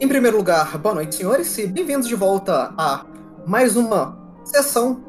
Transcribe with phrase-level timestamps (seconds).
[0.00, 3.04] em primeiro lugar, boa noite, senhores, e bem-vindos de volta a
[3.46, 5.04] mais uma sessão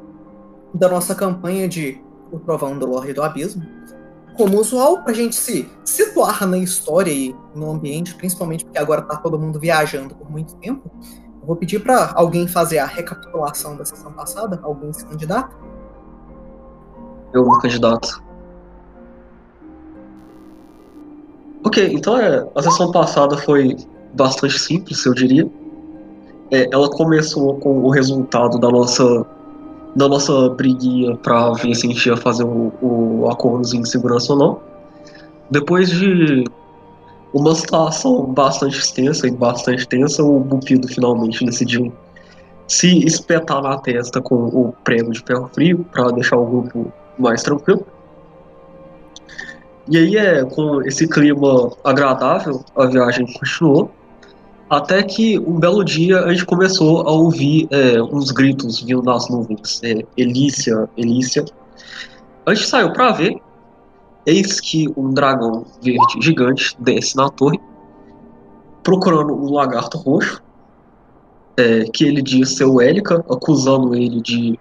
[0.73, 3.65] da nossa campanha de O Trovão do Lorde do Abismo.
[4.35, 8.99] Como usual, para a gente se situar na história e no ambiente, principalmente porque agora
[8.99, 10.91] está todo mundo viajando por muito tempo,
[11.39, 14.59] eu vou pedir para alguém fazer a recapitulação da sessão passada.
[14.61, 15.55] Alguém se candidata?
[17.33, 18.21] Eu me candidato.
[21.63, 23.77] Ok, então é, a sessão passada foi
[24.13, 25.49] bastante simples, eu diria.
[26.51, 29.25] É, ela começou com o resultado da nossa
[29.93, 34.31] da nossa briguinha para ver se a gente ia fazer o, o acordozinho de segurança
[34.31, 34.59] ou não.
[35.49, 36.45] Depois de
[37.33, 41.91] uma situação bastante extensa e bastante tensa, o Bupido finalmente decidiu
[42.67, 47.43] se espetar na testa com o prego de ferro frio para deixar o grupo mais
[47.43, 47.85] tranquilo.
[49.89, 53.91] E aí, é, com esse clima agradável, a viagem continuou.
[54.71, 59.27] Até que um belo dia a gente começou a ouvir é, uns gritos vindo das
[59.29, 59.81] nuvens.
[59.83, 61.43] É, Elícia, Elícia.
[62.45, 63.35] A gente saiu para ver.
[64.25, 67.59] Eis que um dragão verde gigante desce na torre,
[68.81, 70.41] procurando um lagarto roxo,
[71.57, 74.57] é, que ele diz ser o Élica, acusando ele de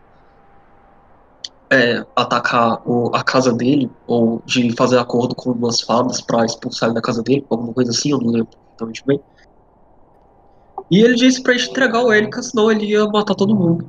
[1.70, 6.88] é, atacar o, a casa dele, ou de fazer acordo com umas fadas para expulsar
[6.88, 9.20] ele da casa dele, alguma coisa assim, eu não lembro exatamente bem.
[10.90, 13.88] E ele disse pra gente entregar o Erika, senão ele ia matar todo mundo.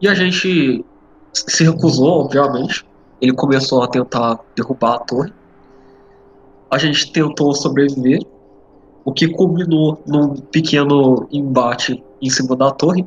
[0.00, 0.84] E a gente
[1.32, 2.84] se recusou, obviamente.
[3.20, 5.32] Ele começou a tentar derrubar a torre.
[6.70, 8.22] A gente tentou sobreviver,
[9.04, 13.06] o que culminou num pequeno embate em cima da torre.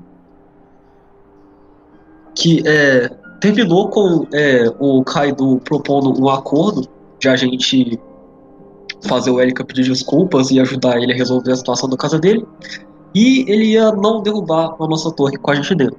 [2.36, 3.10] Que é,
[3.42, 6.88] terminou com é, o Kaido propondo um acordo
[7.20, 8.00] de a gente
[9.08, 12.46] fazer o Erika pedir desculpas e ajudar ele a resolver a situação da casa dele.
[13.14, 15.98] E ele ia não derrubar a nossa torre com a gente dentro.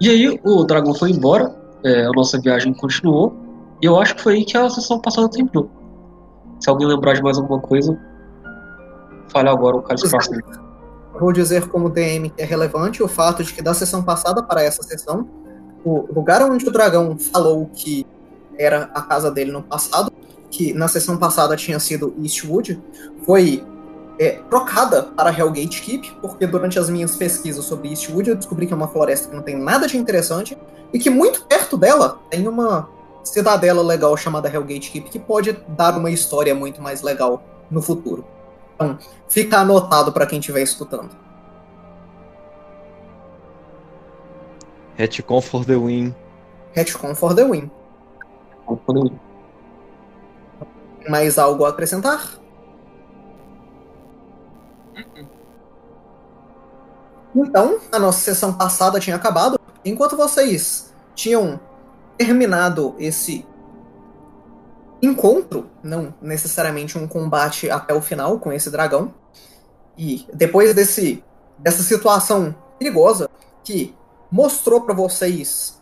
[0.00, 3.34] E aí o dragão foi embora, é, a nossa viagem continuou,
[3.80, 5.70] e eu acho que foi aí que a sessão passada terminou.
[6.60, 7.98] Se alguém lembrar de mais alguma coisa,
[9.32, 10.30] fale agora o cara espaço.
[11.18, 14.62] Vou dizer como DM que é relevante o fato de que da sessão passada para
[14.62, 15.26] essa sessão,
[15.82, 18.06] o lugar onde o dragão falou que
[18.58, 20.12] era a casa dele no passado,
[20.50, 22.82] que na sessão passada tinha sido Eastwood,
[23.24, 23.64] foi
[24.18, 28.72] é, trocada para Hellgate Keep, porque durante as minhas pesquisas sobre Eastwood eu descobri que
[28.72, 30.56] é uma floresta que não tem nada de interessante
[30.92, 32.88] e que muito perto dela tem uma
[33.22, 38.24] cidadela legal chamada Hellgate Keep que pode dar uma história muito mais legal no futuro.
[38.74, 41.10] Então, fica anotado para quem estiver escutando.
[44.96, 46.14] Retcon for the win.
[46.74, 47.70] Retcon for the win.
[51.08, 52.38] Mais algo a acrescentar?
[57.34, 59.60] Então, a nossa sessão passada tinha acabado.
[59.84, 61.60] Enquanto vocês tinham
[62.16, 63.46] terminado esse
[65.02, 69.14] encontro, não necessariamente um combate até o final com esse dragão,
[69.98, 71.22] e depois desse
[71.58, 73.30] dessa situação perigosa
[73.64, 73.94] que
[74.30, 75.80] mostrou para vocês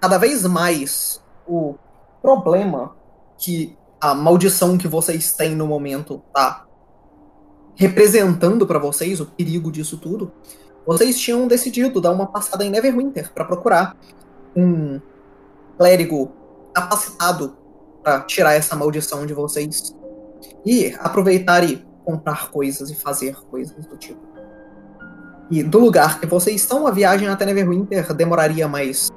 [0.00, 1.76] cada vez mais o
[2.24, 2.96] problema
[3.36, 6.64] que a maldição que vocês têm no momento tá
[7.76, 10.32] representando para vocês, o perigo disso tudo,
[10.86, 13.94] vocês tinham decidido dar uma passada em Neverwinter para procurar
[14.56, 14.98] um
[15.76, 16.32] clérigo
[16.72, 17.58] capacitado
[18.02, 19.94] para tirar essa maldição de vocês
[20.64, 24.20] e aproveitar e comprar coisas e fazer coisas do tipo.
[25.50, 29.10] E do lugar que vocês estão, a viagem até Neverwinter demoraria mais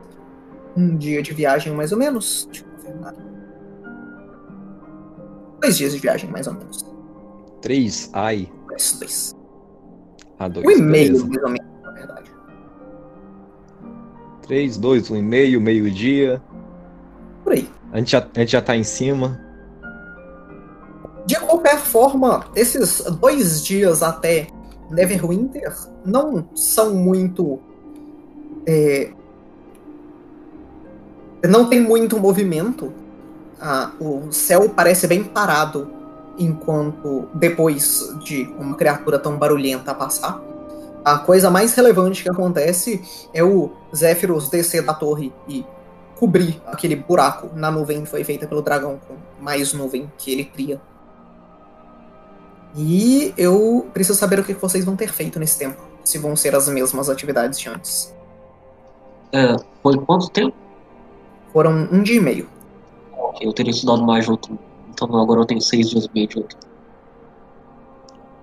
[0.75, 2.50] um dia de viagem, mais ou menos.
[2.87, 3.13] Confirmar.
[5.61, 6.85] Dois dias de viagem, mais ou menos.
[7.61, 8.09] Três?
[8.13, 8.49] Ai.
[8.67, 9.35] Dois, dois.
[10.39, 10.65] Ah, dois.
[10.65, 12.31] Um e meio, mais ou menos, na verdade.
[14.43, 16.41] Três, dois, um e meio, meio-dia.
[17.43, 17.69] Por aí.
[17.91, 19.40] A gente, já, a gente já tá em cima.
[21.25, 24.47] De qualquer forma, esses dois dias até
[24.90, 25.75] Neverwinter
[26.05, 27.59] não são muito.
[28.66, 29.11] é,
[31.43, 32.93] não tem muito movimento.
[33.59, 35.89] Ah, o céu parece bem parado
[36.37, 40.41] enquanto depois de uma criatura tão barulhenta passar.
[41.03, 43.01] A coisa mais relevante que acontece
[43.34, 45.66] é o Zephyros descer da torre e
[46.19, 50.43] cobrir aquele buraco na nuvem que foi feita pelo dragão com mais nuvem que ele
[50.43, 50.81] cria.
[52.75, 55.81] E eu preciso saber o que vocês vão ter feito nesse tempo.
[56.03, 58.13] Se vão ser as mesmas atividades de antes.
[59.31, 60.66] É, foi quanto tempo?
[61.57, 62.47] Foram um dia e meio.
[63.41, 64.59] Eu teria estudado mais de outro.
[64.91, 66.55] Então agora eu tenho seis dias e meio de outro.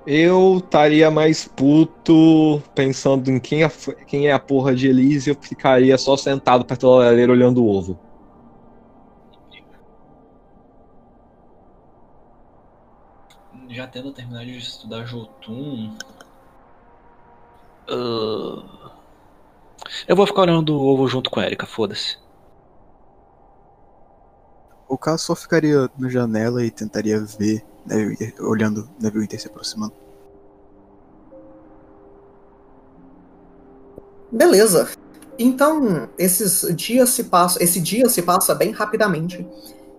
[0.04, 3.68] Eu estaria mais puto pensando em quem é,
[4.08, 7.68] quem é a porra de Elise, eu ficaria só sentado perto da lareira olhando o
[7.68, 7.96] ovo.
[13.68, 15.96] Já tendo terminado de estudar Jotun.
[17.88, 18.64] Uh...
[20.08, 22.23] Eu vou ficar olhando o ovo junto com a Erika, foda-se.
[24.94, 29.92] O caso só ficaria na janela e tentaria ver, Neverwinter, olhando Neverwinter se aproximando.
[34.30, 34.88] Beleza.
[35.36, 39.44] Então, esses dias se passam, esse dia se passa bem rapidamente.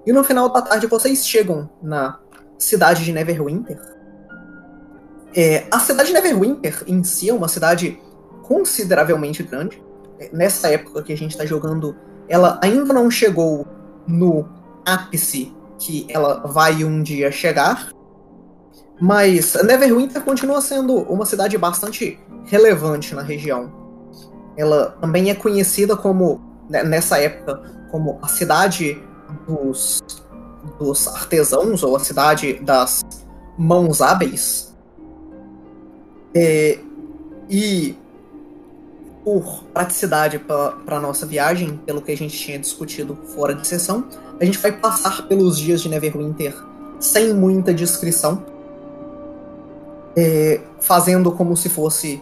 [0.05, 2.17] E no final da tarde vocês chegam na
[2.57, 3.77] cidade de Neverwinter.
[5.35, 8.01] É, a cidade de Neverwinter em si é uma cidade
[8.43, 9.83] consideravelmente grande.
[10.31, 11.93] Nessa época que a gente está jogando,
[12.29, 13.67] ela ainda não chegou
[14.07, 17.89] no ápice que ela vai um dia chegar.
[18.99, 23.71] Mas Neverwinter continua sendo uma cidade bastante relevante na região.
[24.55, 26.39] Ela também é conhecida como,
[26.69, 27.61] né, nessa época,
[27.91, 29.01] como a cidade
[29.45, 30.01] dos,
[30.79, 33.03] dos artesãos, ou a cidade das
[33.57, 34.73] mãos hábeis.
[36.33, 36.79] É,
[37.49, 37.97] e
[39.25, 44.07] por praticidade para nossa viagem, pelo que a gente tinha discutido fora de sessão,
[44.39, 46.55] a gente vai passar pelos dias de Neverwinter
[46.99, 48.45] sem muita descrição,
[50.15, 52.21] é, fazendo como se fosse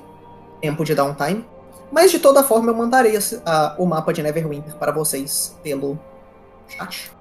[0.62, 1.46] tempo de downtime.
[1.92, 6.00] Mas de toda forma eu mandarei a, o mapa de Neverwinter para vocês pelo
[6.70, 7.12] chat.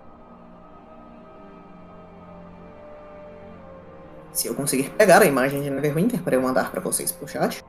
[4.32, 7.64] Se eu conseguir pegar a imagem de Neverwinter para eu mandar para vocês por chat.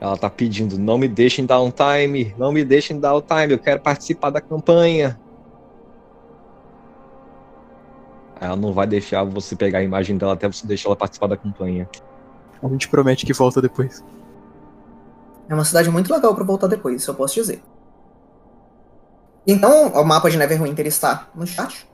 [0.00, 3.52] Ela tá pedindo, não me deixem dar um time, não me deixem dar o time,
[3.52, 5.18] eu quero participar da campanha.
[8.40, 11.36] Ela não vai deixar você pegar a imagem dela até você deixar ela participar da
[11.36, 11.88] campanha.
[12.62, 14.04] A gente promete que volta depois.
[15.48, 17.60] É uma cidade muito legal para voltar depois, isso eu posso dizer.
[19.44, 21.88] Então, o mapa de Neverwinter está no chat.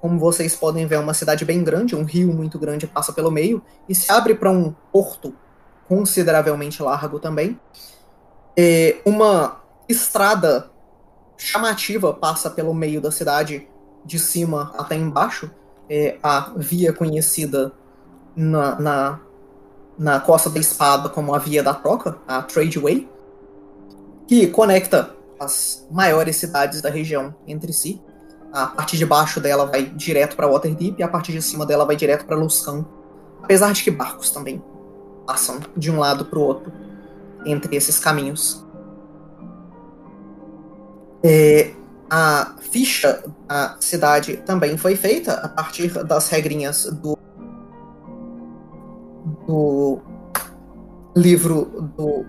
[0.00, 3.30] Como vocês podem ver, é uma cidade bem grande, um rio muito grande passa pelo
[3.30, 5.34] meio e se abre para um porto
[5.88, 7.58] consideravelmente largo também.
[8.56, 10.70] É, uma estrada
[11.36, 13.68] chamativa passa pelo meio da cidade,
[14.04, 15.50] de cima até embaixo.
[15.88, 17.72] É a via conhecida
[18.34, 19.20] na, na,
[19.98, 23.08] na Costa da Espada como a Via da Troca, a Tradeway,
[24.26, 28.00] que conecta as maiores cidades da região entre si.
[28.52, 31.84] A parte de baixo dela vai direto para Waterdeep e a parte de cima dela
[31.84, 32.86] vai direto para Luscan.
[33.42, 34.62] Apesar de que barcos também
[35.26, 36.72] passam de um lado para o outro
[37.46, 38.64] entre esses caminhos.
[41.22, 41.72] É,
[42.10, 47.18] a ficha da cidade também foi feita a partir das regrinhas do,
[49.46, 50.00] do
[51.16, 52.26] livro do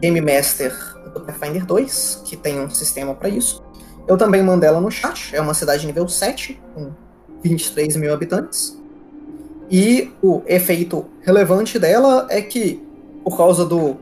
[0.00, 0.72] Game Master
[1.12, 3.62] do Pathfinder 2, que tem um sistema para isso.
[4.06, 5.34] Eu também mandei ela no chat.
[5.34, 6.92] É uma cidade nível 7, com
[7.42, 8.77] 23 mil habitantes.
[9.70, 12.82] E o efeito relevante dela é que,
[13.22, 13.96] por causa do,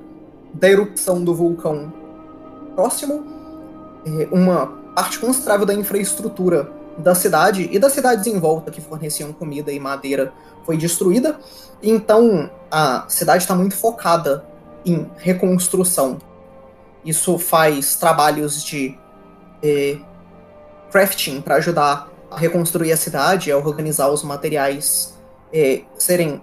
[0.55, 1.93] da erupção do vulcão
[2.75, 3.25] próximo,
[4.07, 9.32] é, uma parte considerável da infraestrutura da cidade e das cidades em volta que forneciam
[9.32, 10.32] comida e madeira
[10.65, 11.39] foi destruída.
[11.82, 14.44] Então a cidade está muito focada
[14.85, 16.19] em reconstrução.
[17.05, 18.99] Isso faz trabalhos de
[19.63, 19.99] é,
[20.91, 25.16] crafting para ajudar a reconstruir a cidade, a organizar os materiais
[25.56, 26.43] é, serem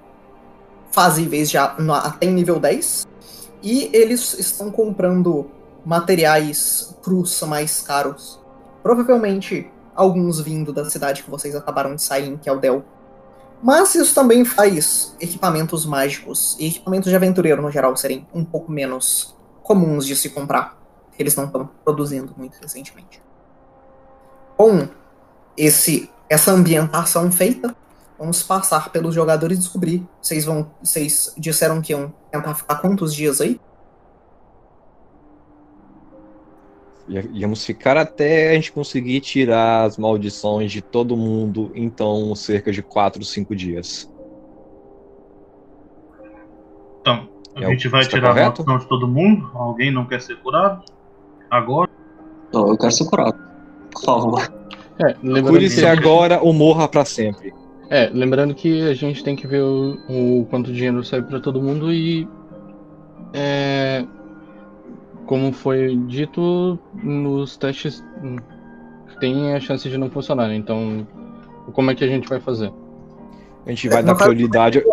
[0.91, 3.07] fazíveis já no, até em nível 10.
[3.61, 5.49] E eles estão comprando
[5.85, 8.41] materiais crus mais caros.
[8.81, 12.83] Provavelmente alguns vindo da cidade que vocês acabaram de sair, que é o Del.
[13.61, 18.71] Mas isso também faz equipamentos mágicos e equipamentos de aventureiro no geral serem um pouco
[18.71, 20.77] menos comuns de se comprar.
[21.17, 23.21] Eles não estão produzindo muito recentemente.
[24.57, 24.87] Com
[25.55, 27.73] esse, essa ambientação feita,
[28.17, 30.07] Vamos passar pelos jogadores e descobrir.
[30.21, 30.71] Vocês vão.
[30.81, 33.59] Vocês disseram que iam tentar ficar quantos dias aí?
[37.07, 42.81] Íamos ficar até a gente conseguir tirar as maldições de todo mundo, então cerca de
[42.81, 44.09] 4, 5 dias.
[47.01, 47.27] Então,
[47.57, 48.61] a é gente vai tirar correto?
[48.61, 49.51] a maldição de todo mundo?
[49.53, 50.85] Alguém não quer ser curado?
[51.51, 51.91] Agora?
[52.53, 53.37] Não, eu quero ser curado.
[53.91, 54.53] Por favor.
[54.99, 57.53] É, Cure-se agora ou morra para sempre.
[57.89, 61.61] É, lembrando que a gente tem que ver o, o quanto dinheiro sai para todo
[61.61, 62.27] mundo e.
[63.33, 64.05] É,
[65.25, 68.03] como foi dito, nos testes
[69.19, 70.53] tem a chance de não funcionar.
[70.53, 71.07] Então,
[71.73, 72.71] como é que a gente vai fazer?
[73.65, 74.83] A gente vai dar prioridade.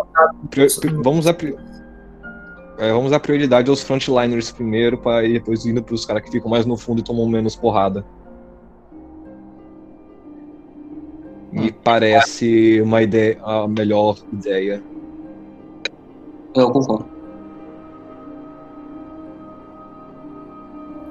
[1.03, 1.35] vamos a,
[2.77, 6.49] é, vamos dar prioridade aos frontliners primeiro, para depois indo para os caras que ficam
[6.49, 8.05] mais no fundo e tomam menos porrada.
[11.51, 14.81] Me parece uma ideia, a melhor ideia.
[16.55, 17.11] Eu concordo.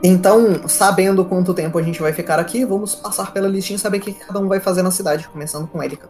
[0.02, 3.98] Então, sabendo quanto tempo a gente vai ficar aqui, vamos passar pela listinha e saber
[3.98, 6.08] o que cada um vai fazer na cidade, começando com Elika.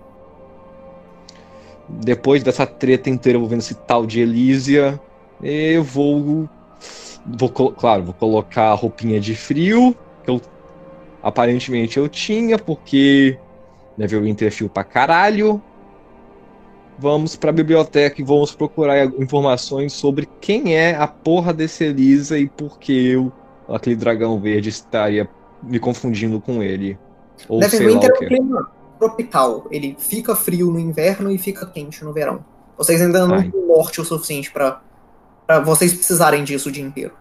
[1.89, 5.01] Depois dessa treta inteira envolvendo esse tal de Elísia,
[5.43, 6.49] eu vou.
[7.27, 10.41] vou claro, vou colocar a roupinha de frio, que eu
[11.21, 13.37] aparentemente eu tinha, porque
[13.97, 15.63] level Interfio pra caralho.
[16.99, 22.47] Vamos pra biblioteca e vamos procurar informações sobre quem é a porra desse Elisa e
[22.47, 23.33] por que eu,
[23.69, 25.29] aquele dragão verde, estaria
[25.63, 26.99] me confundindo com ele.
[27.49, 29.67] Ou Neverwinter é um clima tropical.
[29.71, 32.45] Ele fica frio no inverno e fica quente no verão.
[32.77, 34.81] Vocês ainda não têm norte o suficiente para
[35.65, 37.15] vocês precisarem disso o dia inteiro.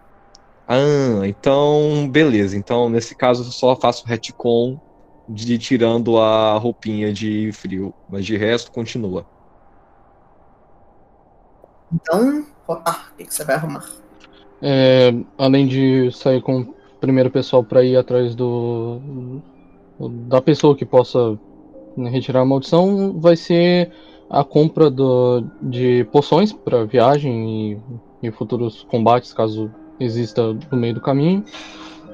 [0.68, 2.56] Ah, então beleza.
[2.56, 4.78] Então nesse caso eu só faço retcon
[5.32, 9.24] de tirando a roupinha de frio, mas de resto continua.
[11.92, 12.76] Então, o
[13.16, 13.84] que, você vai arrumar?
[14.62, 19.00] É, além de sair com o primeiro pessoal para ir atrás do
[20.28, 21.38] da pessoa que possa
[22.10, 23.92] retirar a maldição, vai ser
[24.30, 27.72] a compra do, de poções para viagem
[28.22, 31.44] e, e futuros combates, caso exista no meio do caminho.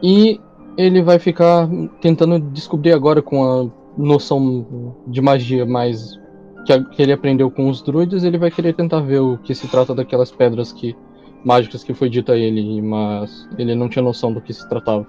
[0.03, 0.41] E
[0.77, 1.69] ele vai ficar
[2.01, 6.19] tentando descobrir agora com a noção de magia mais
[6.67, 9.95] que, ele aprendeu com os druids, ele vai querer tentar ver o que se trata
[9.95, 10.97] daquelas pedras que
[11.45, 15.07] mágicas que foi dito a ele, mas ele não tinha noção do que se tratava.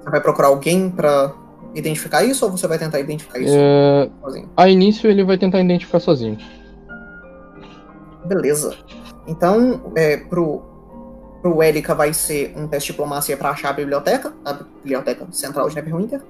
[0.00, 1.34] Você vai procurar alguém para
[1.74, 4.10] identificar isso ou você vai tentar identificar isso é...
[4.22, 4.50] sozinho?
[4.56, 6.38] A início ele vai tentar identificar sozinho.
[8.24, 8.74] Beleza.
[9.26, 10.62] Então, é, pro,
[11.46, 15.68] pro Elika vai ser um teste de diplomacia para achar a biblioteca, a biblioteca central
[15.68, 16.20] de Neverwinter.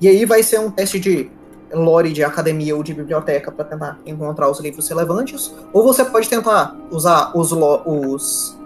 [0.00, 1.30] E aí vai ser um teste de
[1.72, 5.54] lore de academia ou de biblioteca para tentar encontrar os livros relevantes.
[5.72, 8.58] Ou você pode tentar usar os, os,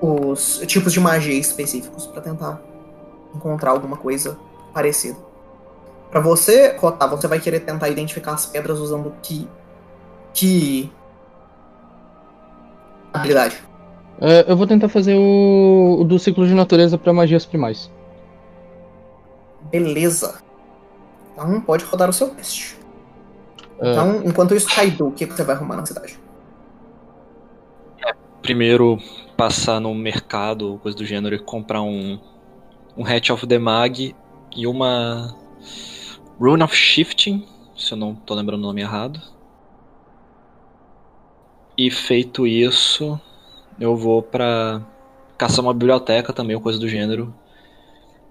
[0.00, 2.62] os tipos de magia específicos para tentar
[3.34, 4.38] encontrar alguma coisa
[4.72, 5.18] parecida.
[6.10, 9.46] Para você rotar, você vai querer tentar identificar as pedras usando que
[10.32, 10.90] que
[13.12, 13.62] habilidade.
[14.20, 17.90] É, eu vou tentar fazer o, o do ciclo de natureza para magias primais.
[19.70, 20.42] Beleza.
[21.32, 22.78] Então pode rodar o seu teste.
[23.80, 23.90] É.
[23.90, 26.18] Então, enquanto isso, Kaido, o que você vai arrumar na cidade?
[28.06, 28.98] É, primeiro,
[29.36, 32.18] passar no mercado, coisa do gênero, e comprar um,
[32.96, 34.14] um Hatch of the Mag
[34.56, 35.36] e uma
[36.38, 39.20] Rune of Shifting, se eu não tô lembrando o nome errado.
[41.76, 43.20] E feito isso,
[43.78, 44.82] eu vou pra
[45.36, 47.34] caçar uma biblioteca também, ou coisa do gênero.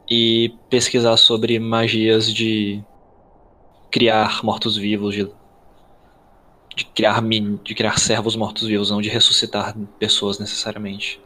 [0.10, 2.84] E pesquisar sobre magias de
[3.90, 5.32] criar mortos-vivos, de,
[6.76, 7.22] de, criar
[7.64, 11.22] de criar servos mortos-vivos, não de ressuscitar pessoas necessariamente.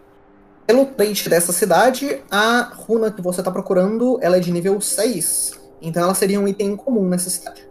[0.66, 5.60] Pelo trait dessa cidade, a runa que você está procurando ela é de nível 6.
[5.82, 7.66] Então ela seria um item comum nessa cidade.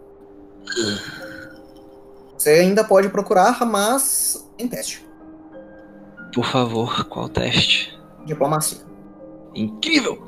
[2.37, 5.06] Você ainda pode procurar, mas em teste.
[6.33, 7.97] Por favor, qual teste?
[8.25, 8.79] Diplomacia.
[9.55, 10.21] Incrível!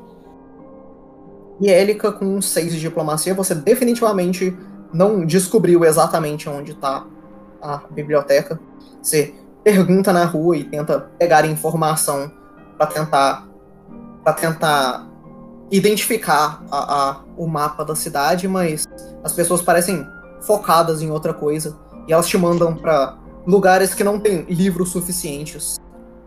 [1.60, 4.56] E Élica, com um 6 de diplomacia, você definitivamente
[4.92, 7.06] não descobriu exatamente onde está
[7.60, 8.58] a biblioteca.
[9.02, 12.32] Você pergunta na rua e tenta pegar informação
[12.76, 13.48] para tentar
[14.24, 15.08] para tentar
[15.70, 18.84] identificar a, a, o mapa da cidade, mas
[19.22, 20.06] as pessoas parecem
[20.42, 23.16] focadas em outra coisa e elas te mandam para
[23.46, 25.76] lugares que não têm livros suficientes,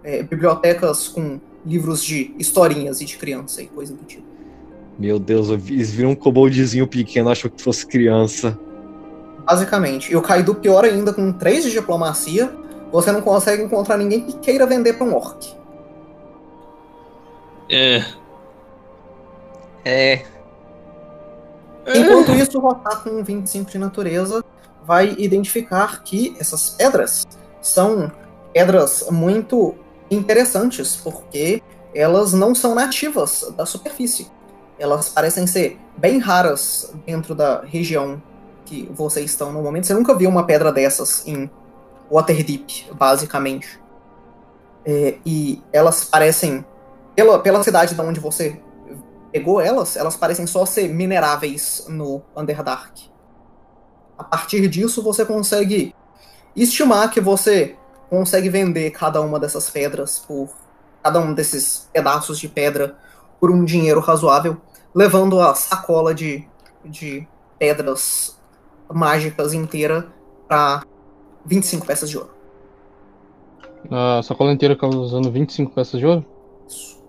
[0.04, 4.24] é, bibliotecas com livros de historinhas e de criança e coisa do tipo.
[4.98, 8.58] Meu Deus, eles viram um koboldzinho pequeno, achou que fosse criança.
[9.46, 10.12] Basicamente.
[10.12, 12.54] E o Kaido, pior ainda, com 3 de diplomacia,
[12.92, 15.54] você não consegue encontrar ninguém que queira vender pra um orc.
[17.70, 18.06] É.
[19.84, 20.26] É.
[21.88, 24.44] Enquanto isso, o Rotar com 25 de natureza
[24.86, 27.28] vai identificar que essas pedras
[27.62, 28.12] são
[28.54, 29.76] pedras muito
[30.14, 31.62] interessantes, porque
[31.94, 34.30] elas não são nativas da superfície.
[34.80, 38.22] Elas parecem ser bem raras dentro da região
[38.66, 39.88] que vocês estão no momento.
[39.88, 41.50] Você nunca viu uma pedra dessas em
[42.12, 43.80] Waterdeep, basicamente.
[44.86, 46.66] É, e elas parecem,
[47.16, 48.60] pela, pela cidade de onde você
[49.32, 53.10] pegou elas, elas parecem só ser mineráveis no Underdark.
[54.18, 55.96] A partir disso, você consegue
[56.56, 57.76] estimar que você
[58.14, 60.48] consegue vender cada uma dessas pedras por
[61.02, 62.96] cada um desses pedaços de pedra
[63.40, 64.58] por um dinheiro razoável,
[64.94, 66.48] levando a sacola de,
[66.86, 67.28] de
[67.58, 68.40] pedras
[68.88, 70.14] mágicas inteira
[70.48, 70.84] para
[71.44, 72.30] 25 peças de ouro.
[73.90, 76.24] A sacola inteira causando 25 peças de ouro?
[76.68, 77.04] Isso.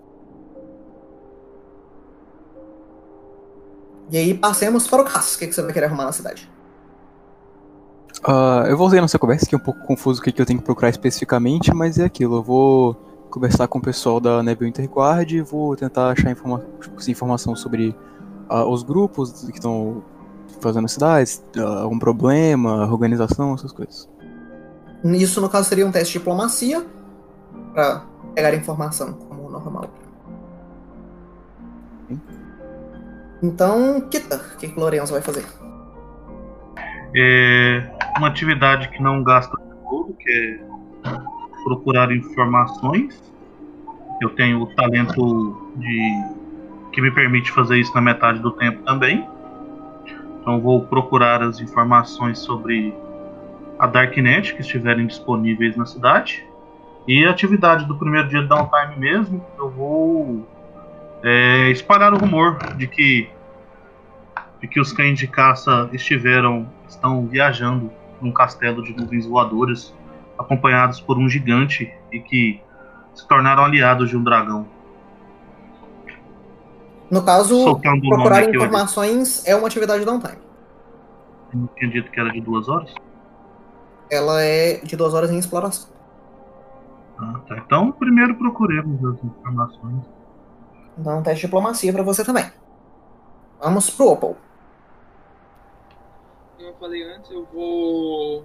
[4.09, 5.35] E aí passemos para o Cass.
[5.35, 6.49] O que, que você vai querer arrumar na cidade?
[8.27, 10.57] Uh, eu voltei nossa conversa, que é um pouco confuso o que, que eu tenho
[10.57, 12.37] que procurar especificamente, mas é aquilo.
[12.37, 12.95] Eu vou
[13.29, 16.63] conversar com o pessoal da Neville Interguard e vou tentar achar informa
[17.07, 17.95] informação sobre
[18.49, 20.03] uh, os grupos que estão
[20.59, 24.09] fazendo cidades, uh, algum problema, organização, essas coisas.
[25.03, 26.83] Isso, no caso, seria um teste de diplomacia
[27.73, 29.87] para pegar informação como normal.
[33.43, 35.45] Então, Kita, o que, que Lorenzo vai fazer?
[37.15, 37.83] É
[38.17, 39.55] uma atividade que não gasta
[39.89, 40.59] tudo, que é
[41.63, 43.33] procurar informações.
[44.21, 46.23] Eu tenho o talento de
[46.91, 49.27] que me permite fazer isso na metade do tempo também.
[50.41, 52.93] Então vou procurar as informações sobre
[53.79, 56.45] a Darknet que estiverem disponíveis na cidade.
[57.07, 60.47] E a atividade do primeiro dia de downtime mesmo, eu vou
[61.23, 63.29] é, espalhar o rumor de que
[64.65, 69.93] de que os cães de caça estiveram estão viajando num castelo de nuvens voadoras,
[70.39, 72.59] acompanhados por um gigante e que
[73.13, 74.67] se tornaram aliados de um dragão.
[77.11, 80.39] No caso, procurar informações é uma atividade downtime.
[81.53, 82.91] Eu tinha dito que era de duas horas?
[84.09, 85.89] Ela é de duas horas em exploração.
[87.19, 87.57] Ah, tá.
[87.63, 90.03] Então, primeiro procuremos as informações.
[90.97, 92.45] Então, um teste de diplomacia para você também.
[93.61, 94.35] Vamos pro Opal.
[96.65, 98.43] Como eu falei antes, eu vou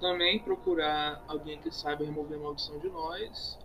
[0.00, 3.58] também procurar alguém que saiba remover a maldição de nós.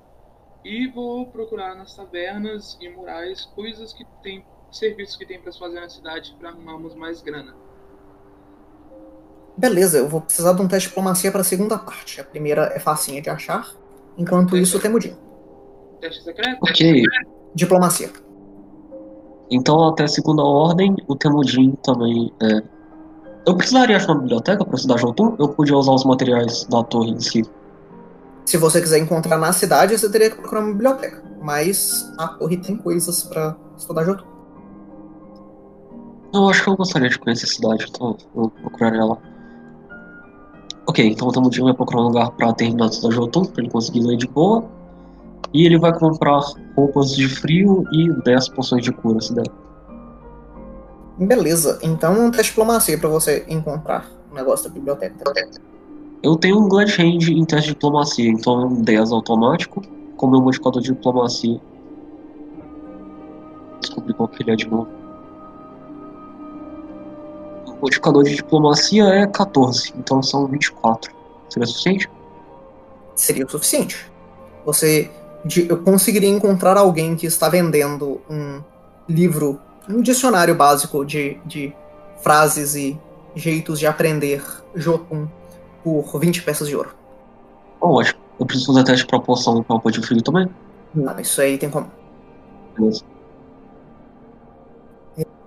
[0.66, 5.80] E vou procurar nas tavernas e murais coisas que tem, serviços que tem para fazer
[5.80, 7.56] na cidade para arrumarmos mais grana.
[9.56, 12.20] Beleza, eu vou precisar de um teste de diplomacia para a segunda parte.
[12.20, 13.72] A primeira é facinha de achar.
[14.18, 14.64] Enquanto teste.
[14.64, 15.18] isso, Temudinho.
[16.00, 16.58] Teste secreto?
[16.64, 17.04] Ok.
[17.54, 18.10] Diplomacia.
[19.52, 22.81] Então, até a segunda ordem, o Temudin também é.
[23.46, 25.36] Eu precisaria achar uma biblioteca para estudar Jotun?
[25.40, 27.44] Eu podia usar os materiais da torre em si.
[28.46, 31.24] Se você quiser encontrar na cidade, você teria que procurar uma biblioteca.
[31.42, 34.26] Mas a torre tem coisas para estudar Jotun.
[36.34, 39.18] Eu acho que eu gostaria de conhecer a cidade, então eu procuraria lá.
[40.88, 43.72] Ok, então o Temudin vai procurar um lugar para terminar de estudar Jotun, para ele
[43.72, 44.64] conseguir ler de boa.
[45.54, 46.42] E ele vai comprar
[46.76, 49.46] roupas de frio e 10 poções de cura, se der.
[51.22, 55.16] Beleza, então um teste de diplomacia pra você encontrar o negócio da biblioteca.
[56.24, 59.84] Eu tenho um Glad Hand em teste de diplomacia, então é um 10 automático,
[60.18, 61.62] com meu modificador de diplomacia.
[63.80, 64.88] Descobri qual que ele é de novo.
[67.68, 71.14] O modificador de diplomacia é 14, então são 24.
[71.50, 72.10] Seria suficiente?
[73.16, 74.12] Seria o suficiente.
[74.66, 75.12] Você
[75.46, 78.62] de, eu conseguiria encontrar alguém que está vendendo um
[79.08, 81.74] livro, um dicionário básico de, de
[82.22, 83.00] frases e
[83.36, 84.44] jeitos de aprender
[84.76, 85.28] Jotun
[85.84, 86.96] por 20 peças de ouro.
[87.80, 88.20] Oh, ótimo.
[88.40, 90.50] Eu preciso fazer teste de proporção no campo de frio também?
[90.94, 91.92] Não, isso aí tem como.
[92.78, 93.04] Beleza.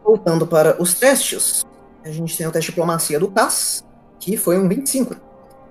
[0.05, 1.65] Voltando para os testes,
[2.05, 3.85] a gente tem o teste de diplomacia do CAS,
[4.21, 5.17] que foi um 25.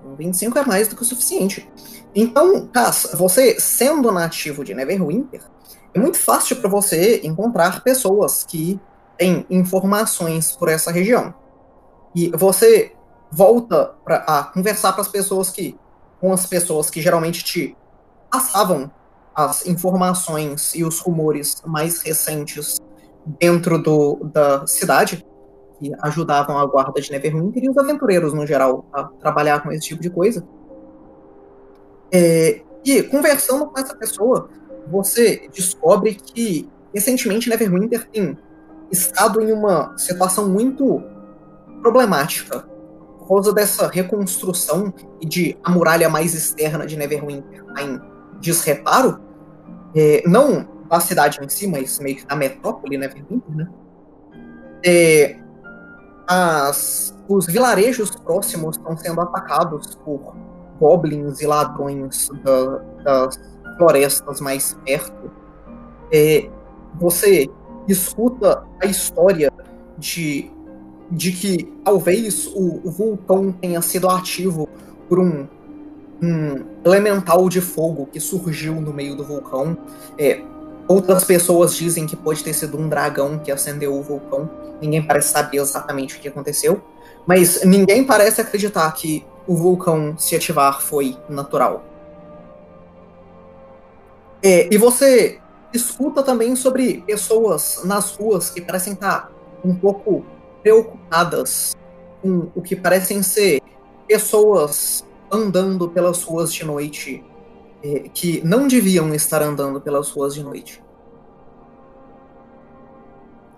[0.06, 1.70] Um 25 é mais do que o suficiente.
[2.16, 5.42] Então, Cass, você sendo nativo de Neverwinter,
[5.94, 8.80] é muito fácil para você encontrar pessoas que
[9.18, 11.34] têm informações por essa região.
[12.16, 12.94] E você
[13.32, 15.78] volta pra, a conversar as pessoas que
[16.20, 17.76] com as pessoas que geralmente te
[18.32, 18.90] passavam
[19.36, 22.80] as informações e os rumores mais recentes
[23.40, 25.26] dentro do, da cidade,
[25.80, 29.88] que ajudavam a guarda de Neverwinter e os aventureiros no geral a trabalhar com esse
[29.88, 30.46] tipo de coisa.
[32.12, 34.50] É, e conversando com essa pessoa,
[34.88, 38.38] você descobre que recentemente Neverwinter tem
[38.92, 41.04] estado em uma situação muito
[41.82, 42.68] problemática
[43.20, 48.00] por causa dessa reconstrução e de a muralha mais externa de Neverwinter tá em
[48.40, 49.20] desreparo,
[49.96, 53.68] é, não da cidade em si, mas meio que da metrópole Neverwinter, né?
[54.86, 55.38] É,
[56.28, 60.36] as, os vilarejos próximos estão sendo atacados por
[60.80, 65.32] goblins e ladrões da, das florestas mais perto,
[66.12, 66.50] é,
[66.96, 67.50] você
[67.88, 69.52] escuta a história
[69.98, 70.52] de,
[71.12, 74.68] de que talvez o, o vulcão tenha sido ativo
[75.10, 75.48] por um,
[76.22, 79.78] um elemental de fogo que surgiu no meio do vulcão.
[80.18, 80.42] É,
[80.88, 84.50] outras pessoas dizem que pode ter sido um dragão que acendeu o vulcão.
[84.82, 86.82] Ninguém parece saber exatamente o que aconteceu.
[87.26, 91.84] Mas ninguém parece acreditar que o vulcão se ativar foi natural.
[94.44, 95.40] É, e você
[95.74, 99.32] escuta também sobre pessoas nas ruas que parecem estar
[99.64, 100.26] um pouco
[100.62, 101.74] preocupadas
[102.22, 103.62] com o que parecem ser
[104.06, 107.24] pessoas andando pelas ruas de noite
[107.82, 110.84] é, que não deviam estar andando pelas ruas de noite.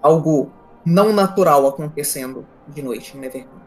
[0.02, 0.52] Algo
[0.86, 3.65] não natural acontecendo de noite em Neverland.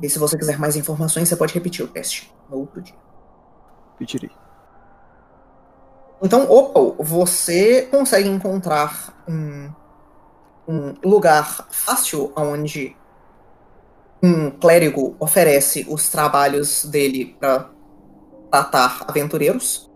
[0.00, 2.94] E se você quiser mais informações, você pode repetir o teste no outro dia.
[3.98, 4.30] Pedirei.
[6.22, 9.70] Então, Opal, você consegue encontrar um,
[10.66, 12.96] um lugar fácil onde
[14.22, 17.70] um clérigo oferece os trabalhos dele para
[18.50, 19.88] tratar aventureiros.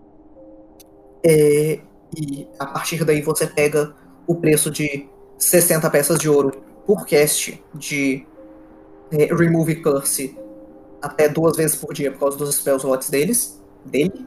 [1.25, 1.81] É,
[2.17, 3.95] e a partir daí você pega
[4.27, 8.27] o preço de 60 peças de ouro por cast de
[9.13, 10.37] é, Remove Curse
[11.01, 14.27] até duas vezes por dia por causa dos spell slots deles, dele.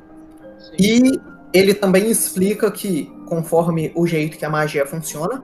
[0.60, 0.76] Sim.
[0.78, 1.22] E
[1.54, 5.44] ele também explica que, conforme o jeito que a magia funciona,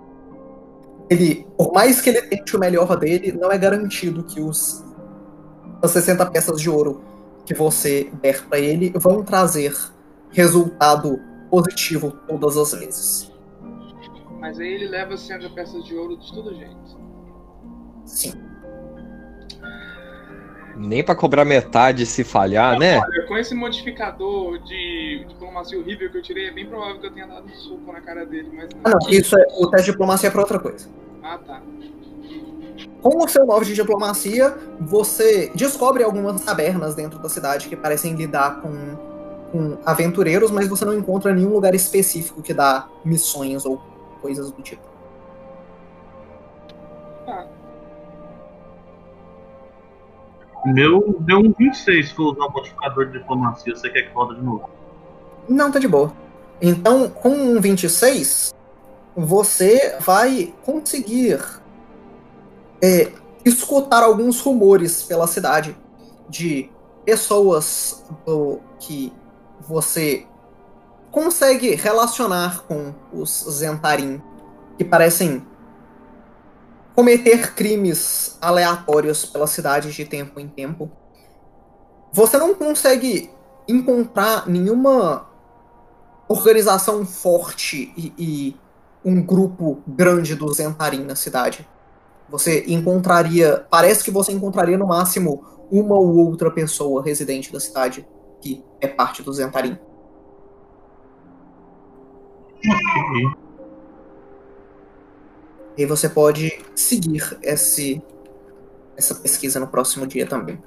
[1.09, 4.83] ele, por mais que ele tente o melhor dele, não é garantido que os
[5.81, 7.01] as 60 peças de ouro
[7.45, 9.75] que você der para ele vão trazer
[10.29, 13.31] resultado positivo todas as vezes.
[14.39, 16.99] Mas aí ele leva 60 peças de ouro de todo jeito.
[18.05, 18.50] Sim.
[20.75, 22.99] Nem pra cobrar metade se falhar, né?
[22.99, 27.11] Olha, com esse modificador de diplomacia horrível que eu tirei, é bem provável que eu
[27.11, 29.91] tenha dado um soco na cara dele, mas Ah, não, isso é, o teste de
[29.91, 30.89] diplomacia é pra outra coisa.
[31.21, 31.61] Ah, tá.
[33.01, 38.15] Com o seu 9 de diplomacia, você descobre algumas tabernas dentro da cidade que parecem
[38.15, 38.71] lidar com,
[39.51, 43.81] com aventureiros, mas você não encontra nenhum lugar específico que dá missões ou
[44.21, 44.83] coisas do tipo.
[47.25, 47.47] Tá.
[47.60, 47.60] O
[50.65, 53.75] meu deu um 26 se usar o modificador de diplomacia.
[53.75, 54.69] Você quer que roda de novo?
[55.47, 56.13] Não, tá de boa.
[56.61, 58.53] Então, com um 26,
[59.15, 61.39] você vai conseguir
[62.81, 63.11] é,
[63.43, 65.75] escutar alguns rumores pela cidade
[66.29, 66.69] de
[67.03, 69.11] pessoas do, que
[69.67, 70.25] você
[71.11, 74.21] consegue relacionar com os Zentarim,
[74.77, 75.45] que parecem
[76.95, 80.91] cometer crimes aleatórios pela cidade de tempo em tempo.
[82.11, 83.29] Você não consegue
[83.67, 85.29] encontrar nenhuma
[86.27, 88.57] organização forte e, e
[89.03, 91.67] um grupo grande do Zentarim na cidade.
[92.29, 98.07] Você encontraria, parece que você encontraria no máximo uma ou outra pessoa residente da cidade
[98.41, 99.77] que é parte do Zentarim.
[105.77, 108.01] E você pode seguir esse,
[108.97, 110.61] essa pesquisa no próximo dia também.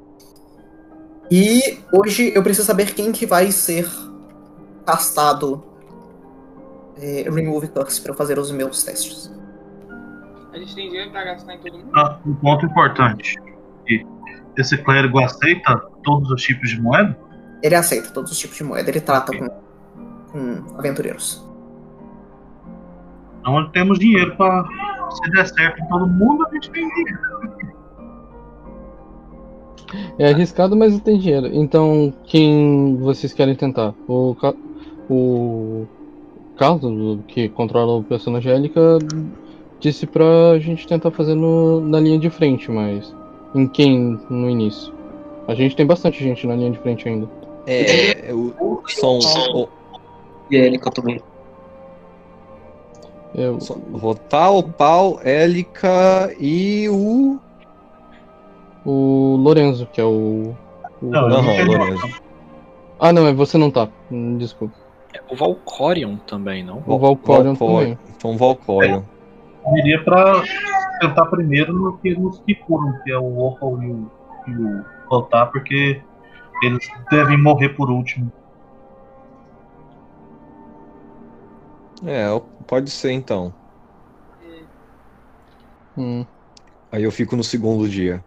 [1.31, 3.89] E hoje eu preciso saber quem que vai ser
[4.85, 5.65] castado
[6.97, 9.33] é, Remove Curse para fazer os meus testes.
[10.53, 11.91] A gente tem dinheiro pra gastar em todo mundo?
[11.97, 13.37] Ah, um ponto importante.
[14.57, 17.19] Esse clérigo aceita todos os tipos de moeda?
[17.63, 19.49] Ele aceita todos os tipos de moeda, ele trata com,
[20.31, 21.45] com aventureiros.
[23.45, 24.65] Então temos dinheiro para
[25.11, 27.19] se der certo em todo mundo, a gente tem dinheiro.
[30.19, 31.49] É arriscado, mas tem dinheiro.
[31.53, 33.95] Então, quem vocês querem tentar?
[34.09, 34.55] O, Ca-
[35.11, 35.87] o
[36.57, 38.99] Carlos, que controla o personagem Angélica,
[39.79, 43.15] disse pra gente tentar fazer no, na linha de frente, mas
[43.55, 44.91] em quem no início?
[45.47, 47.29] A gente tem bastante gente na linha de frente ainda.
[47.67, 49.69] É, o, são, o,
[50.51, 51.21] E a Elika também.
[53.35, 57.39] Eu, são Rotal, Pau, Élica e o.
[58.85, 60.55] o Lorenzo, que é o.
[61.03, 62.23] o- Não, Não, não, não Lourenço.
[63.01, 63.89] Ah, não, é você não tá.
[64.39, 64.75] Desculpa.
[65.15, 66.83] É, O Valcorion também, não?
[66.87, 67.99] O Valcorion também.
[68.17, 69.03] Então, Valcorion.
[69.67, 70.43] Eu iria para
[71.01, 74.11] tentar primeiro no que nos que curam, que é o Opal e o,
[74.47, 76.01] e o Rotar, porque
[76.63, 78.31] eles devem morrer por último.
[82.07, 82.27] É,
[82.67, 83.53] pode ser então.
[85.97, 86.27] Hum,
[86.91, 88.25] Aí eu fico no segundo dia.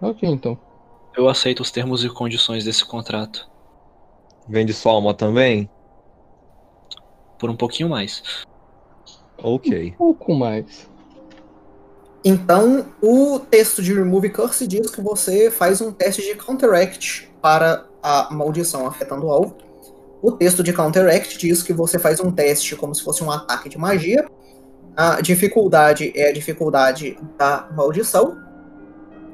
[0.00, 0.58] ok, então.
[1.16, 3.48] Eu aceito os termos e condições desse contrato.
[4.48, 5.68] Vende sua alma também?
[7.38, 8.44] Por um pouquinho mais.
[9.42, 9.92] Ok.
[9.94, 10.88] Um pouco mais.
[12.24, 17.86] Então, o texto de Remove Curse diz que você faz um teste de Counteract para
[18.02, 19.56] a maldição afetando o alvo.
[20.20, 23.68] O texto de Counteract diz que você faz um teste como se fosse um ataque
[23.68, 24.28] de magia.
[24.96, 28.36] A dificuldade é a dificuldade da maldição.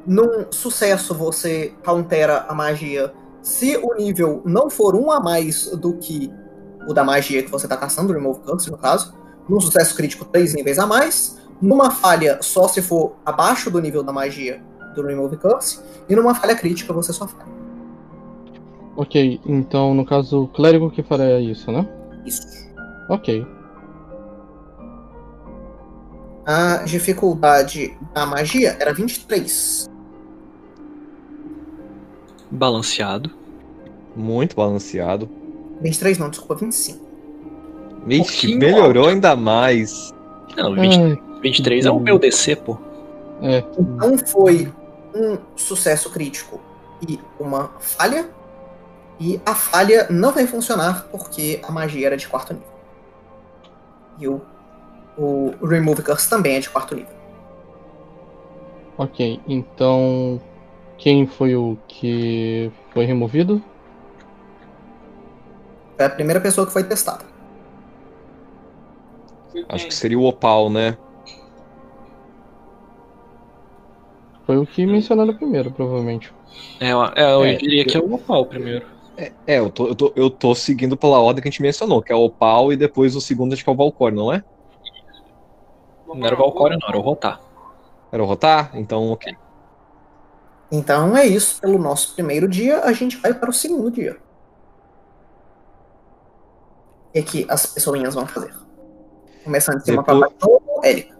[0.06, 5.94] Num sucesso, você countera a magia se o nível não for um a mais do
[5.94, 6.30] que
[6.86, 9.14] o da magia que você está caçando, Remove Curse, no caso.
[9.48, 11.38] Num sucesso crítico, três níveis a mais.
[11.62, 14.62] Numa falha, só se for abaixo do nível da magia
[14.94, 15.80] do Remove Curse.
[16.08, 17.53] E numa falha crítica, você só falha.
[18.96, 21.88] Ok, então no caso o clérigo que faria isso, né?
[22.24, 22.46] Isso.
[23.08, 23.46] Ok.
[26.46, 29.88] A dificuldade da magia era 23.
[32.50, 33.30] Balanceado.
[34.14, 35.28] Muito balanceado.
[35.80, 37.04] 23 não, desculpa, 25.
[38.06, 40.10] Vixe, Pouquinho melhorou ainda mais.
[40.56, 42.78] Não, 20, Ai, 23 é o meu DC, pô.
[43.42, 43.64] é.
[43.78, 44.72] Então foi
[45.14, 46.60] um sucesso crítico
[47.08, 48.28] e uma falha.
[49.20, 52.68] E a falha não vai funcionar porque a magia era de quarto nível.
[54.18, 54.40] E o,
[55.16, 57.14] o Remove Curse também é de quarto nível.
[58.96, 60.40] Ok, então
[60.98, 63.62] quem foi o que foi removido?
[65.96, 67.24] Foi a primeira pessoa que foi testada.
[69.68, 70.96] Acho que seria o Opal, né?
[74.46, 76.32] Foi o que mencionaram primeiro, provavelmente.
[76.80, 78.93] É, eu- é, eu É, diria que é o Opal primeiro.
[79.16, 82.12] É, eu tô, eu, tô, eu tô seguindo pela ordem que a gente mencionou, que
[82.12, 84.42] é o Opal e depois o segundo acho que é o Valcor, não é?
[86.06, 87.40] Não era o Valcória, não, era o Rotar.
[88.10, 88.70] Era o Rotar?
[88.74, 89.34] Então, ok.
[90.70, 92.80] Então é isso pelo nosso primeiro dia.
[92.80, 94.16] A gente vai para o segundo dia.
[97.08, 98.52] O que, que as pessoinhas vão fazer?
[99.44, 100.60] Começando de cima para Depois- baixo.
[100.82, 101.14] Érica.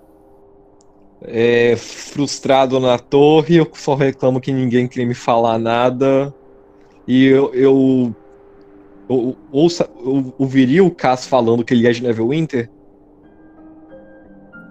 [1.23, 6.35] É, frustrado na torre, eu só reclamo que ninguém quer me falar nada.
[7.07, 8.17] E eu, eu,
[9.09, 12.71] eu, ouça, eu ouviria o Cass falando que ele é de Neverwinter?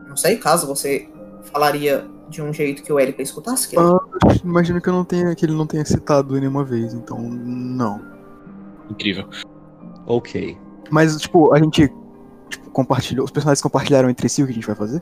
[0.07, 1.09] Não sei, caso você
[1.43, 3.69] falaria de um jeito que o Érica escutasse.
[3.69, 3.99] Que Ah,
[4.43, 8.01] imagino que eu não tenha, que ele não tenha citado nenhuma vez, então não.
[8.89, 9.27] Incrível.
[10.05, 10.57] Ok.
[10.89, 11.91] Mas, tipo, a gente
[12.49, 13.25] tipo, compartilhou.
[13.25, 15.01] Os personagens compartilharam entre si o que a gente vai fazer?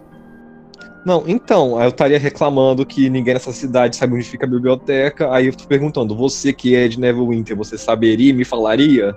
[1.06, 5.34] Não, então, aí eu estaria reclamando que ninguém nessa cidade sabe onde fica a biblioteca.
[5.34, 9.16] Aí eu tô perguntando, você que é de Neverwinter, você saberia e me falaria?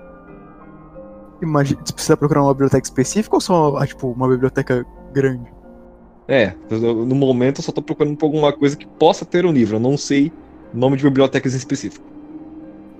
[1.41, 5.53] Imagina, você precisa procurar uma biblioteca específica ou só, ah, tipo, uma biblioteca grande?
[6.27, 9.75] É, no momento eu só tô procurando por alguma coisa que possa ter um livro.
[9.75, 10.31] Eu não sei
[10.73, 12.05] nome de bibliotecas em específico.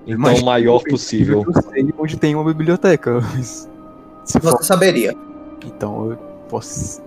[0.03, 1.43] Então, Imagina o maior possível.
[1.47, 3.19] Eu sei onde tem uma biblioteca.
[3.33, 3.67] mas
[4.23, 5.15] Se for, você saberia.
[5.65, 6.17] então eu
[6.47, 7.01] posso.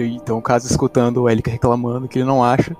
[0.00, 2.76] Eu- então, caso escutando o Elika reclamando que ele não acha,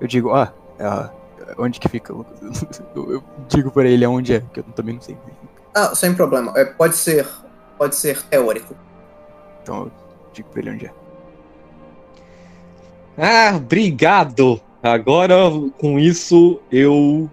[0.00, 1.10] eu digo, ah, ah,
[1.58, 2.12] onde que fica?
[2.94, 5.16] Eu, digo pra ele aonde é, que eu também não sei.
[5.74, 6.52] Ah, sem problema.
[6.56, 7.26] É, pode ser.
[7.78, 8.74] Pode ser teórico.
[9.62, 9.92] Então eu
[10.32, 10.90] digo pra ele onde é.
[13.18, 14.60] Ah, obrigado!
[14.82, 15.36] Agora,
[15.78, 17.28] com isso, eu.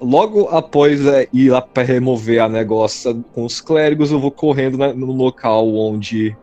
[0.00, 4.76] Logo após é, ir lá para remover a negócio com os clérigos, eu vou correndo
[4.76, 6.36] na- no local onde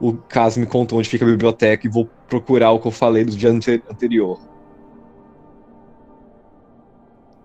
[0.00, 3.24] o caso me contou onde fica a biblioteca e vou procurar o que eu falei
[3.24, 4.38] do dia ante- anterior.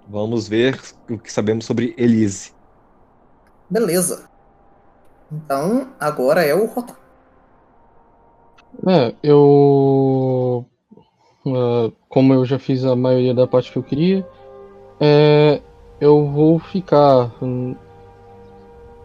[0.07, 2.51] Vamos ver o que sabemos sobre Elise.
[3.69, 4.29] Beleza.
[5.31, 6.99] Então, agora é o Rotar.
[8.87, 10.65] É, eu.
[11.47, 14.27] ah, como eu já fiz a maioria da parte que eu queria,
[14.99, 15.61] é,
[15.99, 17.31] eu vou ficar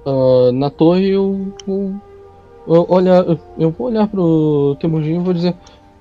[0.06, 1.10] ah, na torre.
[1.10, 1.94] Eu vou
[2.66, 3.24] eu olhar,
[3.58, 5.54] eu vou olhar pro Temujin e vou dizer: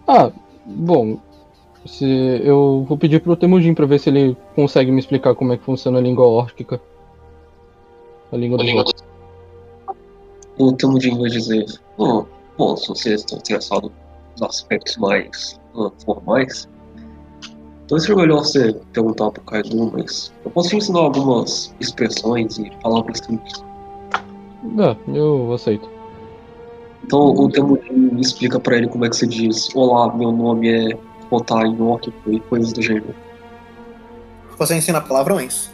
[0.07, 0.31] Ah,
[0.65, 1.19] bom,
[1.85, 2.05] se
[2.43, 5.63] eu vou pedir pro Temujin pra ver se ele consegue me explicar como é que
[5.63, 6.81] funciona a língua órquica.
[8.31, 9.03] A língua dos outros.
[10.57, 11.65] O Temudin vai dizer:
[11.97, 12.25] "Oh,
[12.57, 13.91] bom, se vocês estão interessados
[14.31, 16.67] nos aspectos mais ah, formais,
[17.85, 22.71] então seria melhor você perguntar pro Kaido, mas eu posso te ensinar algumas expressões e
[22.81, 23.63] palavras simples.
[24.79, 25.94] Ah, eu aceito.
[27.05, 30.97] Então o Temudin explica pra ele como é que se diz: Olá, meu nome é
[31.31, 33.13] órquico e coisas do gênero.
[34.57, 35.69] Você ensina palavrões?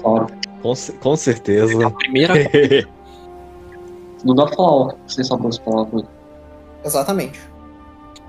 [0.00, 0.28] Claro,
[0.62, 1.84] Com, com certeza.
[1.84, 2.34] A primeira
[4.24, 6.04] não dá pra falar sem saber as palavras.
[6.84, 7.40] Exatamente.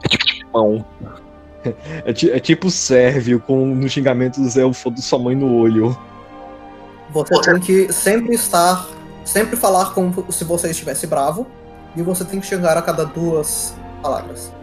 [0.04, 0.86] é tipo de mão.
[2.06, 5.96] É, é tipo Sérvio com no xingamento do Zé do sua mãe no olho.
[7.12, 8.88] Você tem que sempre estar.
[9.26, 11.46] Sempre falar como se você estivesse bravo.
[12.00, 14.54] E você tem que chegar a cada duas palavras.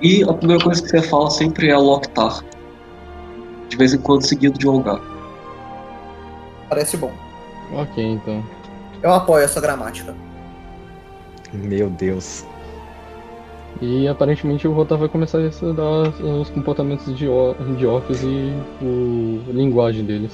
[0.00, 2.44] E a primeira coisa que você fala sempre é Loktar.
[3.68, 5.00] De vez em quando seguido de Olgar.
[6.68, 7.12] Parece bom.
[7.72, 8.44] Ok, então.
[9.02, 10.14] Eu apoio essa gramática.
[11.52, 12.46] Meu Deus.
[13.82, 18.52] E aparentemente o Rotar vai começar a estudar os comportamentos de, or de orcs e
[18.80, 20.30] o a linguagem deles.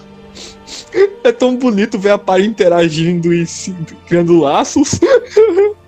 [1.25, 3.73] É tão bonito ver a Pari interagindo e se,
[4.07, 5.01] criando laços.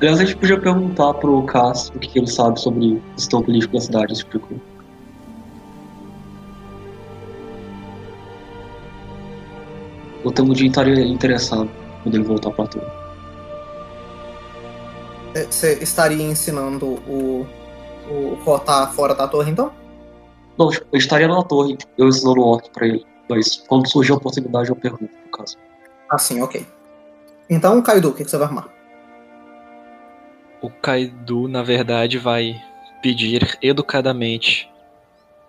[0.00, 3.74] Aliás, a gente podia perguntar pro Cássio o que ele sabe sobre o sistema político
[3.74, 4.60] da cidade, esse tipo de.
[10.24, 11.70] O Temudin estaria interessado
[12.02, 12.86] quando ele voltar pra torre.
[15.34, 17.46] É, Você estaria ensinando o,
[18.10, 19.70] o Rotar fora da torre, então?
[20.58, 23.04] Não, tipo, eu estaria na torre, eu ensinando o orc pra ele.
[23.28, 25.58] Mas quando surgir a oportunidade, eu pergunto pro Cássio.
[26.10, 26.66] Assim, ok.
[27.48, 28.68] Então, Kaido, o que que você vai arrumar?
[30.60, 32.60] O Kaido, na verdade, vai
[33.02, 34.70] pedir educadamente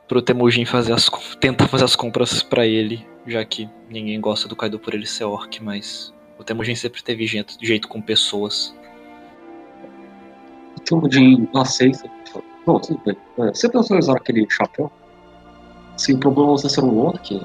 [0.08, 4.56] pro Temujin fazer as, tentar fazer as compras pra ele, já que ninguém gosta do
[4.56, 8.76] Kaido por ele ser orc, mas o Temujin sempre teve jeito, jeito com pessoas.
[10.78, 12.10] O Temudin aceita.
[12.66, 13.18] Não, tudo bem.
[13.40, 14.92] É, você pensou em usar aquele chapéu?
[15.98, 17.42] Se o problema é você ser um orc,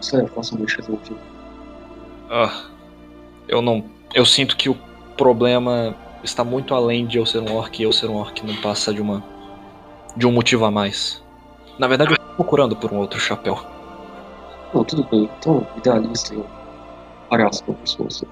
[0.00, 1.18] isso é facilmente resolvido.
[2.30, 2.70] Ah,
[3.48, 3.84] eu não.
[4.14, 4.76] Eu sinto que o
[5.16, 8.56] problema está muito além de eu ser um orc e eu ser um orc não
[8.56, 9.22] passa de uma.
[10.16, 11.22] de um motivo a mais.
[11.78, 13.58] Na verdade, eu tô procurando por um outro chapéu.
[14.72, 15.28] Não, tudo bem.
[15.38, 16.46] Então, idealista, eu
[17.28, 18.24] farei para pessoas.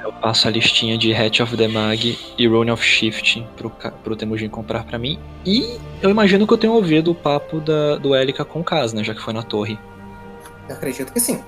[0.00, 3.70] Eu passo a listinha de Hatch of the Mag e Rune of Shifting pro,
[4.02, 5.18] pro Temujin comprar pra mim.
[5.44, 8.92] E eu imagino que eu tenho ouvido o papo da, do Elika com o Kaz,
[8.92, 9.02] né?
[9.02, 9.78] Já que foi na torre.
[10.68, 11.42] Eu acredito que sim.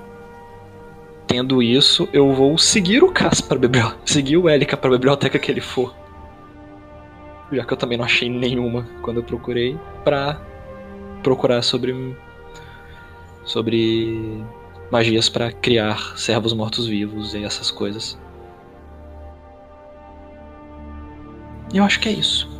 [1.30, 4.00] Tendo isso, eu vou seguir o Kaz pra biblioteca.
[4.04, 5.94] Seguir o Elika pra biblioteca que ele for.
[7.52, 9.78] Já que eu também não achei nenhuma quando eu procurei.
[10.02, 10.40] Pra
[11.22, 12.16] procurar sobre.
[13.44, 14.44] Sobre
[14.90, 18.18] magias pra criar servos mortos-vivos e essas coisas.
[21.72, 22.50] Eu acho que é isso.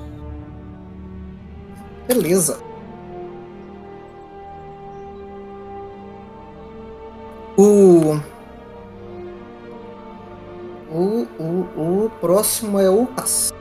[2.07, 2.63] Beleza.
[7.59, 8.21] O.
[10.91, 13.53] O, o, o próximo é o Cass.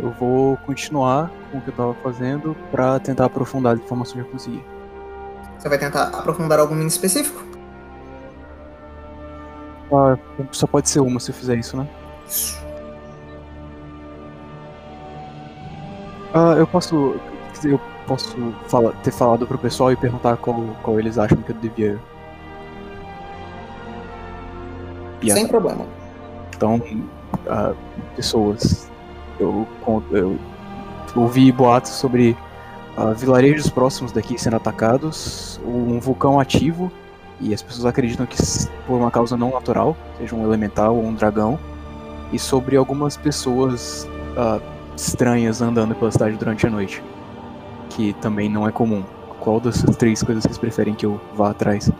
[0.00, 4.28] Eu vou continuar com o que eu tava fazendo pra tentar aprofundar as informações que
[4.28, 4.62] eu consegui.
[5.58, 7.42] Você vai tentar aprofundar algum em específico?
[9.90, 10.18] Ah,
[10.52, 11.88] só pode ser uma se eu fizer isso, né?
[16.34, 17.16] Ah, eu posso.
[17.64, 18.36] Eu posso
[18.68, 21.98] fala- ter falado pro pessoal e perguntar qual, qual eles acham que eu devia.
[25.26, 25.84] Ir Sem problema.
[26.54, 26.80] Então,
[27.48, 27.74] ah,
[28.14, 28.90] pessoas,
[29.38, 29.66] eu,
[30.10, 30.38] eu
[31.14, 32.36] ouvi boatos sobre
[32.96, 36.90] ah, vilarejos próximos daqui sendo atacados, um vulcão ativo,
[37.40, 38.36] e as pessoas acreditam que
[38.86, 41.58] por uma causa não natural, seja um elemental ou um dragão,
[42.32, 44.60] e sobre algumas pessoas ah,
[44.96, 47.02] estranhas andando pela cidade durante a noite,
[47.90, 49.04] que também não é comum.
[49.40, 51.90] Qual dessas três coisas vocês preferem que eu vá atrás?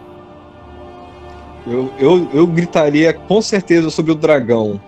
[1.66, 4.80] Eu, eu, eu gritaria com certeza sobre o dragão.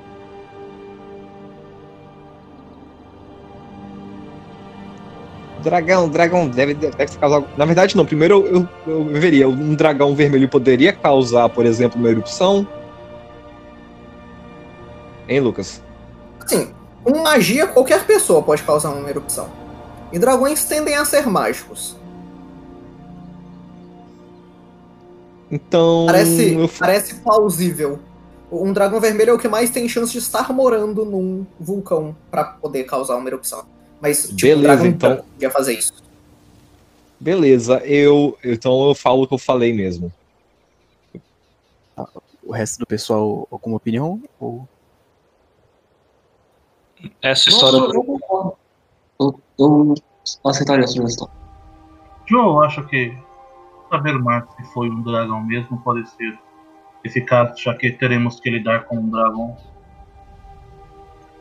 [5.60, 7.42] Dragão, dragão, deve, deve causar.
[7.56, 8.06] Na verdade, não.
[8.06, 9.48] Primeiro eu, eu, eu veria.
[9.48, 12.66] Um dragão vermelho poderia causar, por exemplo, uma erupção?
[15.28, 15.82] Hein, Lucas?
[16.40, 19.48] Assim, com magia, qualquer pessoa pode causar uma erupção.
[20.12, 21.97] E dragões tendem a ser mágicos.
[25.50, 26.06] Então.
[26.06, 27.98] Parece, eu- parece plausível.
[28.50, 32.44] Um dragão vermelho é o que mais tem chance de estar morando num vulcão pra
[32.44, 33.64] poder causar uma erupção.
[34.00, 35.16] Mas, tipo, Beleza, um dragão então.
[35.32, 35.92] podia fazer isso.
[37.20, 38.38] Beleza, eu.
[38.44, 40.12] Então eu falo o que eu falei mesmo.
[42.42, 44.22] O resto do pessoal, alguma opinião?
[44.40, 44.66] Ou...
[47.20, 47.76] Essa história.
[47.76, 48.55] eu concordo.
[49.20, 49.94] Eu, eu
[50.44, 51.28] aceitaria a sugestão.
[52.26, 53.16] Joe, eu acho que
[53.89, 56.39] saber mais se foi um dragão mesmo pode ser
[57.05, 59.57] eficaz, já que teremos que lidar com um dragão,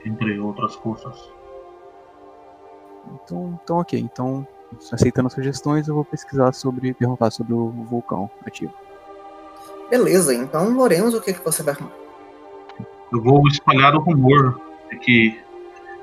[0.05, 1.31] entre outras coisas.
[3.13, 3.99] Então, então, ok.
[3.99, 4.47] Então,
[4.91, 8.73] aceitando as sugestões, eu vou pesquisar sobre, perguntar sobre o vulcão ativo.
[9.89, 11.93] Beleza, então, Lorenzo, o que, que você vai arrumar?
[13.11, 15.41] Eu vou espalhar o rumor de que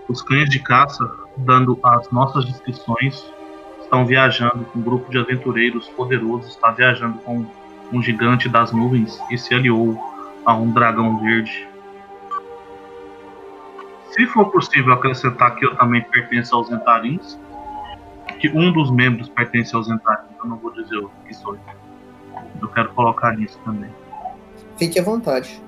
[0.09, 1.05] os cães de caça,
[1.37, 3.31] dando as nossas descrições,
[3.85, 7.47] estão viajando com um grupo de aventureiros poderosos, está viajando com
[7.93, 9.99] um gigante das nuvens e se aliou
[10.45, 11.69] a um dragão verde.
[14.11, 17.39] Se for possível acrescentar que eu também pertenço aos Entarins,
[18.39, 21.57] que um dos membros pertence aos Entarins, eu não vou dizer o que sou.
[22.61, 23.91] Eu quero colocar nisso também.
[24.77, 25.63] Fique à vontade.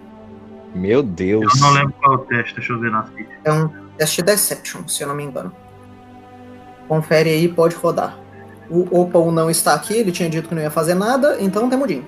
[0.74, 1.54] Meu Deus.
[1.54, 3.30] Eu não lembro qual é o teste, deixa eu ver na ficha.
[3.44, 5.52] É um teste Deception, se eu não me engano.
[6.88, 8.18] Confere aí, pode rodar.
[8.68, 12.06] O Opal não está aqui, ele tinha dito que não ia fazer nada, então temudinho.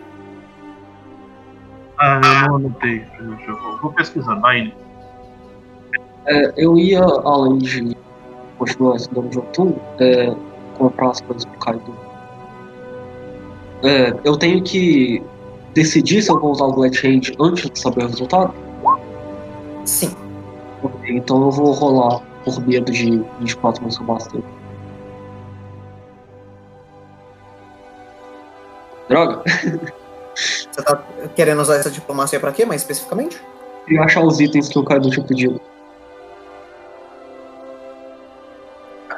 [1.98, 3.04] Ah, eu não anotei.
[3.80, 4.72] Vou pesquisar, vai.
[6.26, 7.96] É, eu ia, além de
[8.58, 10.34] continuar estudando Jotun, é,
[10.76, 11.94] comprar as coisas pro Kaido.
[13.82, 15.22] É, eu tenho que
[15.74, 18.52] decidir se eu vou usar o Glad Hand antes de saber o resultado?
[19.84, 20.14] Sim.
[20.82, 24.57] Ok, então eu vou rolar por medo de 24 mais que eu bastante.
[29.08, 29.42] Droga!
[30.34, 31.02] Você tá
[31.34, 33.40] querendo usar essa diplomacia pra quê, mais especificamente?
[33.88, 35.60] E achar os itens que o Kaido tinha pedido.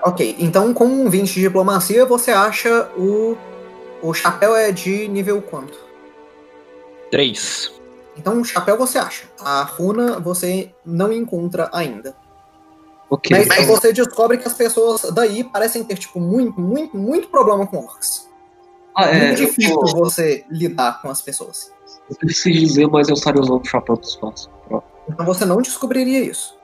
[0.03, 3.36] Ok, então com um 20 de diplomacia você acha o.
[4.03, 5.78] O chapéu é de nível quanto?
[7.11, 7.70] 3.
[8.16, 9.24] Então o chapéu você acha.
[9.38, 12.16] A runa você não encontra ainda.
[13.11, 13.36] Ok.
[13.47, 17.84] Mas você descobre que as pessoas daí parecem ter, tipo, muito, muito, muito problema com
[17.84, 18.29] orcs.
[18.97, 21.72] Ah, é, muito eu, difícil vou- você lidar com as pessoas.
[22.09, 24.51] eu preciso dizer, mas eu estaria usando o chapéu do espaço.
[24.68, 24.84] Pronto.
[25.09, 26.59] Então você não descobriria isso.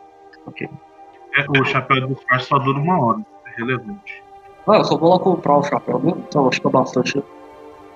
[1.36, 3.26] É, o chapéu do disfarce só dura uma hora.
[3.46, 4.22] É relevante.
[4.66, 7.24] Ah, eu só vou lá comprar o chapéu mesmo, então acho que é bastante.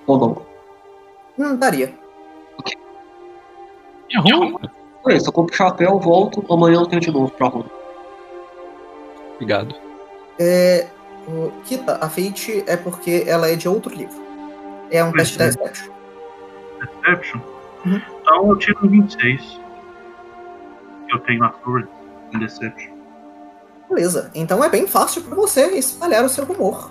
[0.06, 0.42] Ou não?
[1.38, 1.92] Hum, daria.
[5.08, 7.64] É isso, eu compro o chapéu, volto, amanhã eu tenho de novo pra rua.
[9.34, 9.74] Obrigado.
[10.38, 10.88] É,
[11.30, 14.20] o Kita, a Fate é porque ela é de outro livro.
[14.90, 15.92] É um teste de Deception.
[16.80, 17.40] Deception.
[17.84, 18.00] Uhum.
[18.20, 19.60] Então eu tiro um 26.
[21.08, 21.86] Eu tenho a Fury
[22.34, 22.92] em Deception.
[23.88, 24.30] Beleza.
[24.34, 26.90] Então é bem fácil para você espalhar o seu rumor.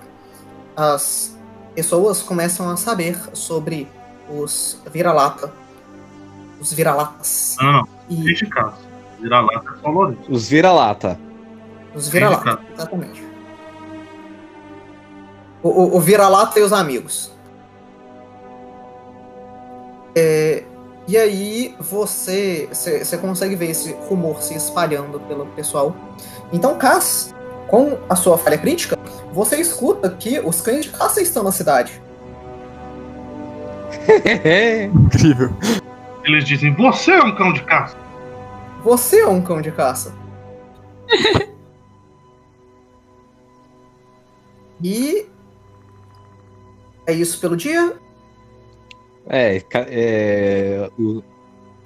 [0.75, 1.37] As
[1.75, 3.87] pessoas começam a saber sobre
[4.29, 5.51] os vira-lata.
[6.59, 7.55] Os vira-latas.
[7.61, 10.31] Não, não, E lá é só Lourenço.
[10.31, 11.19] Os vira-lata.
[11.93, 13.28] os vira-latas, exatamente.
[15.61, 17.31] O, o, o vira-lata e os amigos.
[20.15, 20.63] É,
[21.07, 25.95] e aí você, você você consegue ver esse rumor se espalhando pelo pessoal.
[26.51, 27.33] Então, Cass,
[27.67, 28.97] com a sua falha crítica,
[29.31, 32.01] você escuta que os cães de caça estão na cidade.
[34.93, 35.51] Incrível.
[36.23, 37.97] Eles dizem, você é um cão de caça.
[38.83, 40.13] Você é um cão de caça.
[44.83, 45.27] e
[47.09, 47.97] é isso pelo dia.
[49.27, 51.21] é, é, o-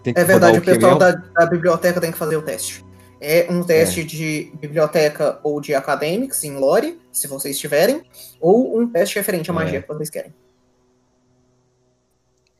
[0.04, 2.42] tem que É verdade, o rodar o pessoal da, da biblioteca tem que fazer o
[2.42, 2.84] teste.
[3.22, 8.04] É um teste de biblioteca ou de academics em lore, se vocês tiverem,
[8.40, 9.82] ou um teste referente à magia É.
[9.82, 10.34] que vocês querem.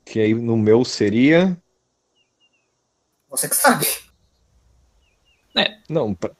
[0.06, 1.58] Que aí no meu seria.
[3.30, 3.88] Você que sabe.
[5.90, 6.32] Não, pra,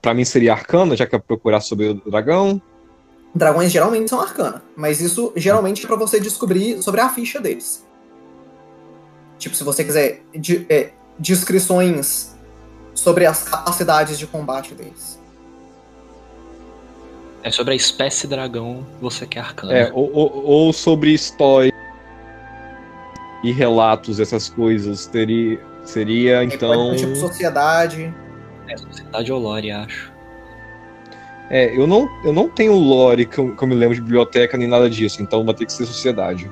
[0.00, 2.60] pra mim seria arcana, já que é procurar sobre o dragão.
[3.34, 7.86] Dragões geralmente são arcana, mas isso geralmente é pra você descobrir sobre a ficha deles.
[9.38, 12.34] Tipo, se você quiser de- é, descrições
[12.94, 15.18] sobre as capacidades de combate deles.
[17.42, 19.72] É sobre a espécie dragão você quer arcana.
[19.72, 21.72] É, ou, ou- ou sobre história
[23.42, 25.06] e relatos, essas coisas.
[25.06, 26.68] Teria, seria, Aí então.
[26.90, 28.14] Pode tipo sociedade.
[28.68, 30.11] É sociedade ou lore, acho.
[31.50, 34.56] É, eu não, eu não tenho lore que eu, que eu me lembro de biblioteca
[34.56, 36.50] nem nada disso, então vai ter que ser sociedade.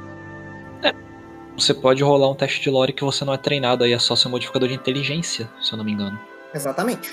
[1.57, 4.17] Você pode rolar um teste de lore que você não é treinado, aí é só
[4.17, 6.19] seu modificador de inteligência, se eu não me engano.
[6.55, 7.13] Exatamente.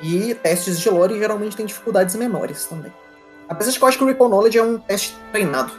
[0.00, 2.92] E testes de lore geralmente têm dificuldades menores também.
[3.48, 5.72] Apesar de que eu acho que o Recall Knowledge é um teste treinado.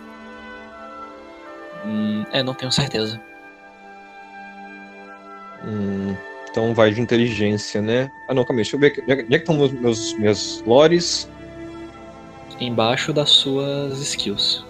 [1.86, 3.22] Hum, é, não tenho certeza.
[5.66, 6.16] Hum,
[6.54, 8.12] então vai de inteligência, né?
[8.28, 8.88] Ah não, calma aí, deixa eu ver.
[8.88, 9.02] aqui.
[9.02, 11.28] Onde é que estão meus, meus, minhas lores?
[12.60, 14.64] Embaixo das suas skills.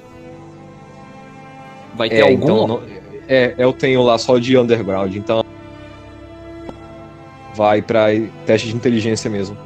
[1.93, 2.36] Vai ter É, algum.
[2.36, 2.67] então.
[2.67, 2.84] não-
[3.27, 5.43] é, eu tenho lá só de underground, então.
[7.53, 8.05] Vai pra
[8.45, 9.57] teste de inteligência mesmo.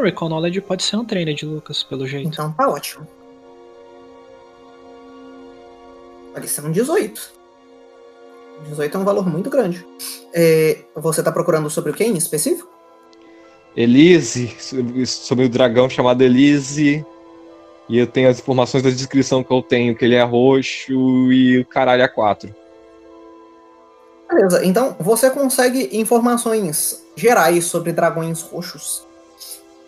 [0.00, 2.28] Não, Recall Knowledge pode ser um trainer de Lucas, pelo jeito.
[2.28, 3.06] Então tá ótimo.
[6.34, 7.32] É um 18.
[8.68, 9.86] 18 é um valor muito grande.
[10.32, 12.70] É, você tá procurando sobre o que em específico?
[13.76, 14.56] Elise,
[15.06, 17.04] sobre o dragão chamado Elise.
[17.88, 21.58] E eu tenho as informações da descrição que eu tenho, que ele é roxo e
[21.58, 22.54] o caralho é 4.
[24.30, 29.04] Beleza, então você consegue informações gerais sobre dragões roxos,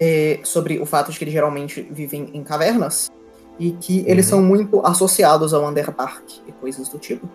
[0.04, 3.08] é, sobre o fato de que eles geralmente vivem em cavernas
[3.56, 7.28] e que eles são muito associados ao Underdark e coisas do tipo.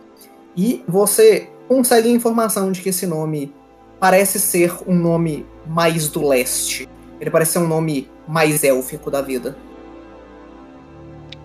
[0.54, 3.56] E você consegue informação de que esse nome
[4.02, 6.90] parece ser um nome mais do leste.
[7.22, 9.58] Ele parece ser um nome mais élfico da vida.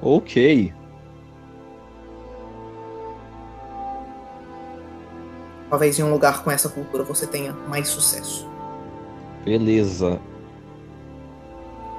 [0.03, 0.75] Ok.
[5.71, 8.45] Talvez em um lugar com essa cultura você tenha mais sucesso.
[9.45, 10.21] Beleza.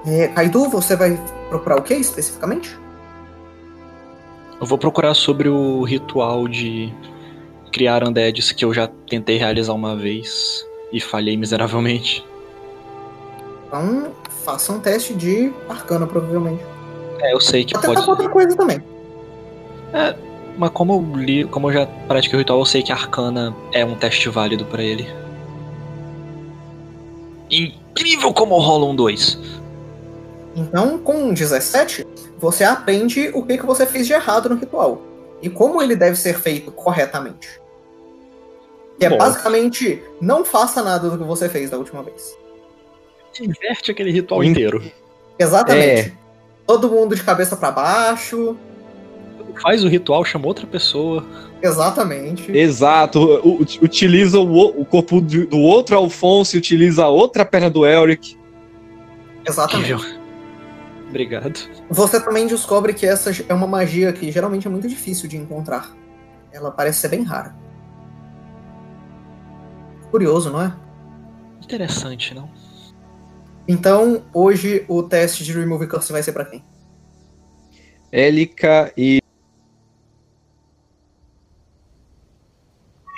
[0.05, 2.77] É, Kaido, você vai procurar o que especificamente?
[4.59, 6.93] Eu vou procurar sobre o ritual de
[7.71, 12.25] criar undeads que eu já tentei realizar uma vez e falhei miseravelmente.
[13.67, 14.11] Então,
[14.45, 16.63] faça um teste de arcana, provavelmente.
[17.19, 18.09] É, eu sei que Pode pode.
[18.09, 18.81] outra coisa também.
[19.93, 20.15] É,
[20.57, 23.83] mas como eu li, como eu já pratiquei o ritual, eu sei que arcana é
[23.83, 25.07] um teste válido pra ele.
[27.49, 29.62] Incrível como rola um 2.
[30.55, 32.05] Então, com 17,
[32.37, 35.01] você aprende o que, que você fez de errado no ritual.
[35.41, 37.61] E como ele deve ser feito corretamente.
[38.99, 39.17] Que é Bom.
[39.17, 42.37] basicamente, não faça nada do que você fez da última vez.
[43.41, 44.83] Inverte aquele ritual In- inteiro.
[45.37, 46.09] Exatamente.
[46.09, 46.11] É.
[46.67, 48.55] Todo mundo de cabeça pra baixo.
[49.61, 51.25] Faz o ritual, chama outra pessoa.
[51.61, 52.51] Exatamente.
[52.55, 53.19] Exato.
[53.81, 58.37] Utiliza o, corpo do, do outro Alfonso e utiliza a outra perna do Elric.
[59.45, 60.22] Exatamente.
[61.13, 61.53] Obrigado.
[61.91, 65.95] Você também descobre que essa é uma magia que geralmente é muito difícil de encontrar.
[66.51, 67.55] Ela parece ser bem rara.
[70.09, 70.75] Curioso, não é?
[71.63, 72.49] Interessante, não?
[73.67, 76.65] Então, hoje o teste de Remove Curse vai ser pra quem?
[78.11, 79.21] Élica e.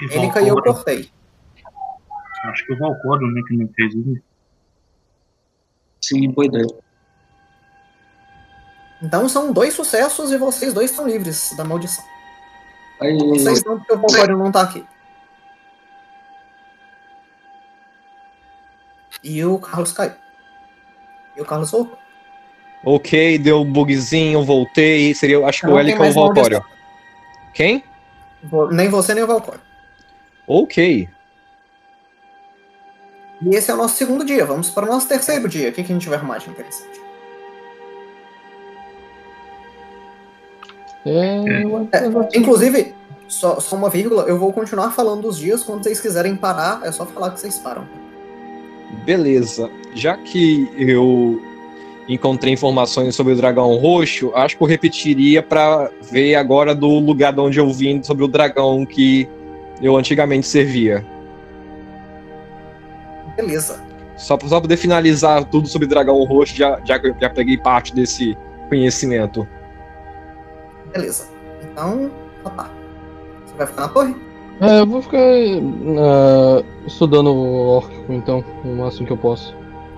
[0.02, 1.10] E Ele caiu, eu cortei.
[2.44, 4.22] Acho que o Valcório, né, que não fez isso.
[6.02, 6.85] Sim, boa ideia.
[9.02, 12.04] Então são dois sucessos e vocês dois estão livres da maldição.
[13.02, 14.86] Aí, Vocês não, porque o Valcório não tá aqui.
[19.24, 20.14] E o Carlos caiu.
[21.36, 21.98] E o Carlos voltou.
[22.84, 25.14] Ok, deu um bugzinho, voltei.
[25.16, 26.64] Seria, acho que o Élica ou o Valcório.
[27.54, 27.84] Quem?
[28.72, 29.62] Nem você, nem o Valcório.
[30.48, 31.10] Ok.
[33.42, 34.46] E esse é o nosso segundo dia.
[34.46, 35.70] Vamos para o nosso terceiro dia.
[35.70, 37.05] O que, que a gente vai arrumar de interessante?
[41.06, 42.94] É, eu- É, inclusive,
[43.28, 45.64] só, só uma vírgula, eu vou continuar falando dos dias.
[45.64, 47.84] Quando vocês quiserem parar, é só falar que vocês param.
[49.06, 49.70] Beleza.
[49.94, 51.42] Já que eu
[52.08, 57.34] encontrei informações sobre o dragão roxo, acho que eu repetiria pra ver agora do lugar
[57.34, 59.28] de onde eu vim sobre o dragão que
[59.82, 61.06] eu antigamente servia.
[63.36, 63.84] Beleza.
[64.16, 68.38] Só pra, só poder finalizar tudo sobre dragão roxo, já, já já peguei parte desse
[68.70, 69.46] conhecimento.
[70.96, 71.28] Beleza.
[71.62, 72.10] Então,
[72.42, 72.70] tá, tá.
[73.46, 74.16] Você vai ficar na torre?
[74.62, 79.54] é, eu vou ficar ah, estudando o órquico, então, o máximo que eu posso.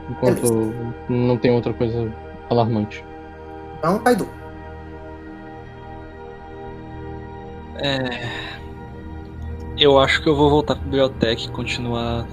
[0.09, 0.73] Enquanto
[1.07, 2.11] não tem outra coisa
[2.49, 3.05] alarmante.
[3.77, 4.27] Então, Kaido.
[7.75, 8.57] É.
[9.77, 12.25] Eu acho que eu vou voltar pra biblioteca e continuar.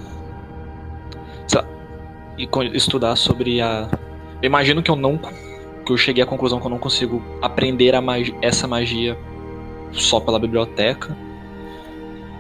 [1.46, 1.66] Sei lá,
[2.38, 3.90] e estudar sobre a.
[4.40, 5.20] Eu imagino que eu não.
[5.84, 7.92] Que eu cheguei à conclusão que eu não consigo aprender
[8.40, 9.18] essa magia
[9.92, 11.16] só pela biblioteca.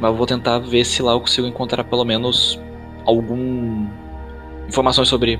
[0.00, 2.60] Mas eu vou tentar ver se lá eu consigo encontrar pelo menos
[3.04, 3.86] algum.
[4.68, 5.38] informações sobre.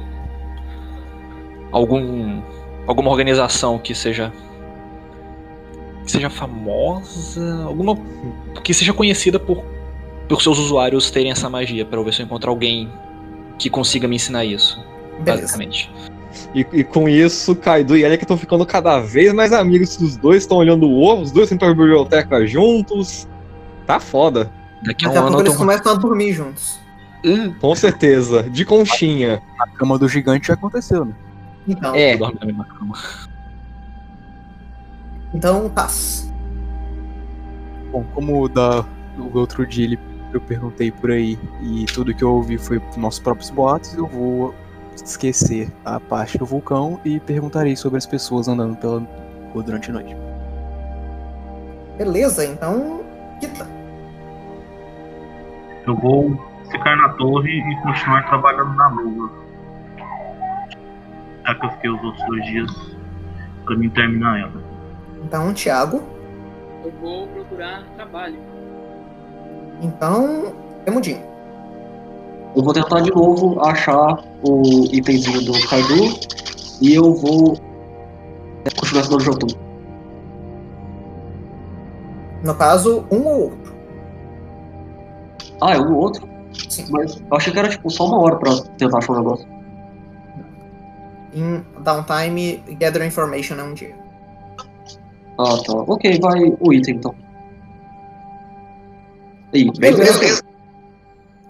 [1.72, 2.42] algum.
[2.86, 4.32] alguma organização que seja
[6.05, 7.96] que seja famosa, alguma
[8.62, 9.64] que seja conhecida por
[10.28, 12.90] por seus usuários terem essa magia, para eu ver se eu encontro alguém
[13.59, 14.82] que consiga me ensinar isso,
[15.18, 15.42] Beleza.
[15.42, 15.90] basicamente.
[16.55, 19.99] E, e com isso, Kaido e Élica estão ficando cada vez mais amigos.
[20.01, 23.28] Os dois estão olhando o ovo, os dois estão pra biblioteca juntos.
[23.87, 24.51] Tá foda.
[24.82, 25.59] Daqui a Daqui a um pouco eles tô...
[25.59, 26.78] começam a dormir juntos.
[27.61, 28.43] Com certeza.
[28.45, 29.41] De conchinha.
[29.59, 31.14] A cama do gigante já aconteceu, né?
[31.66, 32.14] Então, É.
[32.14, 32.95] eu dormo na mesma cama.
[35.32, 36.30] então Taz.
[37.91, 38.85] Bom, como da,
[39.18, 39.99] o outro dia ele,
[40.32, 44.55] eu perguntei por aí e tudo que eu ouvi foi nossos próprios boatos, eu vou
[45.03, 49.03] esquecer a parte do vulcão e perguntarei sobre as pessoas andando pela
[49.53, 50.16] rua durante a noite.
[51.97, 53.05] Beleza, então.
[53.40, 53.66] Kita.
[55.86, 56.38] Eu vou
[56.70, 59.30] ficar na torre e continuar trabalhando na lua.
[61.47, 62.70] Já que eu fiquei os outros dois dias
[63.64, 64.62] pra mim terminar ela.
[65.22, 66.03] Então, Thiago.
[66.84, 68.38] Eu vou procurar trabalho.
[69.80, 71.34] Então, Temudinho.
[72.57, 76.18] Eu vou tentar de novo achar o itemzinho do Kaido
[76.80, 77.57] e eu vou
[78.78, 79.46] continuar ensinando o Jotun.
[82.44, 83.74] No caso, um ou outro.
[85.61, 86.28] Ah, é um ou outro?
[86.68, 86.86] Sim.
[86.90, 89.48] Mas eu achei que era tipo só uma hora pra tentar achar um negócio.
[91.34, 93.96] Em downtime, gather information é um dia.
[95.38, 95.72] Ah, tá.
[95.72, 97.14] Ok, vai o item então.
[99.52, 100.44] Aí, Beleza.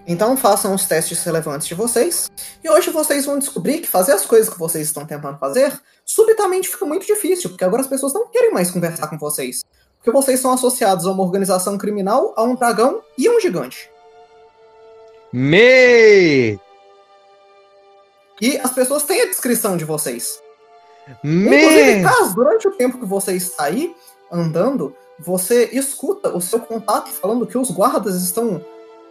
[0.06, 2.30] Então façam os testes relevantes de vocês.
[2.62, 5.72] E hoje vocês vão descobrir que fazer as coisas que vocês estão tentando fazer
[6.04, 9.64] subitamente fica muito difícil, porque agora as pessoas não querem mais conversar com vocês.
[9.96, 13.90] Porque vocês são associados a uma organização criminal, a um dragão e a um gigante.
[15.32, 16.60] Me!
[18.40, 20.38] E as pessoas têm a descrição de vocês.
[21.24, 22.02] Inclusive, Me!
[22.02, 23.94] caso, durante o tempo que você está aí
[24.30, 28.64] andando, você escuta o seu contato falando que os guardas estão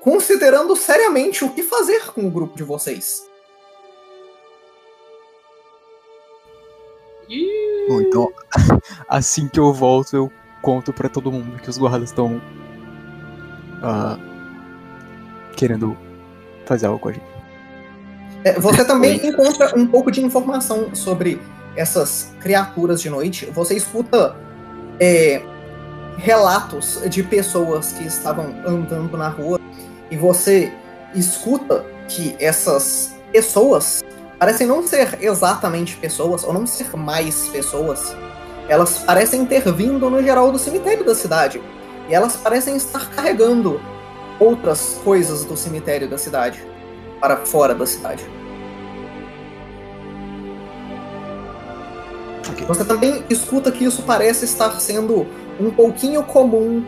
[0.04, 3.26] considerando seriamente o que fazer com o grupo de vocês.
[7.88, 8.30] Bom, então,
[9.08, 10.32] assim que eu volto, eu
[10.62, 12.42] conto pra todo mundo que os guardas estão
[13.82, 14.18] ah,
[15.56, 15.98] querendo
[16.66, 17.26] fazer algo com a gente.
[18.44, 21.42] É, você também encontra um pouco de informação sobre
[21.78, 23.46] essas criaturas de noite.
[23.46, 24.36] Você escuta
[25.00, 25.42] é,
[26.18, 29.63] relatos de pessoas que estavam andando na rua
[30.14, 30.72] e você
[31.16, 34.04] escuta que essas pessoas
[34.38, 38.16] parecem não ser exatamente pessoas, ou não ser mais pessoas.
[38.70, 41.60] Elas parecem ter vindo no geral do cemitério da cidade.
[42.08, 43.82] E elas parecem estar carregando
[44.40, 46.64] outras coisas do cemitério da cidade
[47.20, 48.24] para fora da cidade.
[52.52, 52.68] Ok.
[52.68, 55.26] Você também escuta que isso parece estar sendo
[55.60, 56.86] um pouquinho comum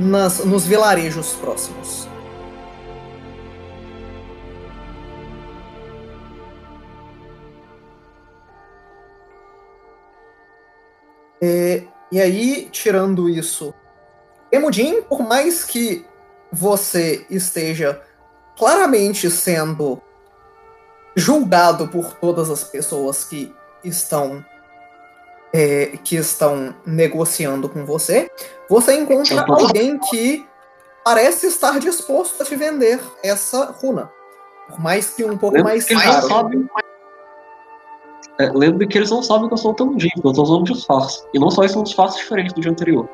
[0.00, 2.12] nas, nos vilarejos próximos.
[11.42, 13.74] É, e aí, tirando isso,
[14.50, 16.06] Emudin, por mais que
[16.52, 18.00] você esteja
[18.56, 20.00] claramente sendo
[21.16, 24.44] julgado por todas as pessoas que estão
[25.52, 28.28] é, que estão negociando com você,
[28.68, 30.44] você encontra alguém que
[31.04, 34.10] parece estar disposto a te vender essa runa.
[34.68, 36.28] Por mais que um pouco mais caro.
[36.28, 36.68] sabem.
[38.38, 40.64] É, lembre que eles não sabem que eu sou o Tamudinho, porque eu tô usando
[40.64, 41.24] disfarce.
[41.32, 43.08] E não só isso, é um disfarce diferente do dia anterior.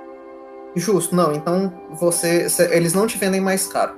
[0.74, 1.32] Justo, não.
[1.32, 3.94] Então você, cê- eles não te vendem mais caro.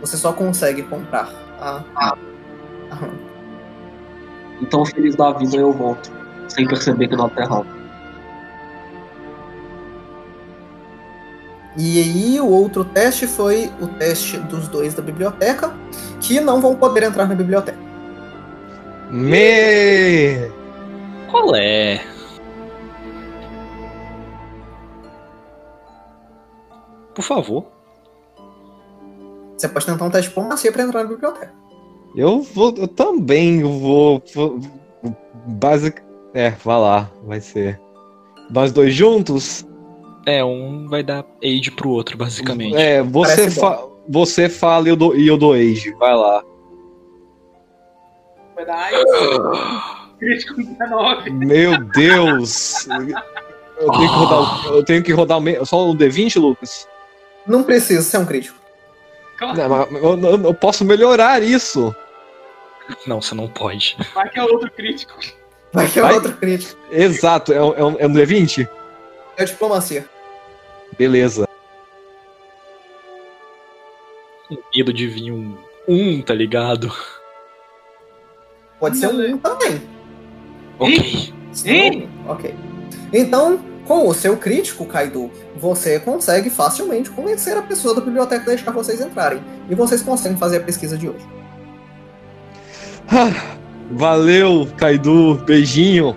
[0.00, 2.16] Você só consegue comprar a, a,
[2.90, 3.32] a runa.
[4.60, 6.12] Então, feliz da vida, eu volto.
[6.48, 7.66] Sem perceber que não tá errado.
[11.76, 15.74] E aí o outro teste foi o teste dos dois da biblioteca,
[16.20, 17.91] que não vão poder entrar na biblioteca.
[19.12, 20.50] Me!
[21.30, 22.02] Qual é?
[27.14, 27.66] Por favor.
[29.54, 31.52] Você pode tentar um teste de diplomacia pra entrar na biblioteca.
[32.16, 32.74] Eu vou.
[32.74, 34.22] Eu também vou.
[34.34, 34.58] vou
[35.46, 36.00] basic.
[36.32, 37.78] É, vai lá, vai ser.
[38.50, 39.66] Nós dois juntos?
[40.26, 42.76] É, um vai dar aid pro outro, basicamente.
[42.76, 46.42] É, você, fa você fala e eu dou, e eu dou age, vai lá.
[48.56, 49.04] AIDS.
[50.18, 51.30] Crítico 19.
[51.30, 52.86] Meu Deus!
[52.86, 56.88] Eu tenho que rodar, o- eu tenho que rodar só o D20, Lucas?
[57.46, 58.56] Não precisa ser um crítico.
[59.36, 61.94] Claro, Não, mas eu, eu- eu posso melhorar isso.
[63.06, 63.96] Não, você não pode.
[64.14, 65.14] vai que é outro crítico.
[65.72, 66.14] Vai que é Vai.
[66.14, 66.78] outro crítico.
[66.92, 68.68] Exato, é, um- é, um- é um D20?
[69.36, 70.06] É diplomacia.
[70.96, 71.48] Beleza.
[74.48, 75.56] Com medo de vir um,
[75.88, 76.92] um, tá ligado?
[78.82, 79.80] Pode ser um também.
[80.76, 81.32] Ok.
[81.52, 82.08] Sim.
[82.26, 82.52] Ok.
[83.12, 88.46] Então, com o seu crítico, Kaido, você consegue facilmente convencer a pessoa da biblioteca a
[88.46, 89.40] deixar vocês entrarem.
[89.70, 91.24] E vocês conseguem fazer a pesquisa de hoje.
[93.08, 93.30] Ah,
[93.92, 96.16] Valeu, Kaidu, beijinho.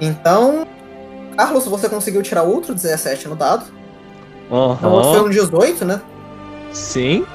[0.00, 0.64] Então,
[1.36, 3.64] Carlos, você conseguiu tirar outro 17 no dado.
[4.48, 4.54] O
[4.86, 6.00] outro foi um 18, né?
[6.72, 7.26] sim.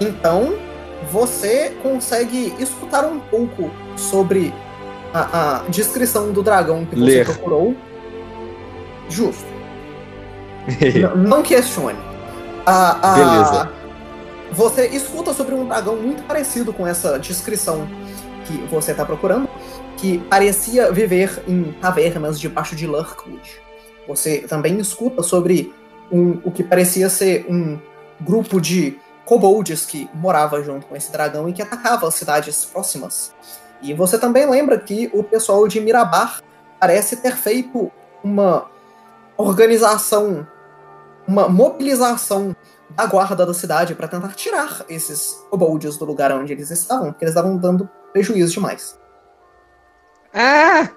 [0.00, 0.54] Então,
[1.10, 4.52] você consegue escutar um pouco sobre
[5.12, 7.24] a, a descrição do dragão que você Ler.
[7.24, 7.74] procurou.
[9.08, 9.46] Justo.
[11.16, 11.98] Não questione.
[12.66, 13.72] A, a- Beleza.
[14.52, 17.88] você escuta sobre um dragão muito parecido com essa descrição
[18.44, 19.48] que você está procurando,
[19.96, 23.60] que parecia viver em tavernas debaixo de Lurkwood.
[24.06, 25.72] Você também escuta sobre
[26.12, 27.78] um, o que parecia ser um
[28.20, 28.98] grupo de
[29.28, 33.34] kobolds que morava junto com esse dragão e que atacava as cidades próximas.
[33.82, 36.42] E você também lembra que o pessoal de Mirabar
[36.80, 37.92] parece ter feito
[38.24, 38.70] uma
[39.36, 40.46] organização,
[41.26, 42.56] uma mobilização
[42.88, 47.26] da guarda da cidade para tentar tirar esses kobolds do lugar onde eles estavam, porque
[47.26, 48.98] eles estavam dando prejuízo demais.
[50.32, 50.88] Ah!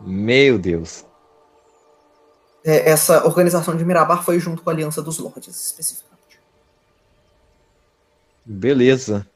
[0.00, 1.09] Meu Deus.
[2.64, 6.40] É, essa organização de Mirabar foi junto com a Aliança dos Lordes, especificamente.
[8.44, 9.26] Beleza.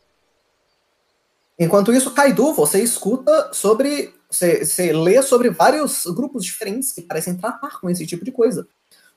[1.58, 4.12] Enquanto isso, Kaido, você escuta sobre.
[4.28, 8.66] Você, você lê sobre vários grupos diferentes que parecem tratar com esse tipo de coisa.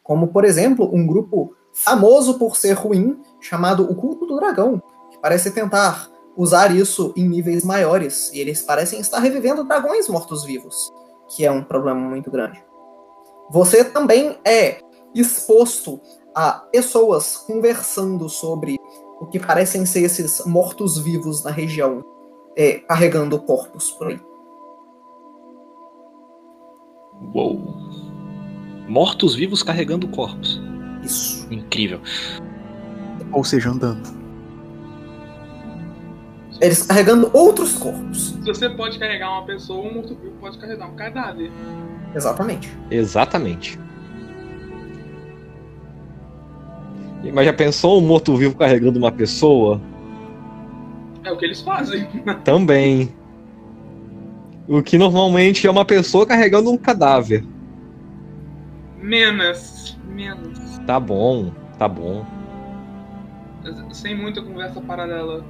[0.03, 4.81] Como, por exemplo, um grupo famoso por ser ruim, chamado O Culto do Dragão,
[5.11, 8.31] que parece tentar usar isso em níveis maiores.
[8.31, 10.93] E eles parecem estar revivendo dragões mortos-vivos,
[11.35, 12.66] que é um problema muito grande.
[13.49, 14.79] Você também é
[15.13, 15.99] exposto
[16.35, 18.77] a pessoas conversando sobre
[19.19, 22.03] o que parecem ser esses mortos-vivos na região,
[22.55, 24.19] é, carregando corpos por aí.
[27.33, 27.75] Uou.
[28.87, 30.61] Mortos-vivos carregando corpos.
[31.03, 31.47] Isso.
[31.51, 31.99] Incrível.
[33.31, 34.16] Ou seja, andando.
[36.59, 38.29] Eles carregando outros corpos.
[38.29, 41.51] Se você pode carregar uma pessoa, um morto-vivo pode carregar um cadáver.
[42.15, 42.75] Exatamente.
[42.89, 43.79] Exatamente.
[47.33, 49.81] Mas já pensou um morto-vivo carregando uma pessoa?
[51.23, 52.07] É o que eles fazem.
[52.43, 53.13] Também.
[54.67, 57.43] O que normalmente é uma pessoa carregando um cadáver.
[58.99, 59.97] Menos.
[60.07, 60.79] Menos.
[60.85, 62.25] Tá bom, tá bom.
[63.91, 65.43] Sem muita conversa paralela.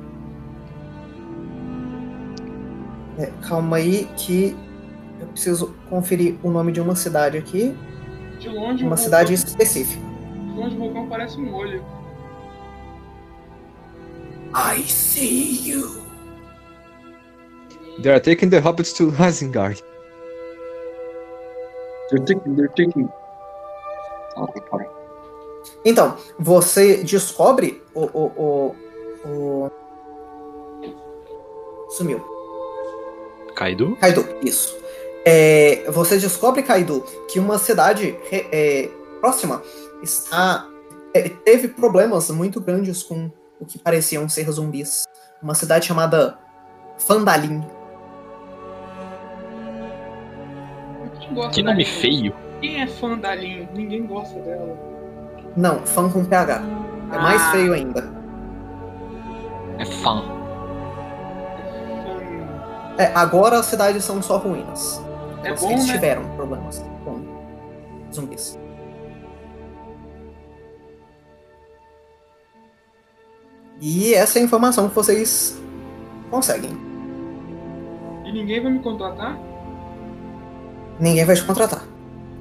[3.18, 4.56] É, calma aí que
[5.20, 7.76] eu preciso conferir o nome de uma cidade aqui.
[8.40, 10.04] De longe, Uma cidade vulcão- específica.
[10.06, 11.84] de longe o vulcão parece um olho.
[14.54, 16.02] I see you.
[18.02, 19.82] They are taking the hobbits to Isengard.
[22.10, 23.10] They're taking, they're taking.
[24.70, 24.88] Peraí.
[25.84, 28.02] Então, você descobre o.
[28.06, 28.76] o, o,
[29.28, 29.72] o...
[31.90, 32.24] Sumiu.
[33.58, 33.98] Kaido?
[34.00, 34.78] Kaido, isso.
[35.26, 38.90] É, você descobre, Kaido, que uma cidade re- é,
[39.20, 39.64] próxima
[40.04, 40.66] está
[41.12, 45.06] é, teve problemas muito grandes com o que pareciam ser zumbis.
[45.42, 46.38] Uma cidade chamada
[51.34, 52.34] gosta Que nome feio.
[52.62, 53.68] Quem é fã da Lin?
[53.74, 54.78] Ninguém gosta dela.
[55.56, 56.62] Não, fã com PH.
[57.12, 57.52] É mais Ah.
[57.52, 58.08] feio ainda.
[59.80, 60.37] É fã.
[62.98, 65.02] É, agora as cidades são só ruínas.
[65.44, 65.86] É Eles bom, né?
[65.86, 67.24] tiveram problemas com
[68.14, 68.58] zumbis.
[73.80, 75.62] E essa é a informação que vocês
[76.32, 76.72] conseguem.
[78.26, 79.38] E ninguém vai me contratar?
[81.00, 81.84] Ninguém vai te contratar.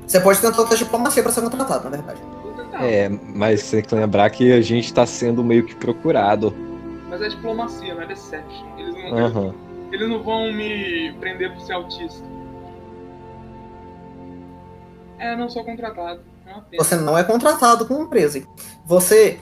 [0.06, 2.22] Você pode tentar outra diplomacia pra ser contratado, na verdade.
[2.80, 6.54] É, mas você tem que lembrar que a gente tá sendo meio que procurado.
[7.08, 8.66] Mas é diplomacia, não é deception.
[8.78, 9.54] Eles não, Aham.
[9.92, 12.24] Eles não vão me prender por ser autista.
[15.18, 16.20] É, não sou contratado.
[16.46, 16.76] É.
[16.76, 18.42] Você não é contratado como empresa.
[18.84, 19.38] Você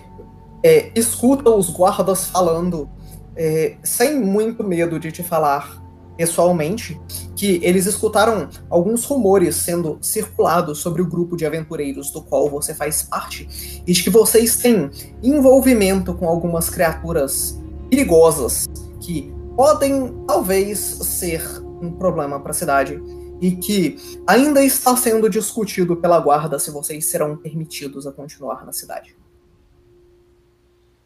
[0.63, 2.89] é, escuta os guardas falando,
[3.37, 5.83] é, sem muito medo de te falar
[6.17, 7.01] pessoalmente,
[7.35, 12.73] que eles escutaram alguns rumores sendo circulados sobre o grupo de aventureiros do qual você
[12.73, 14.91] faz parte, e de que vocês têm
[15.21, 18.69] envolvimento com algumas criaturas perigosas
[19.01, 21.43] que podem talvez ser
[21.81, 23.01] um problema para a cidade
[23.41, 23.97] e que
[24.27, 29.17] ainda está sendo discutido pela guarda se vocês serão permitidos a continuar na cidade.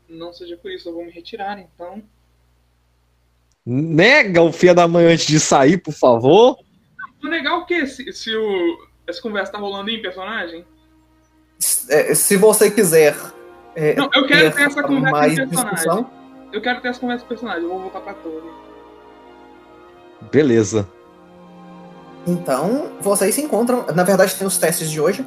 [0.09, 2.03] Não seja por isso, eu vou me retirar, então.
[3.65, 6.59] Nega o filho da mãe antes de sair, por favor.
[7.21, 7.87] Vou negar o quê?
[7.87, 10.65] Se, se o, essa conversa tá rolando em personagem?
[11.91, 13.17] É, se você quiser
[13.75, 15.75] é, Não, eu quero ter essa conversa mais em personagem.
[15.75, 16.11] discussão,
[16.53, 18.51] Eu quero ter essa conversa com o personagem, eu vou voltar pra torre.
[20.33, 20.89] Beleza.
[22.27, 23.85] então vocês se encontram.
[23.95, 25.25] Na verdade, tem os testes de hoje.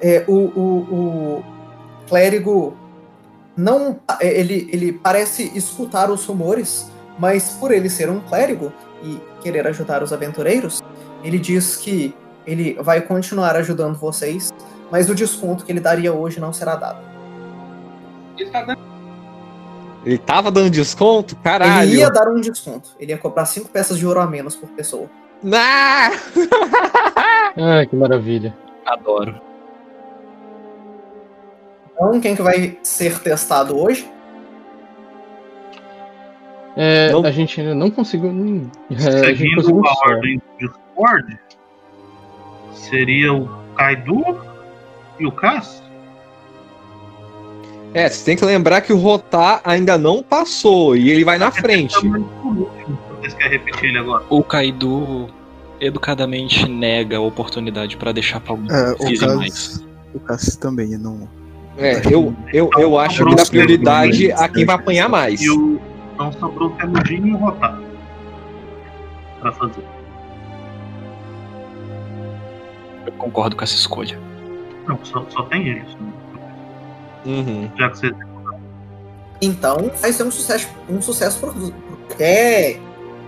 [0.00, 1.44] É, o, o- o
[2.08, 2.76] clérigo
[3.56, 3.98] não.
[4.20, 9.66] é, Ele, ele parece escutar os rumores, mas por ele ser um clérigo e querer
[9.66, 10.80] ajudar os aventureiros,
[11.24, 12.14] ele diz que
[12.46, 14.52] ele vai continuar ajudando vocês,
[14.90, 17.00] mas o desconto que ele daria hoje não será dado.
[18.38, 18.87] Ele tá dando.
[20.04, 21.36] Ele tava dando desconto?
[21.36, 21.88] Caralho.
[21.90, 22.90] Ele ia dar um desconto.
[22.98, 25.08] Ele ia cobrar 5 peças de ouro a menos por pessoa.
[25.52, 26.10] Ah!
[27.56, 28.56] Ah, que maravilha.
[28.86, 29.40] Adoro.
[31.92, 34.08] Então, quem que vai ser testado hoje?
[36.76, 38.30] É, A gente ainda não conseguiu.
[38.30, 41.40] hum, é, a gente Seguindo conseguiu a ordem do Discord,
[42.72, 44.22] seria o Kaidu
[45.18, 45.82] e o Cass?
[47.98, 51.50] É, você tem que lembrar que o Rotar ainda não passou e ele vai na
[51.50, 51.96] frente.
[54.30, 55.28] O Kaido
[55.80, 59.48] educadamente nega a oportunidade pra deixar pra alguém É, o precise mais.
[59.48, 61.28] Cass, o Cass também não.
[61.76, 65.40] É, eu, eu, eu acho que dá prioridade a quem vai apanhar mais.
[65.40, 65.80] E o,
[66.14, 67.80] então sobrou o Temudinho e o Rotar.
[69.40, 69.82] Pra fazer.
[73.06, 74.16] Eu concordo com essa escolha.
[74.86, 75.88] Não, só, só tem eles.
[75.96, 76.12] né?
[77.28, 77.70] Uhum.
[77.76, 78.14] Já que você.
[79.42, 81.54] Então, vai ser um sucesso, um sucesso por,
[82.18, 82.78] é,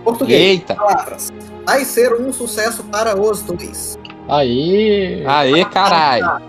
[0.03, 0.41] português.
[0.41, 0.75] Eita!
[0.75, 1.29] Palavras.
[1.65, 3.97] Vai ser um sucesso para os dois.
[4.27, 5.23] Aí.
[5.25, 6.41] Aê, caralho!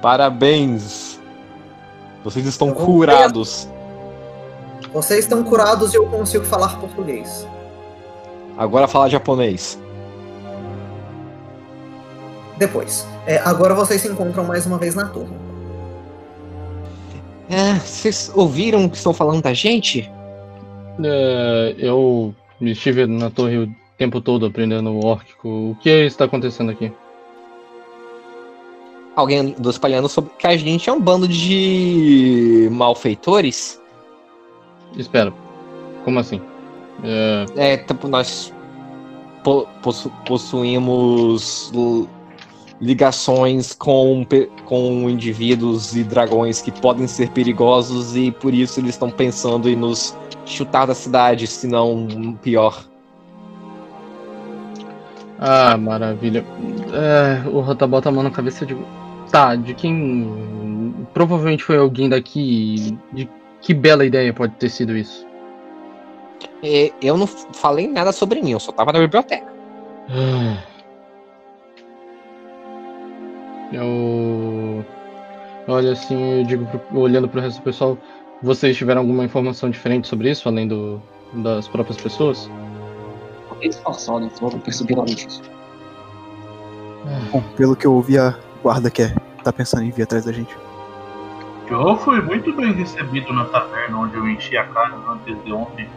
[0.00, 1.20] Parabéns!
[2.22, 3.68] Vocês estão vou curados.
[4.92, 7.46] Vocês estão curados e eu consigo falar português.
[8.56, 9.78] Agora fala japonês.
[12.60, 13.06] Depois.
[13.26, 15.32] É, agora vocês se encontram mais uma vez na torre.
[17.50, 20.08] Ah, vocês ouviram o que estão falando da gente?
[21.02, 25.48] É, eu estive na torre o tempo todo aprendendo o órquico.
[25.48, 26.92] O que está acontecendo aqui?
[29.16, 33.80] Alguém andou espalhando sobre que a gente é um bando de malfeitores?
[34.96, 35.32] Espera.
[36.04, 36.40] Como assim?
[37.02, 38.52] É, É, tipo, nós
[39.42, 41.72] po- possu- possuímos
[42.80, 44.26] ligações com,
[44.64, 49.76] com indivíduos e dragões que podem ser perigosos e por isso eles estão pensando em
[49.76, 50.16] nos
[50.46, 52.84] chutar da cidade, se não pior.
[55.38, 56.44] Ah, maravilha.
[56.92, 58.76] É, o Rota bota a mão na cabeça de.
[59.30, 61.06] Tá, de quem.
[61.14, 62.98] Provavelmente foi alguém daqui.
[63.10, 63.28] De
[63.62, 65.26] que bela ideia pode ter sido isso?
[66.62, 69.50] E eu não falei nada sobre mim, eu só tava na biblioteca.
[73.72, 74.84] Eu.
[75.68, 77.96] Olha assim, eu digo pro- olhando pro resto do pessoal,
[78.42, 81.00] vocês tiveram alguma informação diferente sobre isso, além do,
[81.34, 82.50] das próprias pessoas?
[83.60, 84.26] Eles passaram,
[85.04, 85.42] disso.
[87.30, 89.14] Bom, pelo que eu ouvi, a guarda quer.
[89.44, 90.54] Tá pensando em vir atrás da gente.
[91.68, 95.88] Eu fui muito bem recebido na taverna onde eu enchi a cara antes de ontem.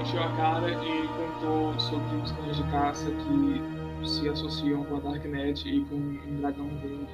[0.00, 3.62] encheu a cara e contou sobre os cães de caça que
[4.04, 7.06] se associam com a Darknet e com um dragão verde.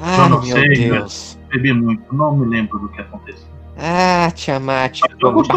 [0.00, 0.68] Não meu sei?
[0.68, 1.38] Deus.
[1.48, 3.48] Bebi muito, não me lembro do que aconteceu.
[3.76, 5.48] Ah, Tiamat, Bahamut,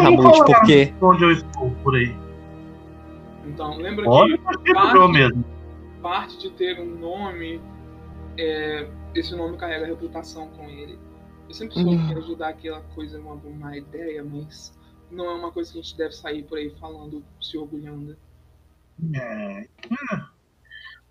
[0.44, 0.92] por quê?
[1.00, 2.14] Onde eu estou por aí.
[3.46, 5.44] Então, lembra Olha, que eu eu mesmo.
[6.02, 7.60] parte de ter um nome,
[8.38, 10.98] é, esse nome carrega reputação com ele.
[11.48, 14.76] Eu sempre soube que ajudar aquela coisa é uma má ideia, mas
[15.10, 18.16] não é uma coisa que a gente deve sair por aí falando, se orgulhando.
[19.14, 19.66] É, é,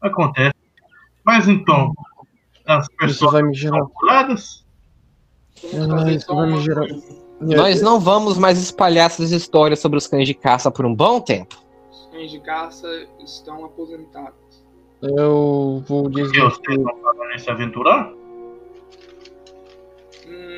[0.02, 0.54] acontece.
[1.24, 1.94] Mas então,
[2.66, 3.86] as pessoas vai me gerar.
[4.04, 4.28] Ah,
[6.12, 7.26] isso vai me gerar- coisa.
[7.42, 11.20] Nós não vamos mais espalhar essas histórias sobre os cães de caça por um bom
[11.20, 11.62] tempo.
[11.92, 12.88] Os cães de caça
[13.20, 14.36] estão aposentados.
[15.02, 16.78] Eu vou dizer vocês que.
[16.78, 18.12] não podem se aventurar?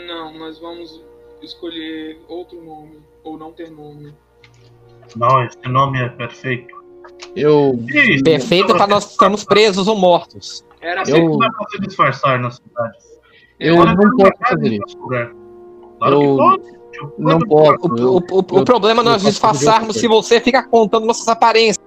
[0.07, 1.03] Não, nós vamos
[1.41, 4.13] escolher outro nome, ou não ter nome.
[5.15, 6.76] Não, esse nome é perfeito.
[7.35, 7.79] Eu.
[8.23, 10.65] Perfeito para nós estamos presos ou mortos.
[10.81, 12.97] Era Você Eu- pra se disfarçar na cidade.
[13.59, 14.97] Eu não posso fazer isso.
[14.97, 15.33] Claro
[16.13, 16.77] Eu que pode.
[16.91, 17.77] Tipo, Não posso.
[17.93, 21.05] O, eu- o- o- o eu- problema é nós eu disfarçarmos se você fica contando
[21.05, 21.83] nossas aparências.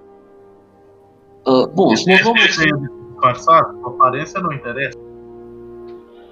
[1.47, 2.65] Ah, bom, se nós Esse vamos, se
[3.11, 4.99] disfarçar, aparência não interessa.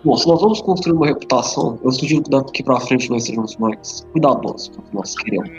[0.05, 3.57] Bom, se nós vamos construir uma reputação, eu sugiro que daqui pra frente nós sejamos
[3.57, 5.51] mais cuidadosos com o que nós queremos.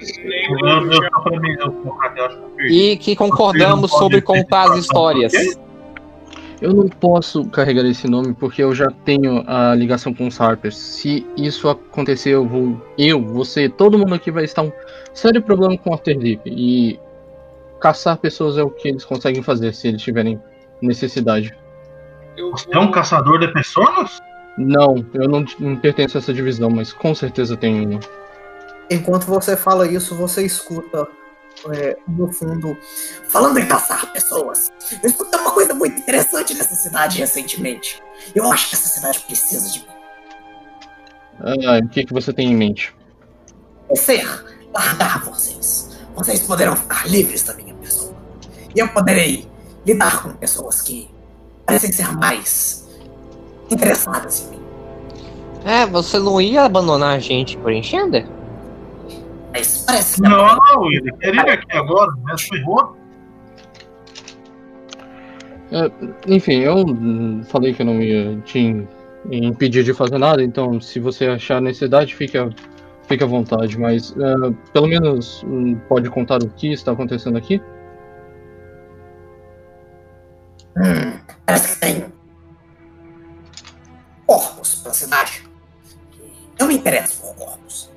[2.69, 5.33] E que concordamos sobre contar as histórias.
[6.61, 10.75] Eu não posso carregar esse nome porque eu já tenho a ligação com os Harpers.
[10.75, 12.81] Se isso acontecer, eu vou.
[12.97, 14.71] Eu, você, todo mundo aqui vai estar um
[15.13, 16.41] sério problema com o Waterdeep.
[16.45, 16.99] E
[17.79, 20.39] caçar pessoas é o que eles conseguem fazer se eles tiverem
[20.81, 21.57] necessidade.
[22.51, 24.19] Você é um caçador de pessoas?
[24.57, 27.99] Não, eu não, não pertenço a essa divisão, mas com certeza tenho uma.
[28.89, 31.07] Enquanto você fala isso, você escuta
[31.71, 32.77] é, no fundo,
[33.27, 34.71] falando em caçar pessoas.
[35.03, 38.01] Eu escutei uma coisa muito interessante nessa cidade recentemente.
[38.33, 39.85] Eu acho que essa cidade precisa de mim.
[41.39, 42.93] Ah, o que, que você tem em mente?
[43.89, 44.25] É ser
[44.73, 45.97] largar vocês.
[46.15, 48.15] Vocês poderão ficar livres da minha pessoa.
[48.75, 49.47] E eu poderei
[49.85, 51.09] lidar com pessoas que
[51.65, 52.88] parecem ser mais
[53.71, 54.59] interessadas em mim.
[55.65, 58.25] É, você não ia abandonar a gente por enchender?
[59.51, 62.95] Mas parece que Não, não, ele queria ir aqui agora, mas ferrou.
[65.71, 65.91] É,
[66.27, 66.85] enfim, eu
[67.45, 68.87] falei que eu não ia te
[69.31, 72.49] impedir de fazer nada, então se você achar necessidade, fica,
[73.07, 77.61] fica à vontade, mas é, pelo menos hum, pode contar o que está acontecendo aqui?
[80.77, 82.18] Hum, parece que tem
[84.29, 85.43] corpos pela cidade.
[86.59, 87.89] Eu me interesso por corpos.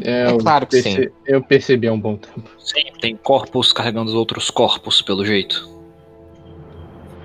[0.00, 1.10] É, É eu claro que sim.
[1.26, 2.48] Eu percebi há um bom tempo.
[2.58, 5.68] Sim, tem corpos carregando os outros corpos, pelo jeito.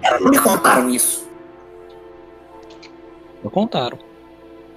[0.01, 1.25] Elas não me contaram isso.
[3.41, 3.97] Não contaram.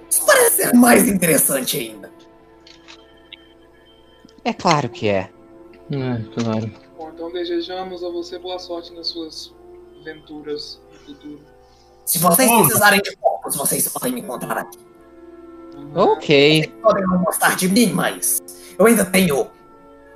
[0.09, 2.09] Isso parece ser mais interessante ainda.
[4.45, 5.29] É claro que é.
[5.91, 6.71] É, claro.
[6.97, 9.53] Bom, então desejamos a você boa sorte nas suas
[9.99, 11.58] aventuras no futuro.
[12.09, 14.79] Se vocês precisarem de corpos, vocês podem me encontrar aqui.
[15.93, 16.63] Ok.
[16.63, 18.39] Vocês podem não gostar de mim, mas
[18.79, 19.47] eu ainda tenho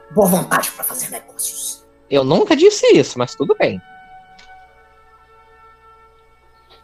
[0.10, 1.86] boa vontade para fazer negócios.
[2.10, 3.80] Eu nunca disse isso, mas tudo bem.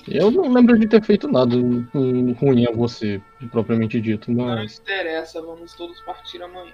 [0.07, 4.77] Eu não lembro de ter feito nada ruim a você, propriamente dito, Não mas.
[4.77, 6.71] interessa, vamos todos partir amanhã.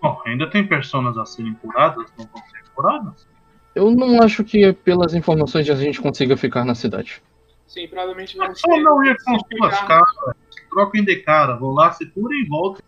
[0.00, 3.31] Bom, ainda tem pessoas a serem curadas, não vão ser curadas?
[3.74, 7.22] Eu não acho que pelas informações a gente consiga ficar na cidade.
[7.66, 10.36] Sim, provavelmente vamos só não ir com suas caras.
[10.70, 12.84] Troquem de cara, vão lá, se curem e voltem.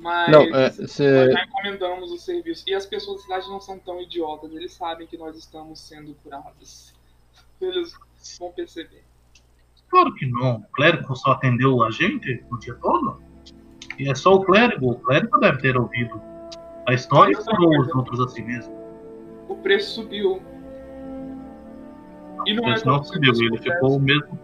[0.00, 1.30] Mas Não, é, nós você.
[1.30, 2.64] já encomendamos o serviço.
[2.66, 6.14] E as pessoas da cidade não são tão idiotas, eles sabem que nós estamos sendo
[6.24, 6.92] curados.
[7.60, 7.94] Eles
[8.40, 9.04] vão perceber.
[9.88, 10.56] Claro que não.
[10.56, 13.22] O clérigo só atendeu a gente o dia todo?
[13.96, 14.90] E é só o clérigo.
[14.90, 16.20] O clérigo deve ter ouvido
[16.88, 18.81] a história e curou os outros assim mesmo.
[19.62, 20.42] O preço subiu.
[22.44, 24.36] E não é como não se subiu, ele ficou o mesmo.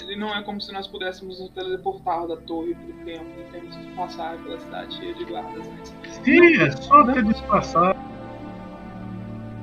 [0.00, 3.26] Ele não é como se nós pudéssemos nos teleportar da torre pro tempo.
[3.50, 5.92] Temos que passar pela cidade cheia de guardas antes.
[6.22, 7.98] Sim, é só ter disfarçado.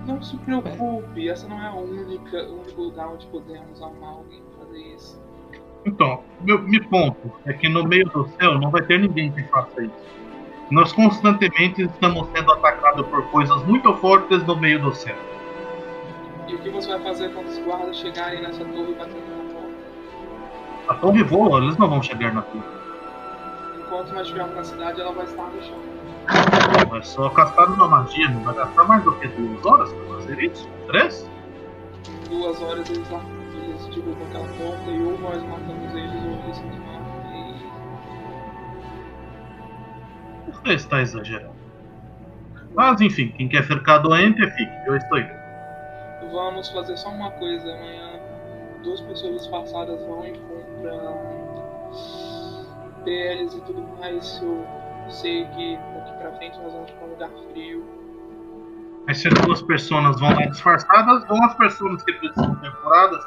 [0.06, 4.42] Não se preocupe, essa não é a única, o único lugar onde podemos arrumar alguém
[4.42, 5.24] pra fazer isso.
[5.86, 9.44] Então, meu, me ponto é que no meio do céu não vai ter ninguém que
[9.44, 10.23] faça isso.
[10.72, 15.16] Nós constantemente estamos sendo atacados por coisas muito fortes no meio do céu.
[16.48, 19.54] E o que você vai fazer quando os guardas chegarem nessa torre e baterem na
[19.54, 19.74] porta?
[20.90, 22.64] A torre voa, eles não vão chegar na torre.
[23.78, 25.80] Enquanto nós estivermos na cidade, ela vai estar no chão.
[26.98, 30.44] É só castar uma magia, não vai gastar mais do que duas horas para fazer
[30.44, 30.70] isso?
[30.88, 31.30] Três?
[32.30, 36.78] Duas horas eles, eles derrubam aquela porta e ou nós matamos eles ou eles nos
[36.80, 36.93] matam.
[40.54, 41.54] Você está exagerando.
[42.74, 44.72] Mas enfim, quem quer ficar doente, fique.
[44.88, 45.44] Eu estou indo.
[46.32, 48.20] Vamos fazer só uma coisa amanhã.
[48.84, 51.34] Duas pessoas disfarçadas vão e compram
[53.04, 54.42] peles e tudo mais.
[54.42, 54.66] Eu
[55.10, 57.86] sei que daqui pra frente nós vamos pra um lugar frio.
[59.06, 63.24] Mas se as duas pessoas vão lá disfarçadas, vão as pessoas que precisam ser curadas.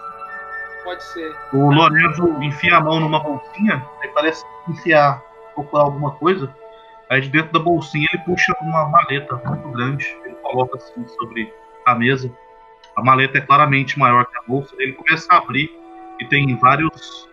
[0.84, 1.36] Pode ser.
[1.52, 5.22] O Lorenzo enfia a mão numa bolsinha, aí parece enfiar
[5.54, 6.52] procurar alguma coisa.
[7.10, 11.52] Aí de dentro da bolsinha ele puxa uma maleta muito grande, ele coloca assim sobre
[11.86, 12.30] a mesa.
[12.96, 14.74] A maleta é claramente maior que a bolsa.
[14.78, 15.70] Ele começa a abrir
[16.20, 17.28] e tem várias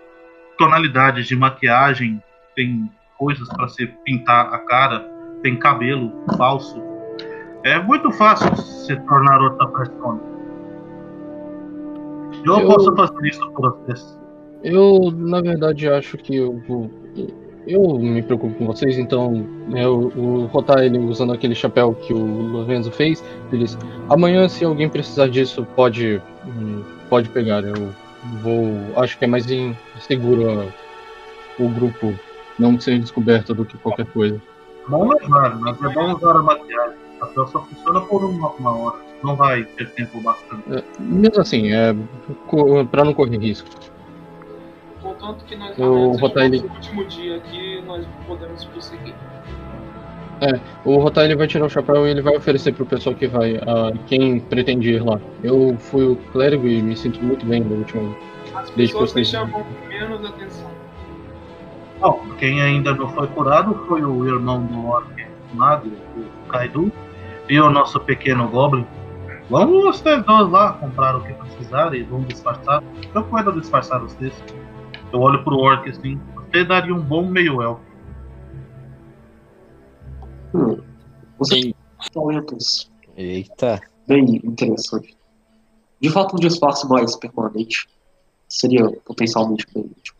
[0.57, 2.21] tonalidades de maquiagem,
[2.55, 4.99] tem coisas para se pintar a cara,
[5.41, 6.81] tem cabelo falso.
[7.63, 10.21] É muito fácil se tornar outra persona.
[12.45, 14.19] Eu, Eu- posso fazer isso por vocês.
[14.63, 16.89] Eu, na verdade, acho que eu vou.
[17.65, 19.31] Eu me preocupo com vocês, então
[19.69, 23.77] né, o, rotar ele usando aquele chapéu que o Lorenzo fez, ele disse,
[24.09, 27.63] amanhã se alguém precisar disso, pode, hum, pode pegar.
[27.63, 27.89] Eu
[28.41, 28.69] vou.
[28.97, 30.65] Acho que é mais em- seguro a-
[31.63, 32.13] o grupo
[32.59, 34.41] não ser descoberto do que qualquer coisa.
[34.87, 36.97] Bom levar, mas é bom usar a maquiagem.
[37.15, 38.97] O papel só funciona por uma, uma hora.
[39.23, 40.63] Não vai ter tempo bastante.
[40.69, 41.95] É, mesmo assim, é
[42.91, 43.69] pra não correr risco.
[45.23, 49.13] Contanto que nós Eu vou ele- último dia aqui, nós podemos prosseguir.
[50.83, 53.55] O Rotar ele vai tirar o chapéu e ele vai oferecer pro pessoal que vai,
[53.55, 55.17] a quem pretende ir lá.
[55.41, 58.13] Eu fui o clérigo e me sinto muito bem no último.
[58.53, 60.69] As Desde que pessoas me vocês- chamam menos atenção.
[62.01, 65.07] Bom, quem ainda não foi curado foi o irmão do Orc
[65.53, 66.91] mago, o Kaido,
[67.47, 68.85] e o nosso pequeno Goblin.
[69.49, 72.83] Vamos vocês dois lá comprar o que precisar e vamos disfarçar.
[73.15, 74.33] Eu puedo disfarçar vocês.
[75.13, 76.19] Eu olho pro Orc assim.
[76.51, 77.83] Você daria um bom meio elfo.
[80.55, 80.81] Hum,
[81.37, 81.61] você Sim.
[81.61, 81.75] tem
[82.11, 83.79] talentos Eita.
[84.07, 85.15] bem interessante.
[86.01, 87.87] De fato, um disfarce mais permanente
[88.49, 90.15] seria potencialmente bem útil.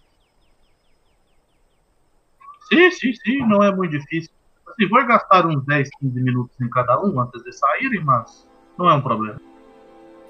[2.70, 4.32] Sim, sim, sim, não é muito difícil.
[4.68, 8.90] Assim, vou gastar uns 10, 15 minutos em cada um antes de saírem, mas não
[8.90, 9.40] é um problema.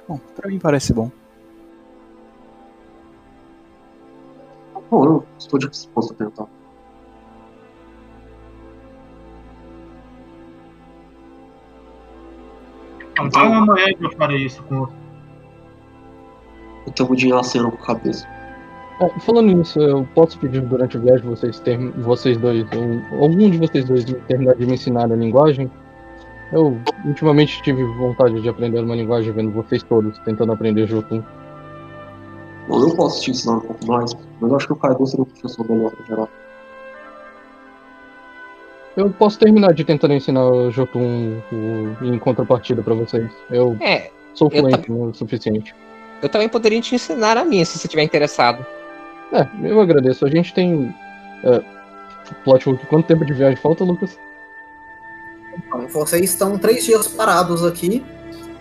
[0.07, 1.11] Bom, pra mim parece bom.
[4.93, 6.45] Bom, eu estou disposto a tentar.
[13.19, 14.93] Então amanhã eu farei isso com você.
[16.85, 18.27] Eu tenho um dinheiro aceno com a cabeça.
[19.01, 21.89] É, falando nisso, eu posso pedir durante a viagem vocês, term...
[21.97, 25.71] vocês dois, ou algum de vocês dois, terminar de me ensinar a linguagem?
[26.51, 31.23] Eu ultimamente tive vontade de aprender uma linguagem vendo vocês todos tentando aprender Jotun.
[32.67, 35.23] Bom, eu posso te ensinar um pouco mais, mas eu acho que o Kaido seria
[35.23, 36.29] um professor melhor pra geral.
[38.95, 43.29] Eu posso terminar de tentar ensinar o Jotun o- em contrapartida pra vocês.
[43.49, 45.75] Eu É, sou Eu fluente o suficiente.
[46.21, 48.63] eu também poderia te ensinar a minha, se você estiver interessado.
[49.31, 50.23] É, eu agradeço.
[50.25, 50.93] A gente tem.
[51.43, 51.61] É,
[52.43, 52.85] plot hook.
[52.85, 54.17] Quanto tempo de viagem falta, Lucas?
[55.57, 58.05] Então, vocês estão três dias parados aqui.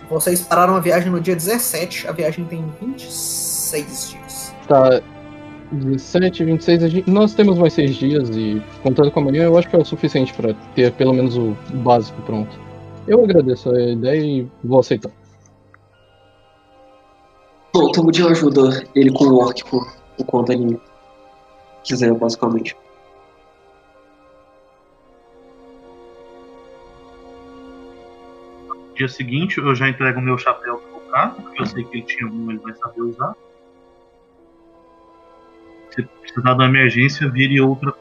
[0.09, 2.07] Vocês pararam a viagem no dia 17.
[2.07, 4.53] A viagem tem 26 dias.
[4.67, 5.01] Tá.
[5.71, 9.67] 17, 26, a gente, nós temos mais seis dias e contando com amanhã eu acho
[9.67, 12.59] que é o suficiente pra ter pelo menos o básico pronto.
[13.07, 15.11] Eu agradeço a ideia e vou aceitar.
[17.73, 20.79] Bom, Tomo de ajuda ele com o Orc por, por quanto ele
[21.83, 22.77] quiser, basicamente.
[28.67, 31.97] No dia seguinte eu já entrego o meu chapéu pro cara, porque eu sei que
[31.97, 33.35] ele tinha um, ele vai saber usar.
[35.93, 37.93] Se precisar da emergência, vire outra.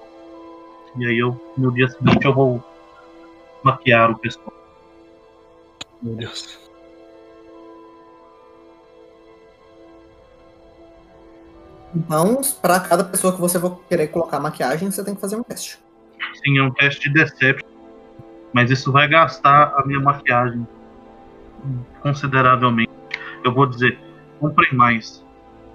[0.96, 2.64] E aí eu, no dia seguinte eu vou
[3.62, 4.52] maquiar o pessoal.
[6.00, 6.58] Meu Deus.
[11.94, 15.42] Então, para cada pessoa que você for querer colocar maquiagem, você tem que fazer um
[15.42, 15.78] teste.
[16.42, 17.68] Sim, é um teste de Deception.
[18.52, 20.66] Mas isso vai gastar a minha maquiagem
[22.00, 22.90] consideravelmente.
[23.44, 23.98] Eu vou dizer,
[24.40, 25.24] comprem mais.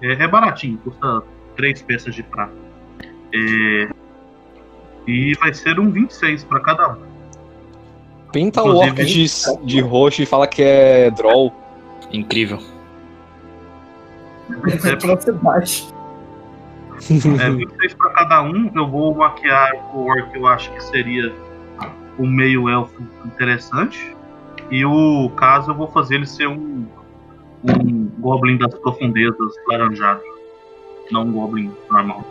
[0.02, 1.24] É, é baratinho, custa
[1.58, 2.54] três peças de prata.
[3.34, 3.90] É,
[5.08, 6.98] e vai ser um 26 para cada um.
[8.32, 9.26] Pinta o orc de,
[9.64, 11.54] de roxo e fala que é draw.
[12.12, 12.60] Incrível.
[15.02, 15.94] Velocidade.
[17.42, 18.72] É, 26 para cada um.
[18.76, 21.34] Eu vou maquiar o orc que eu acho que seria
[22.18, 24.16] o meio elfo interessante.
[24.70, 26.86] E o caso eu vou fazer ele ser um,
[27.64, 30.22] um goblin das profundezas laranjado.
[31.12, 32.24] Não um goblin normal.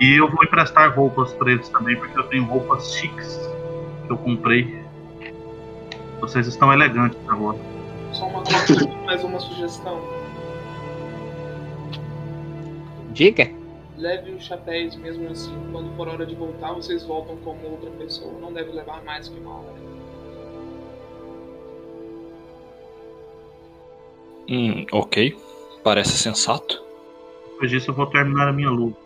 [0.00, 3.38] E eu vou emprestar roupas para eles também, porque eu tenho roupas chiques
[4.06, 4.82] que eu comprei.
[6.20, 7.58] Vocês estão elegantes agora.
[8.12, 10.00] Só uma coisa, mais uma sugestão.
[13.12, 13.50] Diga.
[13.96, 15.54] Leve os chapéus mesmo assim.
[15.70, 18.32] Quando for hora de voltar, vocês voltam como outra pessoa.
[18.40, 19.82] Não deve levar mais que uma hora.
[24.48, 25.36] Hum, ok.
[25.84, 26.82] Parece sensato.
[27.62, 28.98] Depois disso eu vou terminar a minha luta.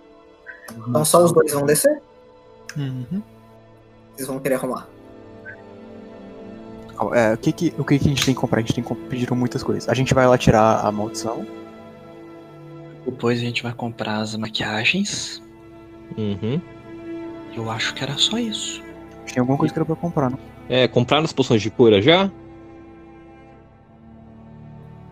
[0.88, 2.00] Então só os dois vão descer?
[2.74, 3.22] Uhum.
[4.14, 4.88] Vocês vão querer arrumar.
[7.14, 8.60] É, o que que, o que que a gente tem que comprar?
[8.60, 9.86] A gente tem que pediram muitas coisas.
[9.90, 11.46] A gente vai lá tirar a maldição.
[13.04, 15.42] Depois a gente vai comprar as maquiagens.
[16.16, 16.58] Uhum.
[17.54, 18.82] Eu acho que era só isso.
[19.26, 20.38] Tinha alguma coisa que era pra comprar, não?
[20.66, 22.30] É, compraram as poções de cura já?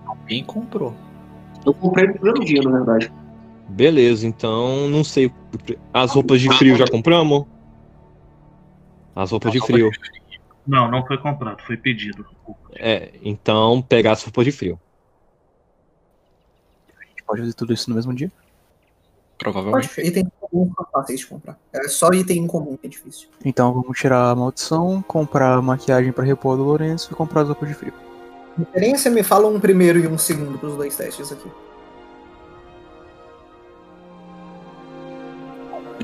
[0.06, 0.94] Alguém comprou.
[1.66, 3.12] Eu comprei no primeiro dia, na verdade.
[3.74, 5.32] Beleza, então não sei.
[5.92, 7.44] As roupas de frio já compramos?
[9.16, 9.90] As roupas de frio.
[10.64, 12.24] Não, não foi comprado, foi pedido.
[12.76, 14.78] É, então pegar as roupas de frio.
[16.96, 18.30] A gente pode fazer tudo isso no mesmo dia?
[19.38, 19.88] Provavelmente.
[19.88, 21.58] Pode, item comum são fáceis de comprar.
[21.72, 23.28] É só item comum que é difícil.
[23.44, 27.48] Então vamos tirar a maldição, comprar a maquiagem pra repor do Lourenço e comprar as
[27.48, 27.92] roupas de frio.
[28.56, 31.50] Referência, me fala um primeiro e um segundo pros dois testes aqui.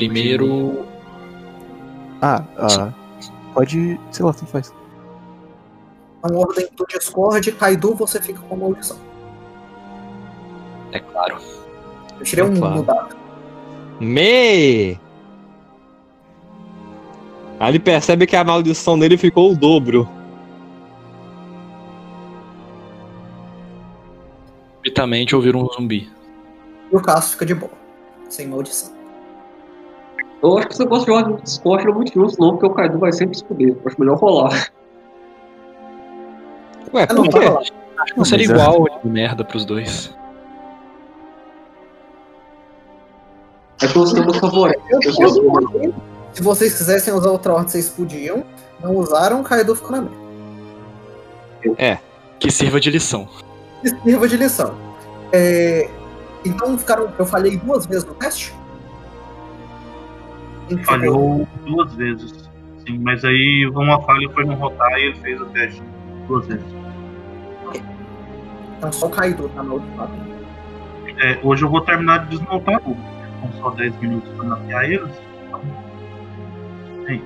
[0.07, 0.87] Primeiro.
[2.23, 2.93] Ah, ah
[3.55, 4.01] pode.
[4.11, 4.73] sei lá, tanto faz.
[6.19, 8.99] Então, ordem do Discord, Kaido, você fica com a maldição.
[10.93, 11.39] É claro.
[12.19, 12.83] Eu tirei É um claro.
[12.83, 13.17] dado.
[14.01, 14.99] Me!
[17.59, 20.09] Aí ele percebe que a maldição dele ficou o dobro.
[24.77, 26.11] Subitamente ouviram um zumbi.
[26.91, 27.73] E o Caso fica de boa.
[28.31, 29.00] Sem maldição.
[30.43, 32.67] Eu acho que esse negócio de ordem do Discord não é muito justo, não, porque
[32.67, 33.77] o Kaido vai sempre se fuder.
[33.85, 34.69] Acho melhor rolar.
[36.95, 37.47] Ué, não, por quê?
[37.47, 37.63] rolar.
[38.17, 40.17] Não seria é- igual de merda pros dois.
[43.83, 44.81] É que você não favorece.
[46.33, 48.45] Se vocês quisessem usar outra ordem, vocês podiam.
[48.83, 52.01] Não usaram, o Kaido ficou na merda.
[52.39, 53.29] Que sirva de lição.
[53.85, 54.75] E sirva de lição.
[55.33, 55.89] É,
[56.45, 57.13] Então ficaram.
[57.19, 58.55] Eu falhei duas vezes no teste?
[60.79, 62.51] Falhou duas vezes.
[62.87, 65.83] Sim, mas aí uma falha foi no rotar e ele fez o teste
[66.27, 66.65] duas vezes.
[68.79, 70.11] Então só o Kaido tá na última.
[71.19, 72.97] É, hoje eu vou terminar de desmontar tudo.
[73.41, 75.11] São só 10 minutos pra mapear eles.
[75.47, 75.61] Então,
[77.07, 77.25] é isso.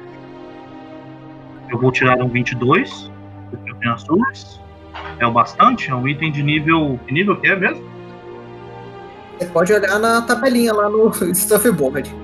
[1.70, 3.10] Eu vou tirar um 22.
[3.50, 4.60] porque Eu tenho azuis.
[5.18, 5.90] É o bastante?
[5.90, 6.98] É um item de nível.
[7.06, 7.84] Que nível que é mesmo?
[9.38, 12.23] Você pode olhar na tabelinha lá no Stuff Board.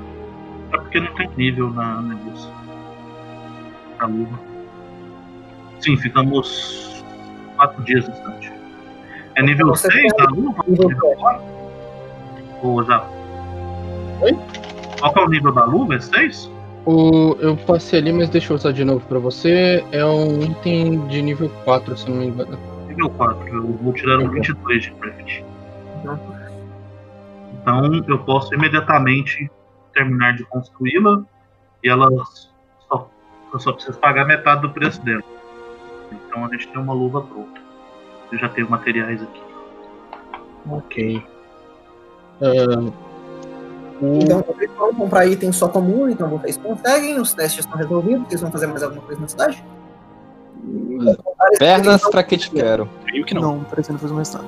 [0.72, 2.50] É porque não tem nível na negócio.
[3.98, 4.38] Na luva.
[5.80, 7.04] Sim, ficamos
[7.56, 8.52] 4 dias distante.
[9.36, 10.64] É nível Você 6 tem da luva?
[10.66, 11.42] nível Nível 4?
[12.62, 13.04] Ou já?
[14.20, 14.38] Oi?
[14.98, 15.94] Qual que é o nível da luva?
[15.94, 16.50] É 6?
[16.86, 19.84] O, eu passei ali, mas deixa eu usar de novo pra você.
[19.92, 22.58] É um item de nível 4, se não me engano.
[22.88, 23.48] Nível 4.
[23.48, 25.42] Eu vou tirar um 22 de craft.
[27.62, 29.50] Então eu posso imediatamente
[29.92, 31.22] terminar de construí-la
[31.82, 32.08] e ela
[32.88, 33.08] só,
[33.52, 35.22] eu só preciso pagar metade do preço dela.
[36.12, 37.60] Então a gente tem uma luva pronta.
[38.32, 39.42] Eu já tenho materiais aqui.
[40.70, 41.22] Ok.
[42.40, 42.92] O-
[44.22, 48.40] Então vocês vão comprar item só comum, então vocês conseguem, os testes estão resolvidos, vocês
[48.40, 49.62] vão fazer mais alguma coisa na cidade?
[51.58, 52.88] Pernas pra que te quero.
[53.04, 53.42] Creio que não.
[53.56, 54.46] Não, pretendo fazer mais nada.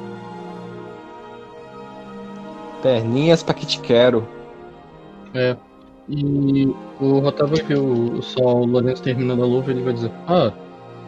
[2.82, 4.26] Perninhas pra que te quero.
[6.08, 6.66] E
[7.00, 10.52] o Rotava que o, só o Lourenço terminando a luva, ele vai dizer: Ah,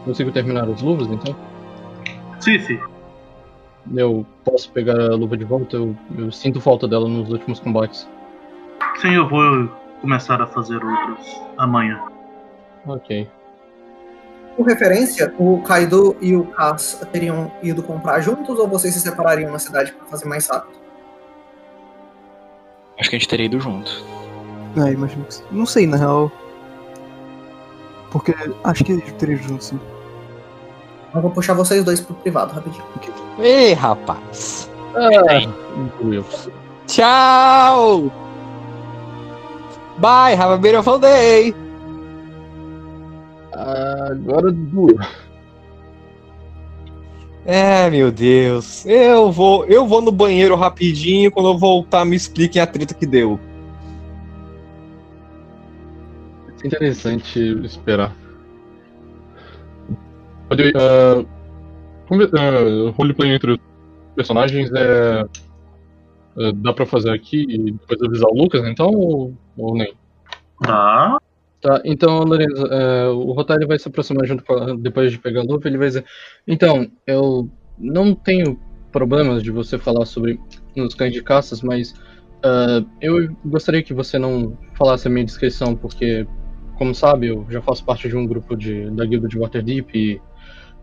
[0.03, 1.35] consigo terminar as luvas então?
[2.39, 2.79] Sim, sim.
[3.95, 5.75] Eu posso pegar a luva de volta?
[5.75, 8.07] Eu, eu sinto falta dela nos últimos combates.
[9.01, 9.69] Sim, eu vou
[10.01, 12.01] começar a fazer outros amanhã.
[12.87, 13.27] Ok.
[14.55, 19.51] Por referência, o Kaido e o Cass teriam ido comprar juntos ou vocês se separariam
[19.51, 20.79] na cidade para fazer mais rápido?
[22.97, 24.14] Acho que a gente teria ido junto.
[24.77, 25.43] É, imagino que sim.
[25.51, 26.31] Não sei, na real.
[28.11, 28.33] Porque
[28.63, 29.79] acho que teria junto, sim.
[31.09, 32.83] Então vou puxar vocês dois pro privado rapidinho.
[33.39, 34.69] Ei, rapaz.
[35.77, 36.25] Incluiu.
[36.87, 38.11] Tchau!
[39.97, 41.55] Bye, have a beautiful day!
[43.53, 44.97] Agora doeu.
[47.45, 48.85] É, meu Deus.
[48.85, 51.31] Eu vou, eu vou no banheiro rapidinho.
[51.31, 53.39] Quando eu voltar, me expliquem a treta que deu.
[56.65, 58.15] Interessante esperar.
[60.49, 61.21] Pode, uh,
[62.11, 63.59] uh, roleplay entre os
[64.15, 65.25] personagens é.
[66.37, 68.89] é, dá pra fazer aqui e depois avisar o Lucas, então?
[68.89, 69.93] Ou, ou nem?
[70.61, 71.17] Tá.
[71.61, 75.41] Tá, então, Lorenzo, é, o Rotário vai se aproximar junto com a, depois de pegar
[75.41, 76.05] a luva, ele vai dizer,
[76.45, 78.59] então, eu não tenho
[78.91, 80.39] problemas de você falar sobre
[80.77, 81.95] os cães de caças, mas
[82.45, 86.27] ah, eu gostaria que você não falasse a minha descrição, porque,
[86.77, 90.21] como sabe, eu já faço parte de um grupo de, da guilda de Waterdeep e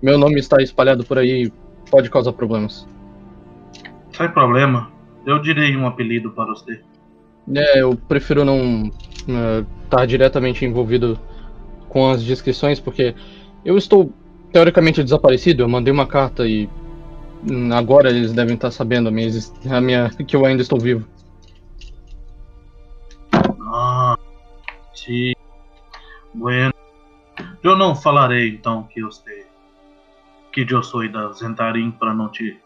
[0.03, 1.53] meu nome está espalhado por aí
[1.91, 2.87] pode causar problemas.
[4.13, 4.91] Sem problema.
[5.27, 6.81] Eu direi um apelido para você.
[7.55, 8.91] É, eu prefiro não
[9.85, 11.19] estar diretamente envolvido
[11.89, 13.15] com as descrições, porque
[13.65, 14.13] eu estou
[14.53, 15.63] teoricamente desaparecido.
[15.63, 16.69] Eu mandei uma carta e
[17.75, 19.31] agora eles devem estar sabendo a minha,
[19.71, 21.07] a minha que eu ainda estou vivo.
[23.75, 24.17] Ah,
[24.95, 25.33] sim.
[26.35, 26.73] Bueno.
[27.63, 29.45] Eu não falarei então que eu sei.
[30.53, 32.59] Que eu sou da Zentarim para não te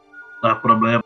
[0.42, 1.02] dar problema.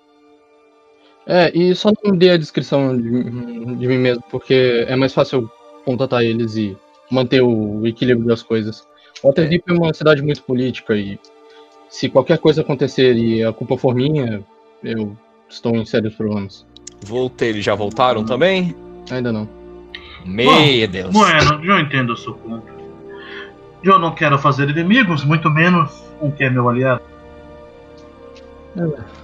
[1.27, 5.13] É, e só não me dê a descrição de, de mim mesmo, porque é mais
[5.13, 5.51] fácil eu
[5.85, 6.77] contatar eles e
[7.11, 8.87] manter o equilíbrio das coisas.
[9.23, 11.19] Waterdeep é uma cidade muito política e
[11.89, 14.45] se qualquer coisa acontecer e a culpa for minha,
[14.83, 15.17] eu
[15.49, 16.67] estou em sérios problemas.
[17.03, 18.75] Voltei, eles já voltaram também?
[19.11, 19.60] Ainda não.
[20.25, 21.13] Meu Deus.
[21.13, 22.67] Bueno, eu entendo o seu ponto.
[23.83, 27.03] Eu não quero fazer inimigos, muito menos um que é meu aliado.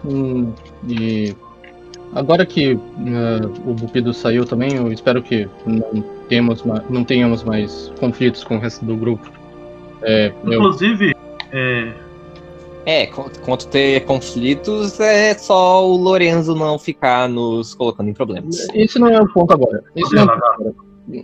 [0.05, 0.52] Hum,
[0.89, 1.36] e
[2.14, 7.93] agora que eh, o Bupido saiu também, eu espero que não, temos, não tenhamos mais
[8.01, 9.31] conflitos com o resto do grupo.
[10.02, 11.14] É, eu, Inclusive,
[11.52, 11.93] é,
[12.87, 18.69] É, qu- quanto ter conflitos, é só o Lorenzo não ficar nos colocando em problemas.
[18.73, 19.83] esse não é o ponto agora.
[19.97, 20.75] Esse não é o ponto agora.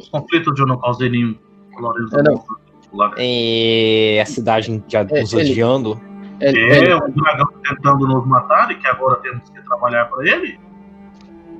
[0.00, 1.36] os conflitos eu não causei nenhum.
[1.78, 2.44] Lourenço É, não.
[2.92, 3.14] Lá.
[3.16, 6.00] E a cidade já É, nos ele- odiando.
[6.40, 10.26] É, É, é, o dragão tentando nos matar e que agora temos que trabalhar pra
[10.28, 10.58] ele.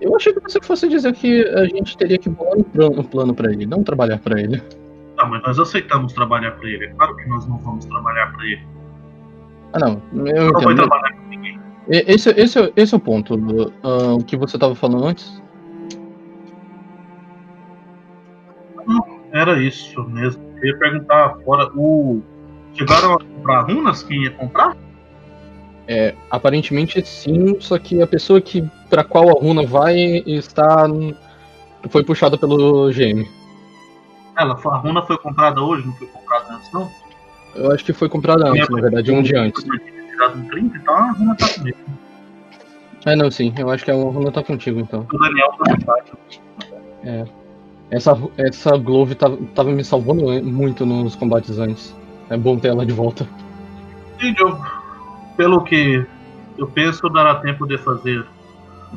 [0.00, 3.04] eu achei que você fosse dizer que a gente teria que bolar um plano, um
[3.04, 4.60] plano para ele, não trabalhar para ele.
[5.16, 6.86] Tá, mas nós aceitamos trabalhar pra ele.
[6.86, 8.60] É claro que nós não vamos trabalhar pra ele.
[9.72, 10.02] Ah, não.
[10.26, 10.76] Eu Não entendo.
[10.76, 11.60] trabalhar com ninguém.
[11.88, 13.34] Esse, esse, é- esse é o ponto.
[13.82, 15.42] ah, o que você estava falando antes?
[19.32, 20.42] Era isso mesmo.
[20.60, 21.70] Eu ia perguntar fora.
[21.74, 22.22] O...
[22.74, 24.02] Chegaram a comprar runas?
[24.02, 24.76] Quem ia comprar?
[25.88, 29.96] É, aparentemente sim, só que a pessoa que para qual a runa vai
[30.26, 30.86] está
[31.90, 33.26] foi puxada pelo GM.
[34.38, 36.88] Ela, a runa foi comprada hoje, não foi comprada antes, não?
[37.54, 39.62] Eu acho que foi comprada antes, na verdade, um dia antes.
[39.62, 41.78] Tirado 30 tal, a runa tá comigo.
[43.04, 45.06] Ah, não, sim, eu acho que a runa tá contigo então.
[45.12, 46.40] O Daniel tá site.
[47.90, 51.94] Essa, essa Glove tava, tava me salvando muito nos combates antes.
[52.30, 53.28] É bom ter ela de volta.
[54.18, 54.64] Sim, Diogo.
[55.36, 56.06] Pelo que
[56.56, 58.24] eu penso, dará tempo de fazer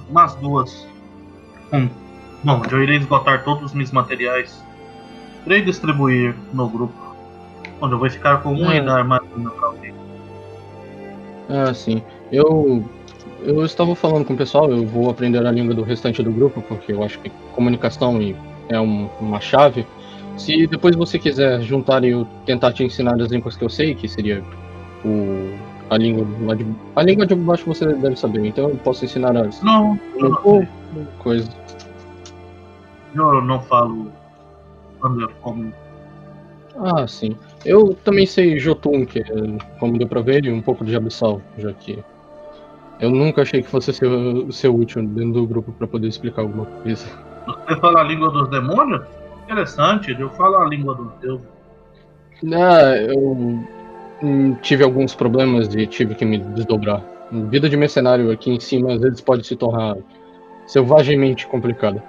[0.10, 0.88] umas duas.
[1.74, 1.90] Um.
[2.44, 4.64] Bom, eu irei esgotar todos os meus materiais.
[5.46, 7.05] Irei distribuir no grupo.
[7.94, 8.82] Eu vou ficar com um É.
[8.82, 9.94] dar mais uma pra alguém.
[11.50, 12.02] Ah, sim.
[12.32, 12.84] Eu.
[13.44, 16.64] Eu estava falando com o pessoal, eu vou aprender a língua do restante do grupo,
[16.64, 18.18] porque eu acho que comunicação
[18.70, 19.86] é um- uma chave.
[20.36, 23.94] Se depois você quiser juntar e eu tentar te ensinar as línguas que eu sei,
[23.94, 24.44] que seria
[25.06, 25.54] o,
[25.92, 26.66] a língua lá de.
[26.96, 29.62] A língua de baixo você deve saber, então eu posso ensinar as.
[29.62, 30.68] Não, eu não,
[31.20, 31.48] coisa.
[33.16, 34.12] eu não falo
[35.42, 35.72] como.
[36.78, 37.38] Ah, sim.
[37.66, 39.26] Eu também sei Jotun, que é,
[39.80, 42.04] como deu pra ver, e um pouco de Abissal, já que.
[43.00, 44.08] Eu nunca achei que fosse ser,
[44.52, 47.06] ser útil dentro do grupo pra poder explicar alguma coisa.
[47.46, 49.02] Você fala a língua dos demônios?
[49.44, 51.48] Interessante, eu falo a língua dos deuses.
[52.54, 53.66] Ah, eu
[54.22, 57.04] hum, tive alguns problemas e tive que me desdobrar.
[57.50, 59.98] Vida de mercenário aqui em cima às vezes pode se tornar
[60.68, 62.04] selvagemente complicada.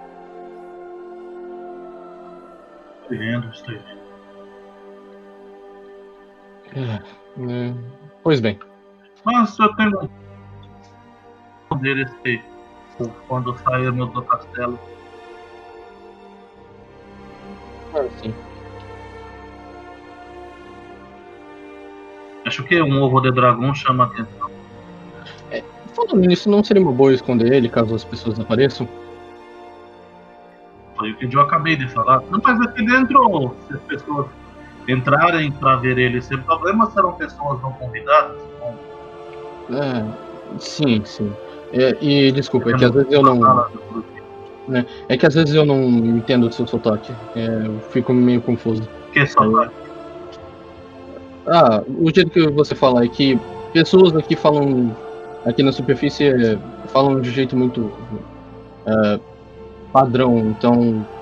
[3.02, 3.95] Estou vendo, estou vendo.
[6.76, 7.74] É,
[8.22, 8.58] pois bem.
[9.24, 10.10] Mas eu tenho
[11.80, 12.40] deles que
[13.28, 14.78] quando sairmos do castelo.
[17.94, 18.34] Ah, sim.
[22.44, 24.50] Acho que um ovo de dragão chama a atenção.
[25.94, 28.86] Falando nisso, não seria uma boa esconder ele caso as pessoas apareçam?
[30.94, 32.20] Foi o que eu acabei de falar.
[32.30, 34.26] Não, mas aqui dentro, se as pessoas
[34.88, 38.36] entrarem para ver ele sem problema, serão pessoas não convidadas.
[39.70, 40.04] É,
[40.58, 41.32] sim, sim.
[41.72, 43.38] É, e desculpa, é que às vezes eu não.
[43.38, 44.16] grupo.
[45.08, 47.12] É que às vezes eu não entendo o seu sotaque.
[47.34, 48.88] É, eu fico meio confuso.
[49.12, 49.70] Que é só vai.
[51.46, 53.38] Ah, o jeito que você fala é que
[53.72, 54.96] pessoas aqui falam,
[55.44, 56.58] aqui na superfície, é,
[56.88, 57.92] falam de jeito muito
[58.86, 59.20] é,
[59.92, 60.38] padrão.
[60.38, 61.15] Então, é,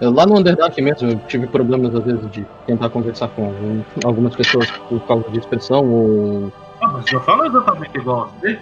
[0.00, 4.36] lá no Underdark mesmo, eu tive problemas às vezes de tentar conversar com algum- algumas
[4.36, 6.52] pessoas por causa de expressão ou.
[6.82, 8.60] Ah, mas eu falo exatamente igual a você.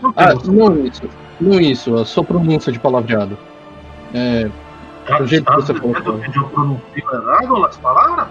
[0.00, 1.02] Não Ah, não isso.
[1.40, 3.36] Não isso, a sua pronúncia de palavreado.
[4.14, 4.48] É,
[5.06, 8.28] Tá- do jeito tá que você falou, eu pronuncio errado as palavras?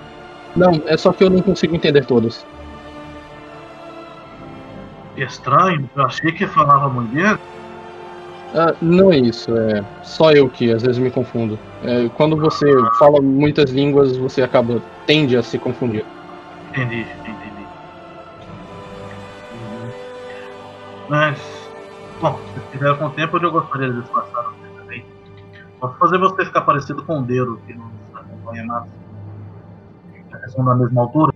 [0.55, 2.45] não, é só que eu não consigo entender todas.
[5.17, 7.11] Estranho, eu achei que falava muito
[8.55, 11.59] Ah, não é isso, é só eu que às vezes me confundo.
[11.83, 12.65] É, quando você
[12.97, 16.05] fala muitas línguas, você acaba tende a se confundir.
[16.69, 17.65] Entendi, entendi.
[19.53, 19.89] Uhum.
[21.09, 21.39] Mas,
[22.21, 25.05] bom, se tiver com tempo, eu gostaria de disfarçar você também.
[25.79, 28.85] Posso fazer você ficar parecido com o Deiro, que nos acompanha mais.
[30.31, 31.33] Já são da mesma altura.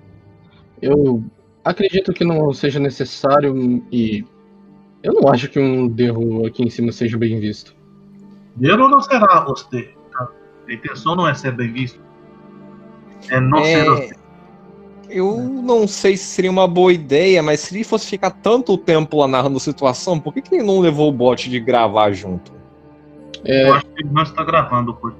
[0.81, 1.23] Eu
[1.63, 4.25] acredito que não seja necessário e
[5.03, 7.75] eu não acho que um derro aqui em cima seja bem visto.
[8.55, 9.93] Deiro não será você.
[10.11, 10.27] tá?
[10.67, 11.99] A intenção não é ser bem visto.
[13.29, 14.15] É não É, ser você.
[15.09, 19.17] Eu não sei se seria uma boa ideia, mas se ele fosse ficar tanto tempo
[19.17, 22.53] lá narrando a situação, por que, que ele não levou o bot de gravar junto?
[23.43, 25.13] É, Eu acho que ele não está gravando por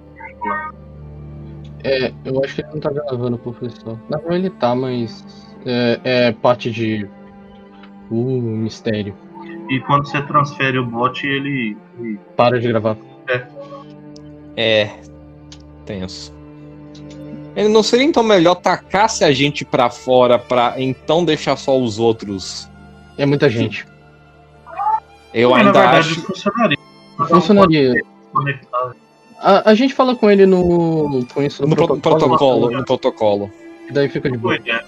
[1.84, 4.00] é, eu acho que ele não tá gravando, professor.
[4.10, 5.26] Na real ele tá, mas
[5.66, 7.08] é, é parte de.
[8.10, 9.16] Uh, mistério.
[9.72, 11.78] E quando você transfere o bot, ele.
[12.00, 12.98] ele- Para de gravar.
[14.58, 14.90] É.
[15.86, 16.34] Tenso.
[17.56, 22.00] Ele não seria então melhor tacasse a gente pra fora pra então deixar só os
[22.00, 22.70] outros?
[23.18, 23.86] É muita gente.
[25.34, 26.22] Eu Mas, ainda na verdade, acho.
[26.22, 26.78] funcionaria.
[27.30, 28.02] Funcionaria.
[29.40, 31.26] A, a gente fala com ele no.
[31.34, 33.50] Com isso No pro- protocolo, no protocolo.
[33.90, 34.56] E daí fica de boa.
[34.56, 34.84] É.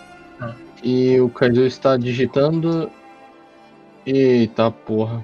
[0.84, 2.90] E o Kaido está digitando.
[4.06, 5.24] Eita porra.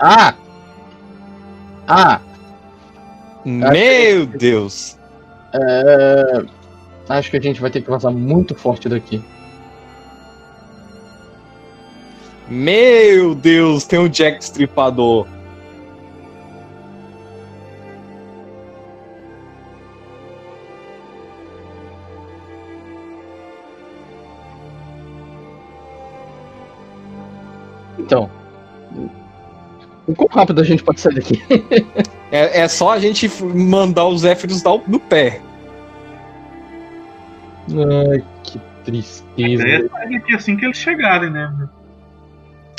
[0.00, 0.34] Ah!
[1.86, 2.20] Ah!
[3.44, 4.98] Meu Deus!
[5.52, 6.44] É...
[7.08, 9.22] Acho que a gente vai ter que vazar muito forte daqui.
[12.48, 15.26] Meu Deus, tem um Jack Stripador.
[28.12, 28.30] Então.
[30.06, 31.42] O quão rápido a gente pode sair daqui?
[32.34, 35.42] É, é só a gente mandar os Zéfiros dar no pé.
[37.68, 39.68] Ai, que tristeza.
[39.68, 41.68] é sair daqui assim que eles chegarem, né?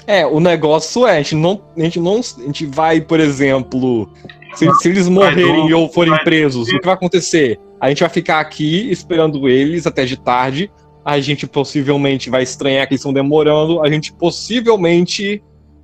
[0.07, 1.61] É, o negócio é, a gente não.
[1.77, 4.11] A gente, não, a gente vai, por exemplo.
[4.55, 7.59] Se, se eles morrerem ou forem presos, o que vai acontecer?
[7.79, 10.71] A gente vai ficar aqui esperando eles até de tarde.
[11.05, 13.81] A gente possivelmente vai estranhar que eles estão demorando.
[13.81, 15.43] A gente possivelmente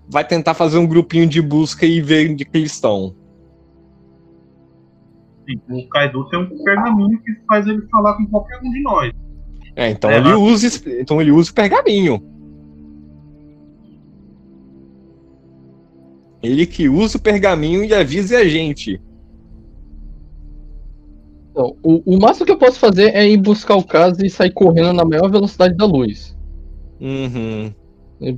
[0.09, 3.15] vai tentar fazer um grupinho de busca e ver onde que eles estão.
[5.69, 9.11] O Kaido tem um pergaminho que faz ele falar com qualquer um de nós.
[9.75, 10.67] É, então É, ele usa,
[10.99, 12.21] então ele usa o pergaminho.
[16.41, 19.01] Ele que usa o pergaminho e avise a gente.
[21.51, 24.51] Então, o, o máximo que eu posso fazer é ir buscar o caso e sair
[24.51, 26.37] correndo na maior velocidade da luz.
[26.99, 27.73] Uhum.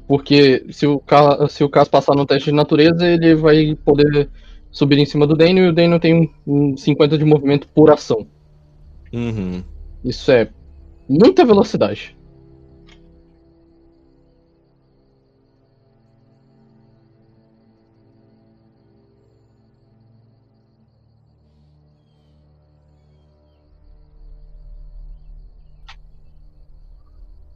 [0.07, 4.29] Porque se o, ca- se o caso passar no teste de natureza, ele vai poder
[4.71, 7.91] subir em cima do Dano e o Dano tem um, um 50 de movimento por
[7.91, 8.25] ação.
[9.11, 9.63] Uhum.
[10.05, 10.49] Isso é
[11.09, 12.15] muita velocidade.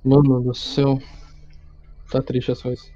[0.05, 0.99] Mano do céu.
[2.11, 2.93] Tá triste as coisas.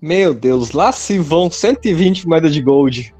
[0.00, 3.14] Meu Deus, lá se vão 120 moedas de gold.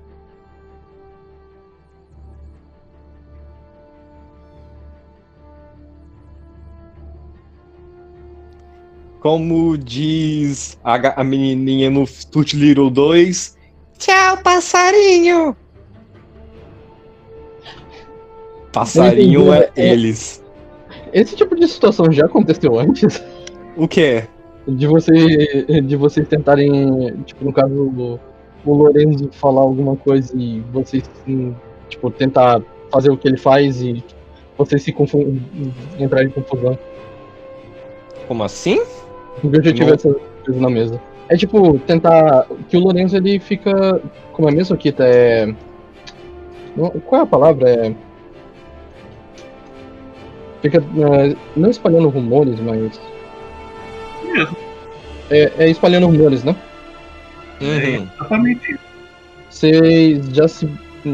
[9.21, 13.57] Como diz a, a menininha no Tut Little 2.
[14.05, 15.57] Tchau, passarinho!
[18.71, 20.45] Passarinho é eles.
[21.11, 23.25] Esse tipo de situação já aconteceu antes?
[23.79, 24.25] O que?
[24.69, 25.81] De você.
[25.83, 27.17] De vocês tentarem.
[27.25, 28.21] Tipo, no caso, o,
[28.67, 31.55] o Lorenzo falar alguma coisa e vocês hum,
[31.89, 32.61] tipo, tentar
[32.93, 34.05] fazer o que ele faz e
[34.59, 35.43] vocês se confundem.
[35.99, 36.79] entrar em confusão.
[38.29, 38.83] Como assim?
[39.43, 39.95] Eu já tive Não.
[39.95, 40.15] essa
[40.45, 41.01] coisa na mesa.
[41.35, 42.47] É tipo, tentar.
[42.69, 44.01] Que o Lorenzo ele fica.
[44.33, 45.05] Como é mesmo, Kita?
[45.05, 45.53] É.
[46.77, 47.69] não- Qual é a palavra?
[47.71, 47.93] É.
[50.63, 50.79] Fica.
[50.79, 53.01] é, não espalhando rumores, mas.
[55.31, 56.55] É, é espalhando rumores, né?
[57.61, 58.09] É Uhum.
[58.19, 58.85] exatamente isso.
[59.51, 60.69] Vocês já se,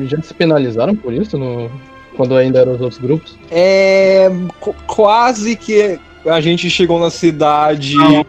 [0.06, 1.70] já se penalizaram por isso no,
[2.16, 3.38] quando ainda eram os outros grupos?
[3.50, 4.28] É.
[4.60, 8.20] qu- quase que a gente chegou na cidade Não.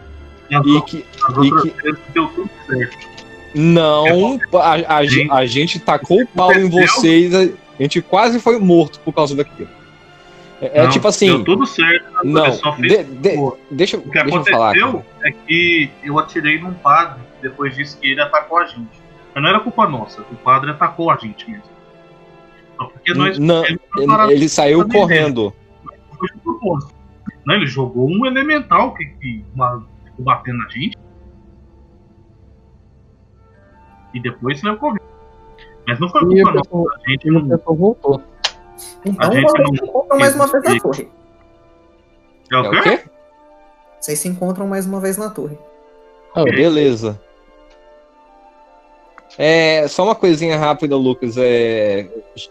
[0.52, 1.04] As, e que.
[1.24, 3.08] As e que- deu tudo certo.
[3.54, 8.58] Não, a, a, ge- a gente tacou o pau em vocês, a gente quase foi
[8.58, 9.68] morto por causa daquilo.
[10.60, 11.26] É, é Não, tipo assim.
[11.26, 12.06] Deu tudo certo.
[12.16, 14.70] a Não, de- de- deixa, O que deixa eu falar.
[14.70, 15.28] aconteceu cara.
[15.28, 19.02] é que eu atirei num padre depois disso que ele atacou a gente.
[19.34, 21.64] Mas não era culpa nossa, o padre atacou a gente mesmo.
[22.78, 23.78] Só porque nós Não, ele,
[24.30, 25.52] ele, saiu correndo.
[27.44, 30.96] Não, ele jogou um elemental que, que uma, ficou batendo na gente.
[34.14, 35.02] E depois saiu correndo.
[35.86, 36.98] Mas não foi culpa o nossa.
[37.06, 37.58] A gente não.
[37.76, 38.22] voltou.
[39.04, 41.08] Então A gente vocês não- se encontram mais uma vez na torre.
[42.50, 43.00] É É o o quê?
[44.00, 45.58] Vocês se encontram mais uma vez na torre.
[46.34, 47.20] Ah, Beleza.
[49.38, 51.36] É, só uma coisinha rápida, Lucas.
[51.38, 52.08] É,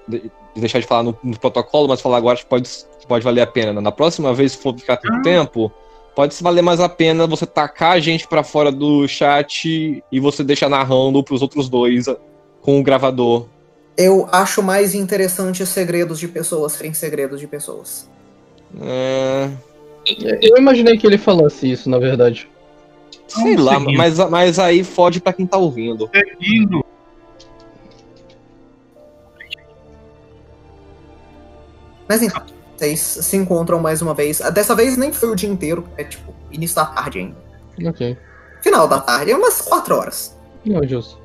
[0.07, 2.69] de- deixar de falar no, no protocolo, mas falar agora acho que pode,
[3.07, 3.73] pode valer a pena.
[3.73, 3.81] né?
[3.81, 5.21] Na próxima vez, se for ficar tanto Ah.
[5.21, 5.71] tempo,
[6.15, 10.19] pode se valer mais a pena você tacar a gente pra fora do chat e
[10.19, 12.05] você deixar narrando pros outros dois
[12.61, 13.47] com o gravador.
[13.97, 18.09] Eu acho mais interessante segredos de pessoas serem segredos de pessoas.
[18.79, 19.49] É,
[20.41, 22.49] Eu imaginei que ele falasse isso, na verdade.
[23.27, 26.09] sei Vamos lá, mas, mas aí fode pra quem tá ouvindo.
[26.13, 26.83] Seguindo.
[32.07, 32.43] Mas então,
[32.81, 34.39] vocês se encontram mais uma vez.
[34.53, 37.37] Dessa vez nem foi o dia inteiro, é tipo início da tarde ainda.
[37.89, 38.17] Ok.
[38.61, 40.37] Final da tarde, é umas 4 horas.
[40.65, 41.19] Não, justo.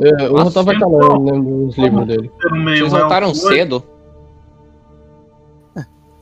[0.00, 2.30] É, eu Nossa, tava então, calando lendo os livros dele.
[2.64, 3.84] Vocês voltaram elfo, cedo?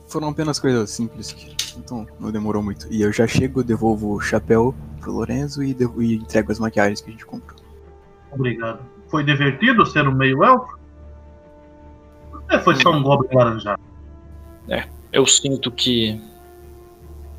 [0.07, 2.87] Foram apenas coisas simples, que- então não demorou muito.
[2.89, 7.01] E eu já chego, devolvo o chapéu pro Lorenzo e, devo- e entrego as maquiagens
[7.01, 7.59] que a gente comprou.
[8.31, 8.79] Obrigado.
[9.09, 10.77] Foi divertido ser um meio elfo?
[12.49, 13.81] É, foi só um goblin laranjado.
[15.15, 16.21] Eu sinto que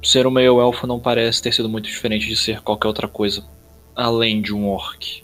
[0.03, 3.45] ser um meio elfo não parece ter sido muito diferente de ser qualquer outra coisa
[3.95, 5.23] além de um orc.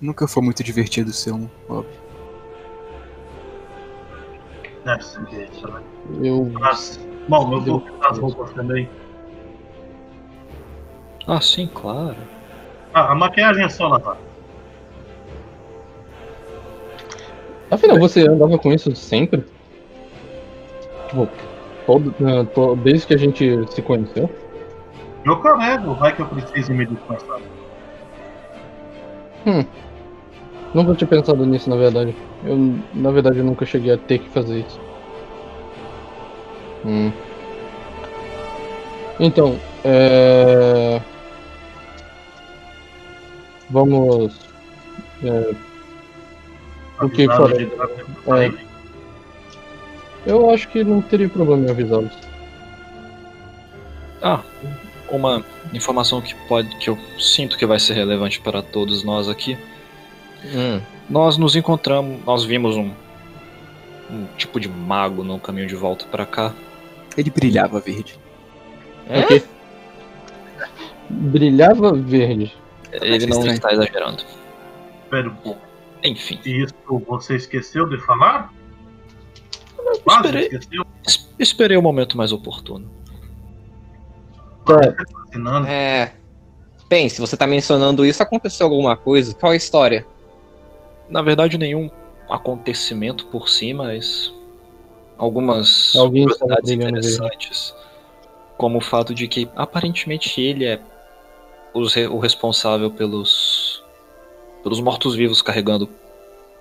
[0.00, 1.86] Nunca foi muito divertido ser um Bob.
[4.84, 5.82] Deve ser isso, né?
[6.22, 6.50] Eu.
[6.52, 8.88] Mas, bom, eu vou as roupas também.
[11.26, 12.16] Ah, sim, claro.
[12.94, 14.18] Ah, a maquiagem é só lavar.
[17.70, 19.44] Afinal, você andava com isso sempre?
[21.12, 21.28] Tipo,
[21.86, 24.30] todo, eh, to- desde que a gente se conheceu?
[25.26, 27.38] Eu carrego, vai que eu preciso me descansar.
[30.74, 32.16] Nunca tinha pensado nisso, na verdade.
[32.42, 32.56] Eu,
[32.94, 34.80] na verdade, eu nunca cheguei a ter que fazer isso.
[36.86, 37.12] Hum.
[39.20, 40.98] Então, é...
[43.68, 44.40] Vamos.
[45.22, 45.54] é,
[47.04, 47.56] O que dragão.
[48.38, 48.71] É.
[50.26, 52.12] Eu acho que não teria problema em avisá-los.
[54.22, 54.40] Ah,
[55.10, 59.58] uma informação que pode que eu sinto que vai ser relevante para todos nós aqui.
[60.44, 60.80] Hum.
[61.10, 62.90] Nós nos encontramos, nós vimos um
[64.12, 66.52] um tipo de mago no caminho de volta para cá.
[67.16, 68.18] Ele brilhava verde.
[69.08, 69.20] É?
[69.20, 69.44] Ok.
[71.08, 72.54] Brilhava verde.
[72.92, 74.22] Ele não está exagerando.
[75.04, 75.60] Espera um pouco.
[76.04, 76.74] Enfim, Isso
[77.06, 78.52] você esqueceu de falar?
[80.04, 80.84] Quase esperei, esqueceu?
[81.06, 82.90] es- esperei o momento mais oportuno.
[84.66, 84.94] Tá,
[85.28, 85.66] Assinando.
[85.66, 86.12] É.
[86.88, 89.34] Bem, se você tá mencionando isso, aconteceu alguma coisa?
[89.34, 90.06] Qual a história?
[91.08, 91.90] Na verdade, nenhum
[92.28, 94.32] acontecimento por si, mas
[95.18, 97.74] algumas Alguém curiosidades interessantes.
[98.56, 100.80] Como o fato de que aparentemente ele é
[101.74, 103.82] o responsável pelos
[104.62, 105.88] pelos mortos-vivos carregando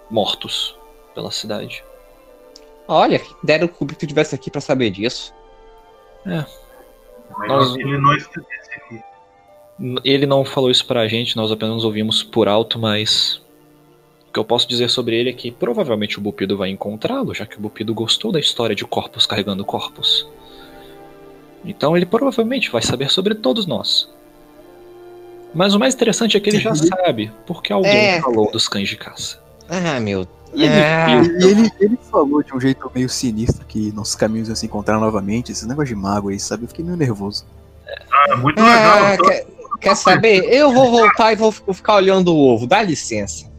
[0.09, 0.75] mortos
[1.13, 1.83] pela cidade.
[2.93, 5.33] Olha, deram que o Brito tivesse aqui pra saber disso.
[7.47, 9.01] Nós- que ele não estivesse aqui.
[9.79, 13.41] N- Ele não falou isso pra gente, nós apenas ouvimos por alto, mas
[14.29, 17.45] o que eu posso dizer sobre ele é que provavelmente o Bupido vai encontrá-lo, já
[17.45, 20.27] que o Bupido gostou da história de corpos carregando corpos.
[21.63, 24.09] Então ele provavelmente vai saber sobre todos nós.
[25.53, 28.21] Mas o mais interessante é que ele já sabe, porque alguém É.
[28.21, 29.41] falou dos cães de caça.
[29.69, 30.27] Ah, meu.
[30.53, 31.21] E ele É.
[31.21, 31.39] viu.
[31.39, 34.99] E ele, ele falou de um jeito meio sinistro que nossos caminhos iam se encontrar
[34.99, 35.51] novamente.
[35.51, 36.63] Esse negócio de mago aí, sabe?
[36.63, 37.45] Eu fiquei meio nervoso.
[38.11, 39.03] Ah, muito legal.
[39.03, 39.47] Ah, então- quer,
[39.79, 40.43] quer saber?
[40.45, 42.67] Eu vou voltar e vou ficar olhando o ovo.
[42.67, 43.49] Dá licença.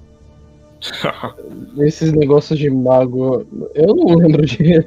[1.78, 3.46] Esses negócios de mago.
[3.74, 4.80] Eu não lembro de,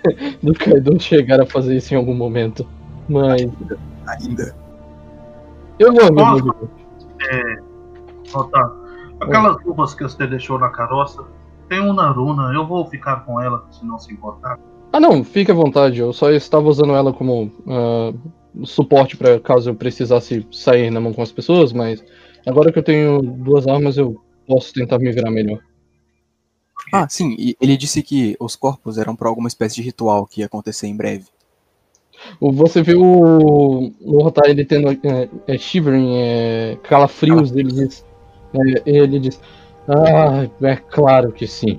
[0.44, 2.68] do Kaido chegar a fazer isso em algum momento.
[3.08, 3.50] Mas.
[4.08, 4.56] Ainda.
[5.80, 6.32] Eu vou Nossa.
[6.42, 6.70] amigo.
[8.34, 8.72] Ó, tá.
[9.22, 11.24] Aquelas uvas que você deixou na caroça,
[11.70, 14.60] tem um Naruna, eu vou ficar com ela se não se importar.
[14.94, 16.00] Ah não, fique à vontade.
[16.00, 18.14] Eu só estava usando ela como ah,
[18.64, 22.04] suporte para caso eu precisasse sair na mão com as pessoas, mas
[22.48, 25.60] agora que eu tenho duas armas eu posso tentar me virar melhor.
[26.94, 27.36] Ah, sim.
[27.38, 30.88] E ele disse que os corpos eram pra alguma espécie de ritual que ia acontecer
[30.88, 31.26] em breve.
[32.40, 38.06] O- Você viu o, o Rotar ele tendo é, é, shivering, é, calafrios, ele diz.
[38.54, 39.42] é, ele diz.
[39.88, 41.78] Ah, é claro que sim.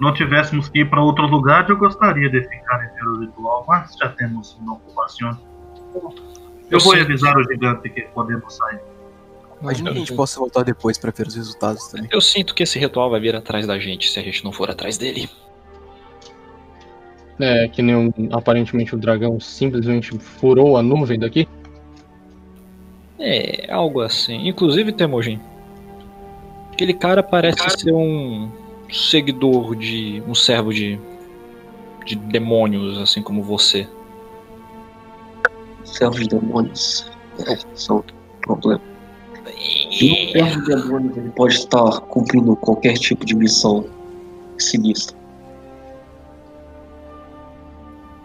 [0.00, 3.94] não tivéssemos que ir para outro lugar, eu gostaria de ficar em pelo ritual, mas
[4.00, 5.38] já temos uma ocupação.
[6.70, 7.00] Eu vou sim.
[7.00, 8.80] avisar o gigante que podemos sair.
[9.60, 12.08] Imagina que a gente eu- possa voltar depois pra ver os resultados também.
[12.10, 14.68] Eu sinto que esse ritual vai vir atrás da gente se a gente não for
[14.70, 15.28] atrás dele.
[17.38, 21.48] É, que nem um- aparentemente o dragão simplesmente furou a nuvem daqui.
[23.20, 24.48] É, algo assim.
[24.48, 25.40] Inclusive, Temujin.
[26.82, 28.50] Aquele cara parece ser um
[28.90, 30.20] seguidor de.
[30.26, 30.98] um servo de.
[32.04, 33.86] de demônios, assim como você.
[35.84, 37.08] servos de demônios
[37.46, 38.80] é, são um problema.
[39.92, 43.86] E um servo de demônios ele pode estar cumprindo qualquer tipo de missão
[44.58, 45.16] sinistra.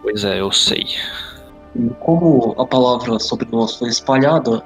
[0.02, 0.84] Pois é, eu sei.
[1.76, 4.64] E como a palavra sobre nós foi espalhada,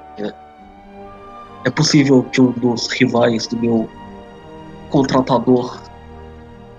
[1.63, 3.89] é, é possível que um dos rivais do meu
[4.89, 5.81] contratador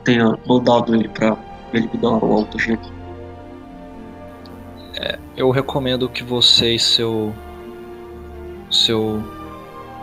[0.04, 1.36] tenha mandado ele para
[1.72, 2.94] eliminar o Alto Gênio.
[5.36, 7.34] Eu recomendo que você e seu.
[8.70, 9.22] seu.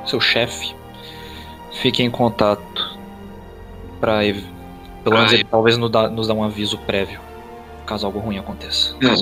[0.05, 0.75] seu chefe
[1.71, 2.99] fiquem em contato.
[3.99, 4.19] Pra
[5.03, 7.19] pelo menos ele talvez nos dá, nos dá um aviso prévio.
[7.85, 8.95] Caso algo ruim aconteça.
[9.03, 9.15] Ah,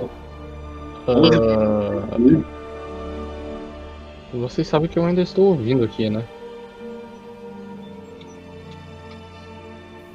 [4.33, 6.25] vocês sabem que eu ainda estou ouvindo aqui, né?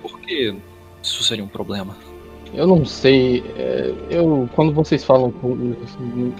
[0.03, 0.55] Por que
[1.03, 1.97] isso seria um problema?
[2.53, 3.43] Eu não sei.
[3.57, 5.75] é, eu quando vocês falam com-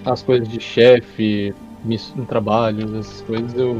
[0.05, 1.53] as coisas de chefe,
[1.87, 3.77] em trabalhos, essas coisas, eu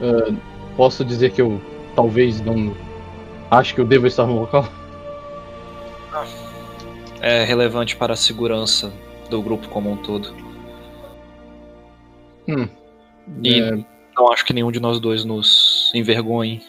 [0.00, 0.34] é,
[0.76, 1.60] posso dizer que eu
[1.94, 2.74] talvez não
[3.50, 4.66] acho que eu devo estar no local.
[7.20, 8.92] É relevante para a segurança
[9.30, 10.34] do grupo como um todo.
[12.46, 12.68] Hum.
[13.42, 13.84] E É,
[14.16, 16.62] não acho que nenhum de nós dois nos envergonhe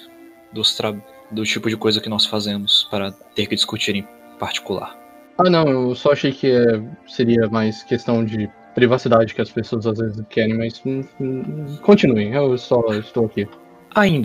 [0.51, 0.95] dos tra...
[1.31, 4.07] do tipo de coisa que nós fazemos para ter que discutir em
[4.39, 4.97] particular.
[5.37, 9.85] Ah, não, eu só achei que é, seria mais questão de privacidade que as pessoas
[9.85, 10.81] às vezes querem, mas
[11.81, 13.47] continuem, eu só estou aqui.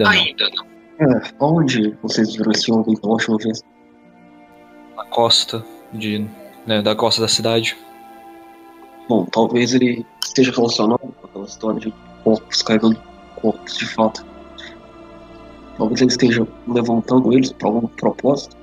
[0.09, 0.67] Ainda não.
[1.01, 3.63] É, onde vocês viram esse homem pela última vez?
[4.97, 6.27] Na costa de,
[6.67, 7.77] né, da costa da cidade.
[9.09, 11.95] Bom, talvez ele esteja relacionado com aquela história de
[12.25, 12.97] corpos carregando
[13.37, 14.25] corpos de fato.
[15.77, 18.57] Talvez ele esteja levantando eles para algum propósito.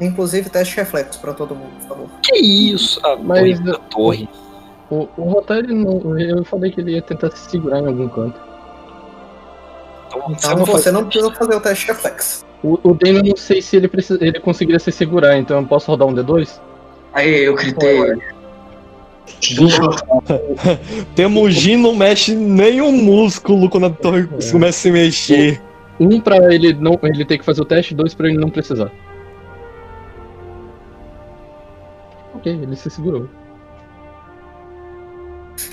[0.00, 2.06] Inclusive, teste de reflexo pra todo mundo, por favor.
[2.22, 3.00] Que isso?
[3.06, 4.28] A Mas- torre da torre.
[4.90, 8.38] O, o Rotário, não, eu falei que ele ia tentar se segurar em algum canto.
[10.08, 12.46] Então, Então você não precisa fazer o teste de reflexo.
[12.62, 15.66] O, o Dano, eu não sei se ele, precisa, ele conseguiria se segurar, então eu
[15.66, 16.60] posso rodar um D2?
[17.12, 18.00] Aí, eu gritei.
[21.14, 25.62] Temujin não mexe nenhum músculo quando a torre começa a se mexer.
[25.98, 28.92] Um pra ele não ele ter que fazer o teste, dois pra ele não precisar.
[32.34, 33.28] Ok, ele se segurou.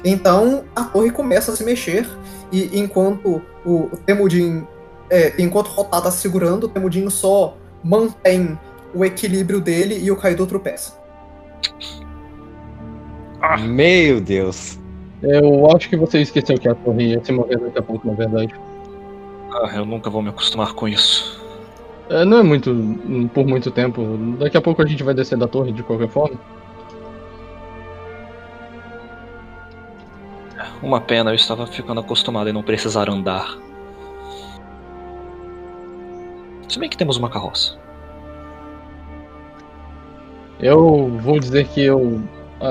[0.04, 2.08] Então a torre começa a se mexer
[2.52, 4.66] e enquanto o Temudin,
[5.10, 8.58] é, enquanto o Rotá tá segurando, o Temudin só mantém
[8.94, 11.03] o equilíbrio dele e o Kaido tropeça.
[13.62, 14.80] Meu Deus.
[15.22, 18.14] Eu acho que você esqueceu que a torre ia se mover daqui a pouco, na
[18.14, 18.54] verdade.
[19.52, 21.42] Ah, eu nunca vou me acostumar com isso.
[22.10, 22.74] É, não é muito
[23.34, 24.02] por muito tempo.
[24.38, 26.38] Daqui a pouco a gente vai descer da torre de qualquer forma.
[30.82, 33.58] Uma pena, eu estava ficando acostumado em não precisar andar.
[36.68, 37.78] Se bem que temos uma carroça.
[40.60, 42.22] Eu vou dizer que eu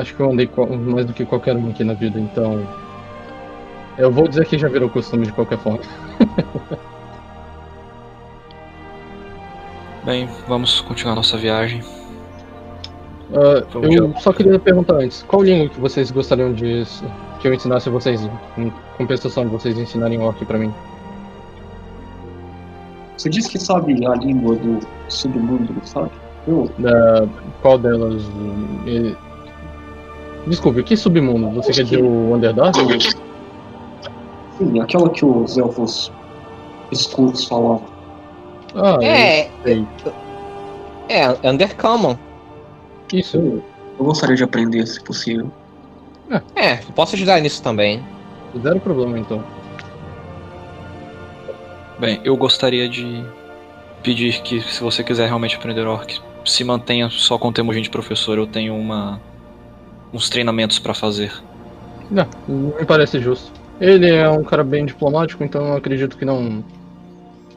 [0.01, 0.49] acho que eu andei
[0.79, 2.67] mais do que qualquer um aqui na vida, então.
[3.99, 5.81] Eu vou dizer que já virou costume de qualquer forma.
[10.05, 11.83] Bem, vamos continuar nossa viagem.
[13.73, 14.19] Vamos eu já.
[14.21, 16.85] só queria perguntar antes, qual língua que vocês gostariam de
[17.41, 18.21] que eu ensinasse a vocês,
[18.59, 20.73] em compensação de vocês ensinarem orc pra mim?
[23.17, 26.11] Você disse que sabe a língua do submundo, sabe?
[26.47, 27.27] Eu, Da,
[27.63, 28.23] qual delas?
[28.87, 29.15] eh,
[30.47, 31.51] Desculpe, que submundo?
[31.51, 32.75] Você quer dizer o Underdark?
[34.59, 36.11] sim, aquela que os elfos
[36.91, 37.85] escuros falavam.
[38.75, 39.87] Ah, É, sei.
[41.09, 42.17] é, Undercommon.
[43.13, 43.37] Isso.
[43.37, 43.63] Eu,
[44.05, 45.51] gostaria de aprender, se possível.
[46.57, 48.03] É, eu posso ajudar nisso também.
[48.63, 49.45] Zero problema então.
[51.99, 53.25] Bem, eu gostaria de
[54.03, 57.91] pedir que, se você quiser realmente aprender orc, se mantenha só com o termo de
[57.91, 58.39] professor.
[58.39, 59.21] Eu tenho uma
[60.13, 61.33] uns treinamentos pra fazer.
[62.11, 63.51] Não, me parece justo.
[63.81, 66.63] Ele é um cara bem diplomático, então eu acredito que não.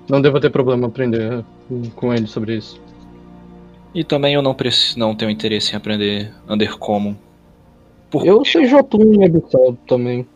[0.10, 1.44] Não deva ter problema aprender
[1.96, 2.80] com ele sobre isso.
[3.94, 7.16] E também eu não preciso, não tenho interesse em aprender Undercommon.
[8.12, 10.28] Por- Eu sei Jotun e também.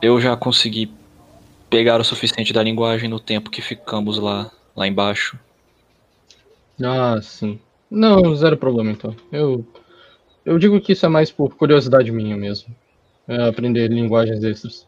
[0.00, 0.90] Eu já consegui
[1.70, 5.38] pegar o suficiente da linguagem no tempo que ficamos lá, lá embaixo.
[6.82, 7.58] Ah, sim.
[7.90, 9.14] Não, zero problema então.
[9.30, 9.64] Eu,
[10.44, 12.74] eu digo que isso é mais por curiosidade minha mesmo.
[13.28, 14.86] É aprender linguagens extras.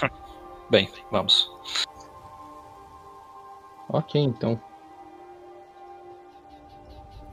[0.70, 1.50] Bem, vamos.
[3.88, 4.60] Ok, então.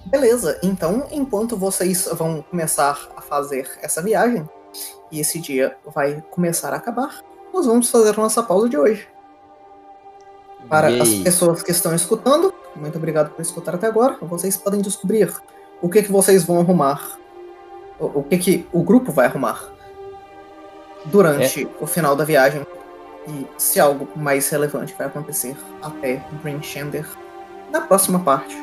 [0.05, 4.47] Beleza, então enquanto vocês vão começar a fazer essa viagem,
[5.11, 7.21] e esse dia vai começar a acabar,
[7.53, 9.07] nós vamos fazer a nossa pausa de hoje.
[10.69, 11.23] Para as Yay.
[11.23, 14.17] pessoas que estão escutando, muito obrigado por escutar até agora.
[14.21, 15.33] Vocês podem descobrir
[15.81, 17.17] o que, que vocês vão arrumar,
[17.99, 19.63] o, o que, que o grupo vai arrumar
[21.05, 22.65] durante o final da viagem
[23.27, 27.05] e se algo mais relevante vai acontecer até Green Shander
[27.71, 28.55] na próxima parte.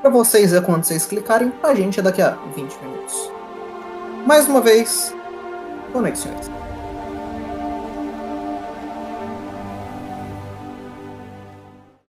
[0.00, 3.32] Para vocês é quando vocês clicarem, pra gente é daqui a 20 minutos.
[4.26, 5.14] Mais uma vez,
[5.92, 6.50] conexões.